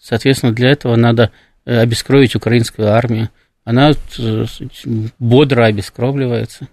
Соответственно, 0.00 0.52
для 0.52 0.70
этого 0.70 0.94
надо 0.94 1.32
э, 1.64 1.80
обескровить 1.80 2.36
украинскую 2.36 2.92
армию. 2.92 3.28
Она 3.64 3.90
э, 4.18 4.44
бодро 5.18 5.64
обескровливается. 5.64 6.68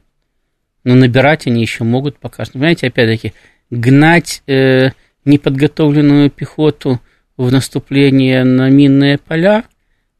Но 0.83 0.93
набирать 0.93 1.47
они 1.47 1.61
еще 1.61 1.83
могут 1.83 2.19
пока 2.19 2.45
что. 2.45 2.53
Понимаете, 2.53 2.87
опять-таки, 2.87 3.33
гнать 3.71 4.43
э, 4.45 4.91
неподготовленную 5.25 6.29
пехоту 6.29 7.01
в 7.37 7.51
наступление 7.51 8.43
на 8.43 8.69
минные 8.69 9.17
поля, 9.17 9.63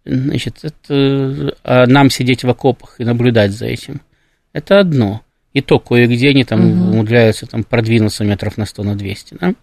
значит, 0.08 0.60
это, 0.64 1.55
а 1.64 1.86
нам 1.86 2.10
сидеть 2.10 2.43
в 2.43 2.49
окопах 2.49 2.99
и 2.99 3.05
наблюдать 3.05 3.51
за 3.51 3.66
этим, 3.66 4.01
это 4.53 4.80
одно. 4.80 5.22
И 5.53 5.62
то 5.62 5.80
кое-где 5.80 6.30
они 6.30 6.43
там 6.43 6.60
угу. 6.60 6.91
умудряются 6.91 7.45
там, 7.47 7.64
продвинуться 7.64 8.24
метров 8.24 8.58
на 8.58 8.66
100, 8.66 8.84
на 8.84 8.95
200. 8.95 9.38
Да? 9.39 9.53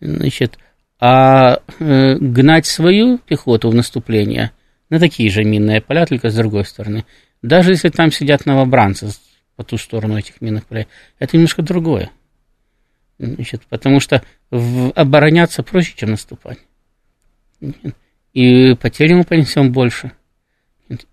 Значит, 0.00 0.58
а 1.00 1.60
э, 1.78 2.16
гнать 2.16 2.66
свою 2.66 3.18
пехоту 3.18 3.70
в 3.70 3.74
наступление 3.74 4.52
на 4.90 4.98
такие 4.98 5.30
же 5.30 5.44
минные 5.44 5.80
поля, 5.80 6.06
только 6.06 6.30
с 6.30 6.34
другой 6.34 6.64
стороны, 6.64 7.04
даже 7.42 7.72
если 7.72 7.88
там 7.88 8.10
сидят 8.10 8.46
новобранцы 8.46 9.10
по 9.54 9.64
ту 9.64 9.76
сторону 9.76 10.18
этих 10.18 10.40
минных 10.40 10.66
полей, 10.66 10.88
это 11.18 11.36
немножко 11.36 11.62
другое. 11.62 12.10
Значит, 13.18 13.62
потому 13.68 14.00
что 14.00 14.22
в, 14.50 14.90
обороняться 14.92 15.62
проще, 15.62 15.94
чем 15.96 16.10
наступать. 16.10 16.58
И 18.38 18.74
потери 18.74 19.14
мы 19.14 19.24
понесем 19.24 19.72
больше. 19.72 20.12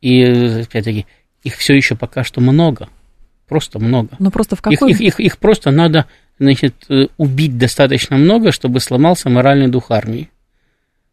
И, 0.01 0.23
опять-таки, 0.23 1.05
их 1.43 1.55
все 1.55 1.73
еще 1.73 1.95
пока 1.95 2.23
что 2.23 2.41
много– 2.41 2.89
Просто 3.47 3.79
много. 3.79 4.09
Ну 4.19 4.31
просто 4.31 4.55
в 4.55 4.61
какой... 4.61 4.91
Их, 4.91 5.01
их, 5.01 5.01
их, 5.01 5.19
их 5.19 5.37
просто 5.37 5.71
надо, 5.71 6.05
значит, 6.39 6.73
э, 6.89 7.07
убить 7.17 7.57
достаточно 7.57 8.17
много, 8.17 8.51
чтобы 8.51 8.79
сломался 8.79 9.29
моральный 9.29 9.67
дух 9.67 9.91
армии. 9.91 10.29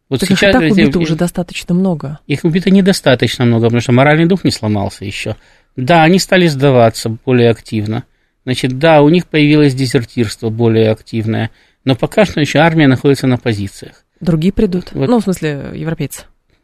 Вот 0.09 0.19
так 0.19 0.29
сейчас, 0.29 0.55
их 0.55 0.61
так 0.61 0.71
убито 0.71 0.99
уже 0.99 1.15
достаточно 1.15 1.75
много. 1.75 2.19
Их 2.27 2.43
убито 2.43 2.71
недостаточно 2.71 3.45
много, 3.45 3.65
потому 3.65 3.81
что 3.81 3.91
моральный 3.91 4.25
дух 4.25 4.43
не 4.43 4.51
сломался 4.51 5.05
еще. 5.05 5.35
Да, 5.75 6.03
они 6.03 6.19
стали 6.19 6.47
сдаваться 6.47 7.09
более 7.09 7.51
активно. 7.51 8.03
Значит, 8.45 8.77
да, 8.79 9.01
у 9.01 9.09
них 9.09 9.27
появилось 9.27 9.75
дезертирство 9.75 10.49
более 10.49 10.89
активное, 10.91 11.51
но 11.85 11.95
пока 11.95 12.25
что 12.25 12.41
еще 12.41 12.59
армия 12.59 12.87
находится 12.87 13.27
на 13.27 13.37
позициях. 13.37 14.05
Другие 14.23 14.53
придут? 14.53 14.91
Вот, 14.93 15.09
ну, 15.09 15.19
в 15.19 15.23
смысле, 15.23 15.71
европейцы. 15.73 16.23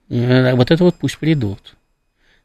Э, 0.09 0.53
вот 0.55 0.71
это 0.71 0.83
вот 0.83 0.95
пусть 0.95 1.17
придут. 1.17 1.75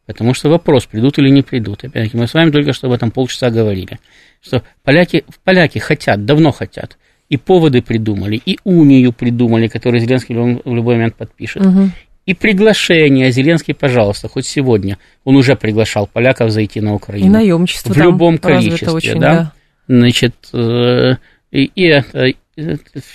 Потому 0.06 0.34
что 0.34 0.50
вопрос, 0.50 0.84
придут 0.84 1.18
или 1.18 1.30
не 1.30 1.42
придут. 1.42 1.84
Опять-таки, 1.84 2.16
мы 2.16 2.26
с 2.26 2.34
вами 2.34 2.50
только 2.50 2.72
что 2.72 2.88
об 2.88 2.92
этом 2.92 3.10
полчаса 3.10 3.50
говорили. 3.50 3.98
Что 4.42 4.62
поляки, 4.82 5.24
поляки 5.44 5.78
хотят, 5.78 6.26
давно 6.26 6.52
хотят. 6.52 6.98
И 7.30 7.38
поводы 7.38 7.80
придумали, 7.80 8.40
и 8.44 8.58
унию 8.64 9.12
придумали, 9.12 9.66
которую 9.66 10.00
Зеленский 10.00 10.34
в 10.34 10.74
любой 10.74 10.96
момент 10.96 11.14
подпишет. 11.16 11.64
Угу. 11.64 11.90
И 12.26 12.34
приглашение. 12.34 13.30
Зеленский, 13.30 13.74
пожалуйста, 13.74 14.28
хоть 14.28 14.46
сегодня. 14.46 14.98
Он 15.24 15.36
уже 15.36 15.56
приглашал 15.56 16.06
поляков 16.06 16.50
зайти 16.50 16.82
на 16.82 16.94
Украину. 16.94 17.26
И 17.26 17.30
наемничество 17.30 17.92
В 17.92 17.96
любом 17.96 18.36
количестве, 18.36 18.90
очень, 18.90 19.20
да? 19.20 19.34
да. 19.34 19.52
Значит, 19.88 20.34
э, 20.52 21.16
и, 21.50 21.64
и 21.64 21.84
это, 21.84 22.32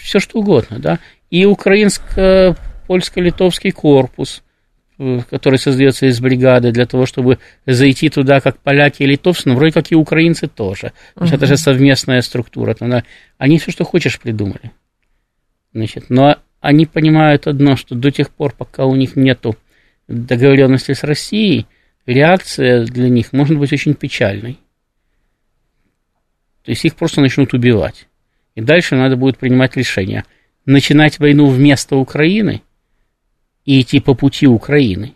все 0.02 0.20
что 0.20 0.40
угодно, 0.40 0.80
да. 0.80 1.00
И 1.30 1.46
украинско-польско-литовский 1.46 3.72
корпус– 3.72 4.42
Э, 5.02 5.22
который 5.30 5.58
создается 5.58 6.08
из 6.08 6.20
бригады 6.20 6.74
для 6.74 6.86
того, 6.86 7.06
чтобы 7.06 7.40
зайти 7.66 8.10
туда, 8.10 8.42
как 8.42 8.60
поляки 8.60 9.04
и 9.04 9.06
литовцы, 9.06 9.48
но 9.48 9.56
вроде 9.56 9.72
как 9.72 9.94
и 9.94 9.96
украинцы 9.96 10.48
тоже. 10.48 10.92
Uh-huh. 11.16 11.34
Это 11.34 11.46
же 11.46 11.56
совместная 11.56 12.22
структура. 12.22 12.74
Тогда 12.74 13.06
они 13.38 13.60
все, 13.60 13.72
что 13.72 13.86
хочешь, 13.86 14.20
придумали. 14.20 14.72
Значит, 15.74 16.10
но 16.10 16.36
они 16.60 16.86
понимают 16.86 17.48
одно, 17.48 17.78
что 17.78 17.96
до 17.96 18.12
тех 18.12 18.30
пор, 18.30 18.54
пока 18.54 18.86
у 18.86 18.96
них 18.98 19.16
нет 19.16 19.46
договоренности 20.10 20.92
с 20.92 21.06
Россией, 21.06 21.66
реакция 22.06 22.84
для 22.84 23.08
них 23.08 23.32
может 23.32 23.58
быть 23.58 23.72
очень 23.72 23.94
печальной. 23.94 24.60
То 26.66 26.72
есть 26.72 26.84
их 26.84 26.96
просто 26.96 27.22
начнут 27.22 27.54
убивать. 27.54 28.10
И 28.56 28.60
дальше 28.60 28.96
надо 28.96 29.16
будет 29.16 29.38
принимать 29.38 29.78
решение. 29.78 30.26
Начинать 30.66 31.20
войну 31.20 31.48
вместо 31.48 31.96
Украины– 31.96 32.62
и 33.70 33.82
идти 33.82 34.00
по 34.00 34.16
пути 34.16 34.48
Украины. 34.48 35.14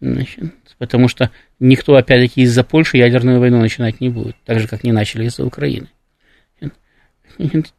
Значит, 0.00 0.40
потому 0.78 1.06
что 1.06 1.30
никто, 1.60 1.94
опять-таки, 1.94 2.42
из-за 2.42 2.64
Польши 2.64 2.96
ядерную 2.96 3.38
войну 3.38 3.60
начинать 3.60 4.00
не 4.00 4.08
будет, 4.08 4.34
так 4.44 4.58
же, 4.58 4.66
как 4.66 4.82
не 4.82 4.90
начали 4.90 5.26
из-за 5.26 5.44
Украины. 5.44 5.86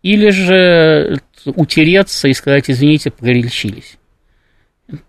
Или 0.01 0.29
же 0.29 1.19
утереться 1.43 2.29
и 2.29 2.33
сказать, 2.33 2.69
извините, 2.69 3.11
погорячились, 3.11 3.97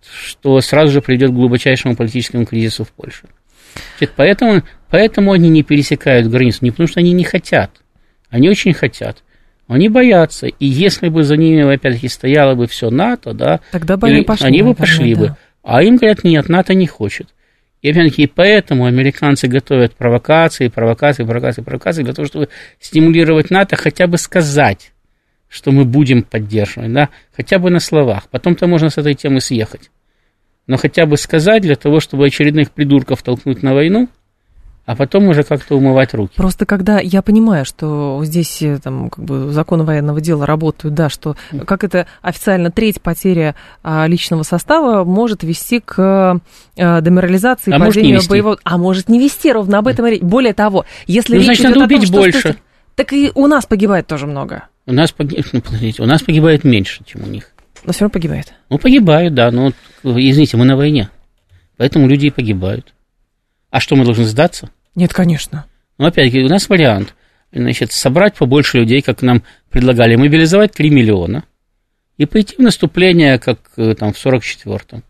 что 0.01 0.59
сразу 0.59 0.91
же 0.91 1.01
приведет 1.01 1.29
к 1.29 1.33
глубочайшему 1.33 1.95
политическому 1.95 2.45
кризису 2.45 2.83
в 2.83 2.91
Польше. 2.91 3.29
Значит, 3.97 4.13
поэтому, 4.17 4.63
поэтому 4.89 5.31
они 5.31 5.47
не 5.47 5.63
пересекают 5.63 6.27
границу, 6.27 6.59
не 6.61 6.71
потому 6.71 6.87
что 6.87 6.99
они 6.99 7.13
не 7.13 7.23
хотят, 7.23 7.71
они 8.29 8.49
очень 8.49 8.73
хотят, 8.73 9.23
они 9.67 9.89
боятся. 9.89 10.47
И 10.47 10.65
если 10.65 11.09
бы 11.09 11.23
за 11.23 11.37
ними, 11.37 11.61
опять-таки, 11.61 12.07
стояло 12.07 12.55
бы 12.55 12.67
все 12.67 12.89
НАТО, 12.89 13.33
да, 13.33 13.59
Тогда 13.71 13.97
бы 13.97 14.07
они 14.07 14.23
пошли. 14.23 14.47
Они 14.47 14.61
бы 14.61 14.73
пошли 14.73 15.15
да. 15.15 15.19
бы. 15.19 15.37
А 15.63 15.83
им 15.83 15.95
говорят, 15.95 16.23
нет, 16.23 16.49
НАТО 16.49 16.73
не 16.73 16.87
хочет. 16.87 17.33
И 17.81 17.91
опять-таки, 17.91 18.27
поэтому 18.27 18.85
американцы 18.85 19.47
готовят 19.47 19.95
провокации, 19.95 20.67
провокации, 20.67 21.23
провокации, 21.23 21.61
провокации, 21.61 22.03
для 22.03 22.13
того, 22.13 22.25
чтобы 22.25 22.49
стимулировать 22.79 23.49
НАТО, 23.49 23.75
хотя 23.75 24.07
бы 24.07 24.17
сказать, 24.17 24.91
что 25.49 25.71
мы 25.71 25.85
будем 25.85 26.23
поддерживать, 26.23 26.91
да, 26.93 27.09
хотя 27.35 27.59
бы 27.59 27.69
на 27.69 27.79
словах. 27.79 28.29
Потом-то 28.29 28.67
можно 28.67 28.89
с 28.89 28.97
этой 28.97 29.13
темы 29.15 29.41
съехать. 29.41 29.91
Но 30.65 30.77
хотя 30.77 31.05
бы 31.05 31.17
сказать 31.17 31.61
для 31.61 31.75
того, 31.75 31.99
чтобы 31.99 32.25
очередных 32.25 32.71
придурков 32.71 33.21
толкнуть 33.21 33.63
на 33.63 33.73
войну– 33.73 34.09
а 34.85 34.95
потом 34.95 35.27
уже 35.29 35.43
как-то 35.43 35.75
умывать 35.75 36.13
руки. 36.13 36.33
Просто 36.35 36.65
когда 36.65 36.99
я 36.99 37.21
понимаю, 37.21 37.63
что 37.63 38.19
здесь 38.23 38.61
э, 38.61 38.79
там, 38.83 39.09
как 39.09 39.23
бы, 39.23 39.51
законы 39.51 39.83
военного 39.83 40.19
дела 40.19 40.45
работают, 40.45 40.93
да, 40.93 41.09
что 41.09 41.37
как 41.65 41.83
это 41.83 42.05
официально 42.21 42.69
треть 42.69 43.01
потери 43.01 43.55
а, 43.81 44.05
личного 44.07 44.43
состава 44.43 45.05
может 45.05 45.43
вести 45.43 45.79
к 45.79 46.41
а, 46.77 47.01
деморализации, 47.01 47.73
а 47.73 47.79
падению 47.79 48.21
боевого... 48.27 48.57
А 48.63 48.77
может 48.77 49.07
не 49.07 49.19
вести, 49.19 49.51
ровно 49.53 49.77
об 49.79 49.87
этом 49.87 50.05
речь. 50.05 50.21
Более 50.21 50.53
того, 50.53 50.85
если 51.07 51.33
ну, 51.33 51.39
речь 51.39 51.45
значит, 51.45 51.65
идет 51.65 51.75
надо 51.75 51.85
о 51.85 51.87
том, 51.87 51.97
убить 51.97 52.09
что... 52.09 52.17
больше. 52.17 52.55
Так 52.95 53.13
и 53.13 53.31
у 53.33 53.47
нас 53.47 53.65
погибает 53.65 54.07
тоже 54.07 54.27
много. 54.27 54.67
У 54.85 54.91
нас, 54.93 55.11
погиб... 55.11 55.45
ну, 55.53 55.61
у 55.99 56.05
нас 56.05 56.21
погибает 56.21 56.63
меньше, 56.63 57.03
чем 57.05 57.23
у 57.23 57.27
них. 57.27 57.51
Но 57.85 57.93
все 57.93 58.01
равно 58.01 58.13
погибает. 58.13 58.53
Ну, 58.69 58.77
погибают, 58.77 59.33
да, 59.33 59.49
но, 59.51 59.71
извините, 60.03 60.57
мы 60.57 60.65
на 60.65 60.75
войне. 60.75 61.09
Поэтому 61.77 62.07
люди 62.07 62.27
и 62.27 62.31
погибают. 62.31 62.93
А 63.73 63.79
что, 63.79 63.95
мы 63.95 64.05
должны 64.05 64.25
сдаться? 64.25 64.69
Нет, 64.93 65.15
конечно. 65.15 65.65
Ну, 65.97 66.05
опять-таки, 66.05 66.43
у 66.43 66.47
нас 66.47 66.69
вариант. 66.69 67.15
Значит, 67.51 67.91
собрать 67.91 68.35
побольше 68.35 68.77
людей, 68.77 69.01
как 69.01 69.23
нам 69.23 69.41
предлагали, 69.71 70.15
мобилизовать 70.15 70.73
3 70.73 70.91
миллиона 70.91 71.43
и 72.17 72.27
пойти 72.27 72.55
в 72.55 72.59
наступление, 72.59 73.39
как 73.39 73.57
э, 73.77 73.95
там 73.95 74.13
в 74.13 74.23
44-м. 74.23 75.03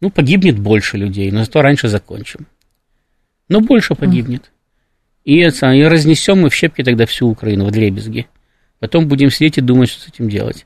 Ну, 0.00 0.10
погибнет 0.10 0.56
больше 0.56 0.98
людей, 0.98 1.32
но 1.32 1.40
зато 1.40 1.62
раньше 1.62 1.88
закончим. 1.88 2.46
Но 3.48 3.60
больше 3.60 3.96
погибнет. 3.96 4.52
И, 5.24 5.38
это, 5.38 5.72
и 5.72 5.82
разнесем 5.82 6.42
мы 6.42 6.50
в 6.50 6.54
щепки 6.54 6.84
тогда 6.84 7.06
всю 7.06 7.26
Украину, 7.26 7.64
в 7.64 7.72
дребезги. 7.72 8.28
Потом 8.78 9.08
будем 9.08 9.32
сидеть 9.32 9.58
и 9.58 9.62
думать, 9.62 9.88
что 9.88 10.02
с 10.02 10.06
этим 10.06 10.28
делать. 10.28 10.64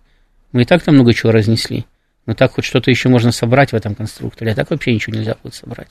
Мы 0.53 0.62
и 0.62 0.64
так 0.66 0.83
там 0.83 0.97
много 0.97 1.14
чего 1.14 1.33
разнесли. 1.33 1.87
Но 2.27 2.35
так 2.35 2.53
хоть 2.53 2.66
что-то 2.66 2.91
еще 2.91 3.09
можно 3.09 3.33
собрать 3.33 3.72
в 3.72 3.77
этом 3.77 3.95
конструкторе, 3.95 4.53
а 4.53 4.55
так 4.55 4.68
вообще 4.68 4.93
ничего 4.93 5.16
нельзя 5.16 5.39
будет 5.43 5.55
собрать. 5.55 5.89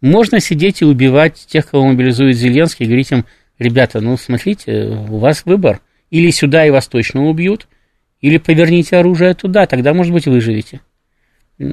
Можно 0.00 0.40
сидеть 0.40 0.82
и 0.82 0.84
убивать 0.84 1.46
тех, 1.48 1.68
кого 1.68 1.86
мобилизует 1.86 2.36
Зеленский, 2.36 2.84
и 2.84 2.88
говорить 2.88 3.12
им, 3.12 3.24
ребята, 3.58 4.00
ну 4.00 4.16
смотрите, 4.16 4.88
у 5.08 5.18
вас 5.18 5.44
выбор. 5.44 5.80
Или 6.10 6.30
сюда 6.30 6.66
и 6.66 6.70
вас 6.70 6.86
точно 6.86 7.26
убьют, 7.26 7.66
или 8.20 8.38
поверните 8.38 8.96
оружие 8.96 9.34
туда, 9.34 9.66
тогда, 9.66 9.94
может 9.94 10.12
быть, 10.12 10.26
выживете. 10.26 10.80
И, 11.58 11.72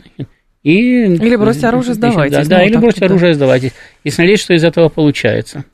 или 0.64 1.36
бросьте 1.36 1.68
оружие, 1.68 1.94
сдавайтесь. 1.94 2.48
Да, 2.48 2.58
да 2.58 2.64
или 2.64 2.78
бросьте 2.78 3.06
оружие, 3.06 3.34
сдавайтесь. 3.34 3.74
И 4.04 4.10
смотреть, 4.10 4.40
что 4.40 4.54
из 4.54 4.64
этого 4.64 4.90
получается. 4.90 5.66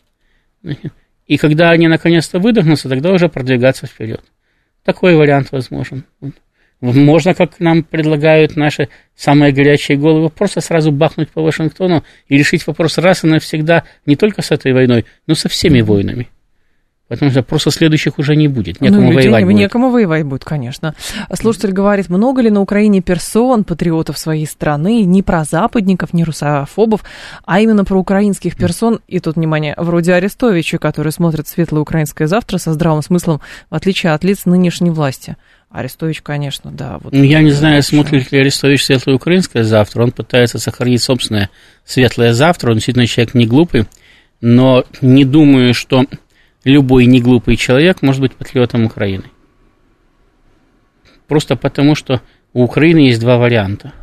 И 1.28 1.38
когда 1.38 1.70
они 1.70 1.88
наконец-то 1.88 2.39
выдохнутся, 2.39 2.89
тогда 2.89 3.12
уже 3.12 3.30
продвигаться 3.30 3.86
вперед. 3.86 4.22
такой 4.84 5.16
вариант 5.16 5.52
возможен. 5.52 6.04
Можно, 6.82 7.34
как 7.34 7.59
нам 7.59 7.84
предлагают 7.84 8.55
наши 8.55 8.88
самые 9.15 9.51
горячие 9.51 9.97
головы, 9.97 10.30
просто 10.30 10.61
сразу 10.61 10.91
бахнуть 10.91 11.30
по 11.30 11.41
Вашингтону 11.41 12.03
и 12.30 12.38
решить 12.38 12.65
вопрос 12.67 12.97
раз 12.97 13.23
и 13.23 13.27
навсегда 13.27 13.84
не 14.05 14.15
только 14.15 14.41
с 14.41 14.51
этой 14.51 14.71
войной, 14.71 15.05
но 15.27 15.36
со 15.36 15.49
всеми 15.49 15.82
войнами. 15.82 16.30
Потому 17.09 17.32
что 17.32 17.41
просто 17.41 17.71
следующих 17.71 18.19
уже 18.19 18.36
не 18.36 18.47
будет. 18.47 18.82
Некому 18.82 19.09
ну, 19.09 19.13
воевать 19.15 19.43
будет. 19.43 19.55
Некому 19.55 19.89
воевать 19.89 20.23
будет, 20.23 20.45
конечно. 20.45 20.93
Слушатель 21.34 21.71
говорит, 21.71 22.07
много 22.07 22.41
ли 22.41 22.51
на 22.51 22.61
Украине 22.61 23.01
персон, 23.01 23.63
патриотов 23.63 24.19
своей 24.19 24.45
страны, 24.45 25.03
не 25.03 25.23
про 25.23 25.43
западников, 25.43 26.13
не 26.13 26.23
русофобов, 26.23 27.03
а 27.45 27.59
именно 27.59 27.84
про 27.84 27.97
украинских 27.97 28.55
персон, 28.55 28.99
и 29.07 29.19
тут, 29.19 29.38
внимание, 29.38 29.73
вроде 29.75 30.13
Арестовича, 30.13 30.77
который 30.77 31.11
смотрит 31.11 31.47
«Светлое 31.47 31.82
украинское 31.82 32.27
завтра» 32.27 32.59
со 32.59 32.73
здравым 32.73 33.01
смыслом, 33.01 33.41
в 33.71 33.75
отличие 33.75 34.11
от 34.13 34.23
лиц 34.23 34.45
нынешней 34.45 34.91
власти. 34.91 35.36
Арестович, 35.70 36.22
конечно, 36.22 36.72
да. 36.72 36.97
Вот 36.97 37.13
ну, 37.13 37.24
я 37.24 37.41
не 37.41 37.51
знаю, 37.51 37.78
еще. 37.78 37.89
смотрит 37.89 38.32
ли 38.32 38.39
Арестович 38.39 38.86
«Светлое 38.86 39.15
украинское 39.15 39.63
завтра». 39.63 40.03
Он 40.03 40.11
пытается 40.11 40.57
сохранить 40.57 41.03
собственное 41.03 41.49
«Светлое 41.86 42.34
завтра». 42.34 42.72
Он 42.72 42.76
действительно 42.76 43.05
человек 43.05 43.36
не 43.36 43.45
глупый, 43.45 43.86
но 44.41 44.84
не 45.01 45.26
думаю, 45.26 45.76
что 45.76 46.05
любой 46.63 47.05
неглупый 47.05 47.55
человек 47.55 48.01
может 48.01 48.22
быть 48.22 48.34
патриотом 48.34 48.86
Украины. 48.86 49.26
Просто 51.28 51.55
потому, 51.55 51.93
что 51.93 52.22
у 52.53 52.63
Украины 52.63 52.99
есть 52.99 53.20
два 53.20 53.38
варианта, 53.38 53.93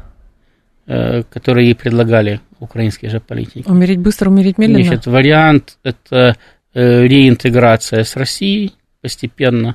э, 0.87 1.25
которые 1.25 1.67
ей 1.67 1.75
предлагали 1.75 2.41
украинские 2.61 3.11
же 3.11 3.19
политики. 3.19 3.64
Умереть 3.67 3.99
быстро, 3.99 4.31
умереть 4.31 4.59
медленно? 4.59 4.85
Значит, 4.85 5.07
вариант– 5.07 5.79
это 5.83 6.37
э, 6.75 7.03
реинтеграция 7.03 8.05
с 8.05 8.14
Россией 8.14 8.75
постепенно 9.01 9.75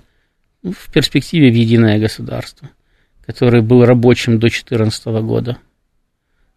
в 0.63 0.91
перспективе 0.91 1.51
в 1.51 1.55
единое 1.55 1.99
государство, 1.99 2.69
который 3.25 3.61
был 3.61 3.85
рабочим 3.85 4.35
до 4.35 4.47
2014 4.47 5.05
года. 5.23 5.57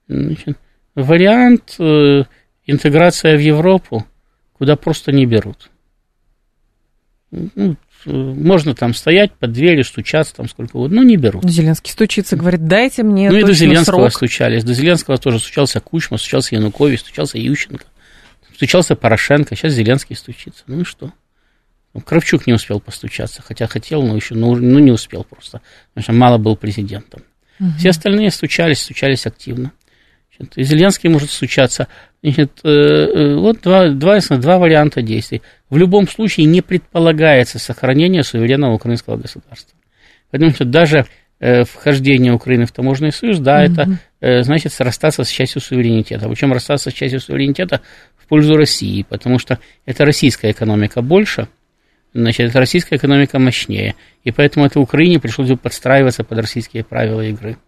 Значит, 0.08 0.58
вариант 0.94 1.76
э, 1.78 2.24
интеграция 2.66 3.36
в 3.36 3.40
Европу, 3.40 4.06
куда 4.52 4.76
просто 4.76 5.12
не 5.12 5.26
берут– 5.26 5.70
ну, 7.54 7.76
можно 8.06 8.74
там 8.74 8.94
стоять 8.94 9.32
под 9.32 9.52
дверью, 9.52 9.84
стучаться 9.84 10.34
там 10.36 10.48
сколько 10.48 10.76
угодно, 10.76 10.96
но 10.96 11.02
не 11.02 11.16
берут. 11.16 11.48
Зеленский 11.48 11.90
стучится, 11.90 12.36
говорит, 12.36 12.66
дайте 12.66 13.02
мне 13.02 13.30
Ну 13.30 13.38
и 13.38 13.44
до 13.44 13.52
Зеленского 13.52 14.08
срок. 14.08 14.12
стучались. 14.12 14.64
До 14.64 14.74
Зеленского 14.74 15.18
тоже 15.18 15.38
стучался 15.38 15.80
Кучма, 15.80 16.18
стучался 16.18 16.54
Янукович, 16.54 17.00
стучался 17.00 17.38
Ющенко, 17.38 17.86
стучался 18.54 18.94
Порошенко, 18.94 19.56
сейчас 19.56 19.72
Зеленский 19.72 20.16
стучится. 20.16 20.64
Ну 20.66 20.82
и 20.82 20.84
что? 20.84 21.12
Ну, 21.94 22.00
Кравчук 22.00 22.46
не 22.46 22.52
успел 22.52 22.80
постучаться, 22.80 23.40
хотя 23.40 23.66
хотел, 23.68 24.02
но 24.02 24.16
еще 24.16 24.34
ну, 24.34 24.56
ну, 24.56 24.80
не 24.80 24.90
успел 24.90 25.24
просто, 25.24 25.62
потому 25.94 26.02
что 26.02 26.12
мало 26.12 26.38
был 26.38 26.56
президентом. 26.56 27.22
Угу. 27.60 27.70
Все 27.78 27.90
остальные 27.90 28.30
стучались, 28.30 28.80
стучались 28.80 29.26
активно. 29.26 29.72
Значит, 30.36 30.58
и 30.58 30.62
Зеленский 30.64 31.08
может 31.08 31.30
стучаться. 31.30 31.88
Значит, 32.22 32.60
э, 32.64 32.68
э, 32.68 33.34
вот 33.36 33.60
два, 33.62 33.90
два, 33.90 34.18
два 34.18 34.58
варианта 34.58 35.02
действий. 35.02 35.42
В 35.70 35.76
любом 35.76 36.08
случае 36.08 36.46
не 36.46 36.62
предполагается 36.62 37.58
сохранение 37.58 38.24
суверенного 38.24 38.74
украинского 38.74 39.16
государства. 39.16 39.78
Потому 40.30 40.50
что 40.50 40.64
даже 40.64 41.06
э, 41.38 41.62
вхождение 41.62 42.32
Украины 42.32 42.66
в 42.66 42.72
таможенный 42.72 43.12
союз, 43.12 43.38
да, 43.38 43.64
mm-hmm. 43.64 43.96
это 44.20 44.42
значит 44.42 44.74
расстаться 44.80 45.22
с 45.22 45.28
частью 45.28 45.60
суверенитета. 45.60 46.28
Причем 46.28 46.52
расстаться 46.52 46.90
с 46.90 46.94
частью 46.94 47.20
суверенитета 47.20 47.82
в 48.16 48.26
пользу 48.26 48.56
России, 48.56 49.04
потому 49.08 49.38
что 49.38 49.60
это 49.84 50.04
российская 50.04 50.50
экономика 50.50 51.02
больше, 51.02 51.46
значит, 52.14 52.54
российская 52.56 52.96
экономика 52.96 53.38
мощнее. 53.38 53.96
И 54.22 54.30
поэтому 54.30 54.64
это 54.64 54.80
Украине 54.80 55.18
пришлось 55.18 55.48
бы 55.48 55.56
подстраиваться 55.56 56.24
под 56.24 56.38
российские 56.38 56.84
правила 56.84 57.20
игры. 57.20 57.58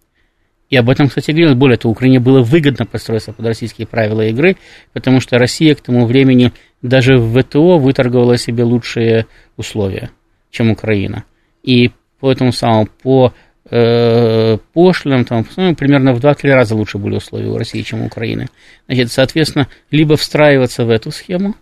И 0.71 0.77
об 0.77 0.89
этом, 0.89 1.09
кстати, 1.09 1.31
говорилось. 1.31 1.57
Более 1.57 1.77
того, 1.77 1.93
Украине 1.93 2.19
было 2.19 2.43
выгодно 2.43 2.87
построиться 2.87 3.33
под 3.33 3.47
российские 3.47 3.87
правила 3.87 4.23
игры, 4.23 4.57
потому 4.93 5.21
что 5.21 5.39
Россия 5.39 5.75
к 5.75 5.81
тому 5.81 6.07
времени 6.07 6.53
даже 6.83 7.17
в 7.19 7.41
ВТО 7.41 7.79
выторговала 7.79 8.37
себе 8.37 8.65
лучшие 8.65 9.27
условия, 9.57 10.11
чем 10.51 10.71
Украина. 10.71 11.25
И 11.63 11.91
по 12.19 12.33
этому 12.33 12.53
самому, 12.53 12.89
по 13.03 13.33
э, 13.71 14.59
пошлинам, 14.73 15.25
там, 15.25 15.47
ну, 15.57 15.75
примерно 15.77 16.15
в 16.15 16.19
2-3 16.19 16.51
раза 16.53 16.75
лучше 16.75 16.99
были 16.99 17.17
условия 17.17 17.49
у 17.49 17.59
России, 17.59 17.83
чем 17.83 18.03
у 18.03 18.07
Украины. 18.07 18.47
Значит, 18.87 19.13
соответственно, 19.13 19.69
либо 19.91 20.17
встраиваться 20.17 20.85
в 20.85 20.91
эту 20.91 21.13
схему, 21.13 21.55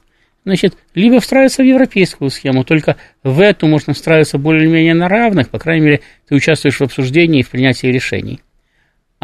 значит, 0.45 0.77
либо 0.95 1.21
встраиваться 1.21 1.63
в 1.63 1.67
европейскую 1.67 2.31
схему, 2.31 2.65
только 2.65 2.97
в 3.23 3.41
эту 3.41 3.67
можно 3.67 3.95
встраиваться 3.95 4.39
более-менее 4.39 4.95
на 4.95 5.09
равных, 5.09 5.49
по 5.49 5.59
крайней 5.59 5.85
мере, 5.85 6.01
ты 6.29 6.35
участвуешь 6.35 6.79
в 6.79 6.83
обсуждении 6.83 7.41
и 7.41 7.43
в 7.43 7.51
принятии 7.51 7.87
решений 7.89 8.41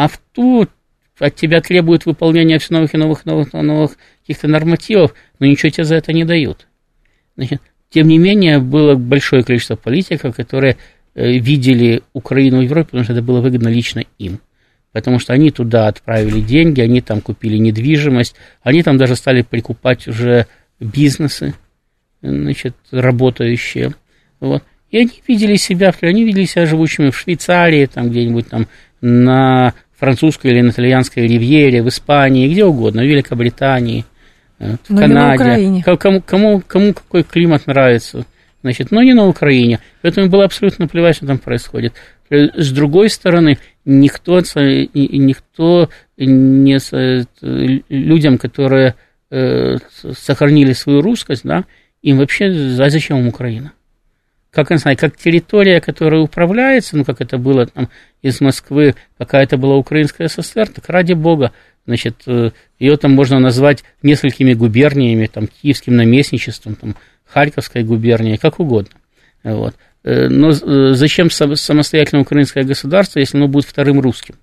а 0.00 0.08
в 0.08 0.18
ту 0.32 0.66
от 1.18 1.34
тебя 1.34 1.60
требуют 1.60 2.06
выполнения 2.06 2.58
все 2.58 2.72
новых 2.72 2.94
и 2.94 2.96
новых, 2.96 3.26
новых, 3.26 3.52
новых 3.52 3.98
каких-то 4.22 4.48
нормативов, 4.48 5.14
но 5.38 5.44
ничего 5.44 5.68
тебе 5.68 5.84
за 5.84 5.96
это 5.96 6.14
не 6.14 6.24
дают. 6.24 6.66
Значит, 7.36 7.60
тем 7.90 8.08
не 8.08 8.16
менее, 8.16 8.60
было 8.60 8.94
большое 8.94 9.44
количество 9.44 9.76
политиков, 9.76 10.34
которые 10.34 10.78
э, 11.14 11.32
видели 11.32 12.02
Украину 12.14 12.60
в 12.60 12.62
Европе, 12.62 12.86
потому 12.86 13.04
что 13.04 13.12
это 13.12 13.20
было 13.20 13.42
выгодно 13.42 13.68
лично 13.68 14.04
им. 14.18 14.40
Потому 14.92 15.18
что 15.18 15.34
они 15.34 15.50
туда 15.50 15.88
отправили 15.88 16.40
деньги, 16.40 16.80
они 16.80 17.02
там 17.02 17.20
купили 17.20 17.58
недвижимость, 17.58 18.34
они 18.62 18.82
там 18.82 18.96
даже 18.96 19.16
стали 19.16 19.42
прикупать 19.42 20.08
уже 20.08 20.46
бизнесы, 20.80 21.54
значит, 22.22 22.74
работающие. 22.90 23.94
Вот. 24.40 24.64
И 24.90 24.98
они 24.98 25.22
видели 25.28 25.56
себя, 25.56 25.94
они 26.00 26.24
видели 26.24 26.44
себя 26.44 26.66
живущими 26.66 27.10
в 27.10 27.18
Швейцарии, 27.18 27.86
там 27.86 28.10
где-нибудь 28.10 28.48
там 28.48 28.66
на 29.00 29.74
французской 29.96 30.48
или 30.50 30.62
на 30.62 30.70
итальянской 30.70 31.26
ривьере, 31.26 31.82
в 31.82 31.88
Испании, 31.88 32.50
где 32.50 32.64
угодно, 32.64 33.02
в 33.02 33.06
Великобритании, 33.06 34.04
э, 34.58 34.76
в 34.88 34.90
но 34.90 35.00
Канаде. 35.00 35.82
Кому, 35.84 36.22
кому, 36.22 36.62
кому 36.66 36.94
какой 36.94 37.22
климат 37.22 37.66
нравится. 37.66 38.24
Значит, 38.62 38.90
но 38.90 39.02
не 39.02 39.14
на 39.14 39.26
Украине. 39.26 39.80
Поэтому 40.02 40.28
было 40.28 40.44
абсолютно 40.44 40.86
плевать, 40.86 41.16
что 41.16 41.26
там 41.26 41.38
происходит. 41.38 41.94
Э, 42.30 42.48
с 42.60 42.72
другой 42.72 43.10
стороны, 43.10 43.58
никто, 43.84 44.40
никто 44.94 45.88
не 46.16 46.78
людям, 47.88 48.38
которые 48.38 48.94
э, 49.30 49.76
сохранили 50.16 50.72
свою 50.72 51.02
русскость, 51.02 51.42
да, 51.44 51.64
им 52.02 52.18
вообще, 52.18 52.46
а 52.46 52.90
зачем 52.90 53.18
им 53.18 53.28
Украина? 53.28 53.72
как, 54.50 54.76
знаю, 54.76 54.96
как 54.96 55.16
территория, 55.16 55.80
которая 55.80 56.20
управляется, 56.20 56.96
ну, 56.96 57.04
как 57.04 57.20
это 57.20 57.38
было 57.38 57.66
там 57.66 57.88
из 58.20 58.40
Москвы, 58.40 58.94
какая 59.16 59.44
это 59.44 59.56
была 59.56 59.76
Украинская 59.76 60.28
ССР, 60.28 60.68
так 60.68 60.88
ради 60.88 61.12
бога, 61.12 61.52
значит, 61.86 62.22
э, 62.26 62.50
ее 62.78 62.96
там 62.96 63.12
можно 63.12 63.38
назвать 63.38 63.84
несколькими 64.02 64.54
губерниями, 64.54 65.26
там, 65.26 65.46
киевским 65.46 65.96
наместничеством, 65.96 66.74
там, 66.74 66.96
Харьковской 67.26 67.84
губернией, 67.84 68.38
как 68.38 68.58
угодно. 68.58 68.94
Вот. 69.44 69.74
Э, 70.02 70.28
но 70.28 70.50
э, 70.50 70.94
зачем 70.94 71.30
самостоятельное 71.30 72.22
украинское 72.22 72.64
государство, 72.64 73.20
если 73.20 73.36
оно 73.36 73.46
будет 73.46 73.66
вторым 73.66 74.00
русским? 74.00 74.34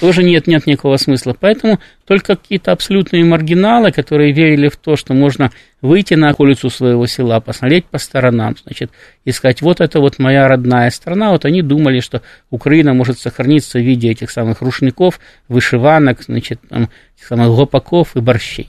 Тоже 0.00 0.22
нет, 0.22 0.46
нет 0.46 0.66
никакого 0.66 0.96
смысла. 0.96 1.36
Поэтому 1.38 1.78
только 2.06 2.36
какие-то 2.36 2.72
абсолютные 2.72 3.24
маргиналы, 3.24 3.92
которые 3.92 4.32
верили 4.32 4.68
в 4.68 4.76
то, 4.76 4.96
что 4.96 5.14
можно 5.14 5.50
выйти 5.80 6.14
на 6.14 6.34
улицу 6.36 6.70
своего 6.70 7.06
села, 7.06 7.40
посмотреть 7.40 7.86
по 7.86 7.98
сторонам, 7.98 8.56
значит, 8.64 8.90
искать, 9.24 9.62
вот 9.62 9.80
это 9.80 10.00
вот 10.00 10.18
моя 10.18 10.48
родная 10.48 10.90
страна, 10.90 11.30
вот 11.30 11.44
они 11.44 11.62
думали, 11.62 12.00
что 12.00 12.22
Украина 12.50 12.94
может 12.94 13.18
сохраниться 13.18 13.78
в 13.78 13.82
виде 13.82 14.10
этих 14.10 14.30
самых 14.30 14.60
рушников, 14.60 15.20
вышиванок, 15.48 16.22
значит, 16.22 16.60
там, 16.68 16.88
этих 17.16 17.26
самых 17.26 17.56
гопаков 17.56 18.16
и 18.16 18.20
борщей. 18.20 18.68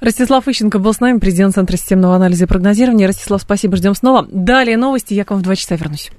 Ростислав 0.00 0.46
Ищенко 0.46 0.78
был 0.78 0.92
с 0.92 1.00
нами, 1.00 1.18
президент 1.18 1.54
Центра 1.54 1.76
системного 1.76 2.16
анализа 2.16 2.44
и 2.44 2.48
прогнозирования. 2.48 3.06
Ростислав, 3.06 3.40
спасибо, 3.42 3.76
ждем 3.76 3.94
снова. 3.94 4.26
Далее 4.30 4.76
новости, 4.76 5.14
я 5.14 5.24
к 5.24 5.30
вам 5.30 5.40
в 5.40 5.42
два 5.42 5.56
часа 5.56 5.76
вернусь. 5.76 6.10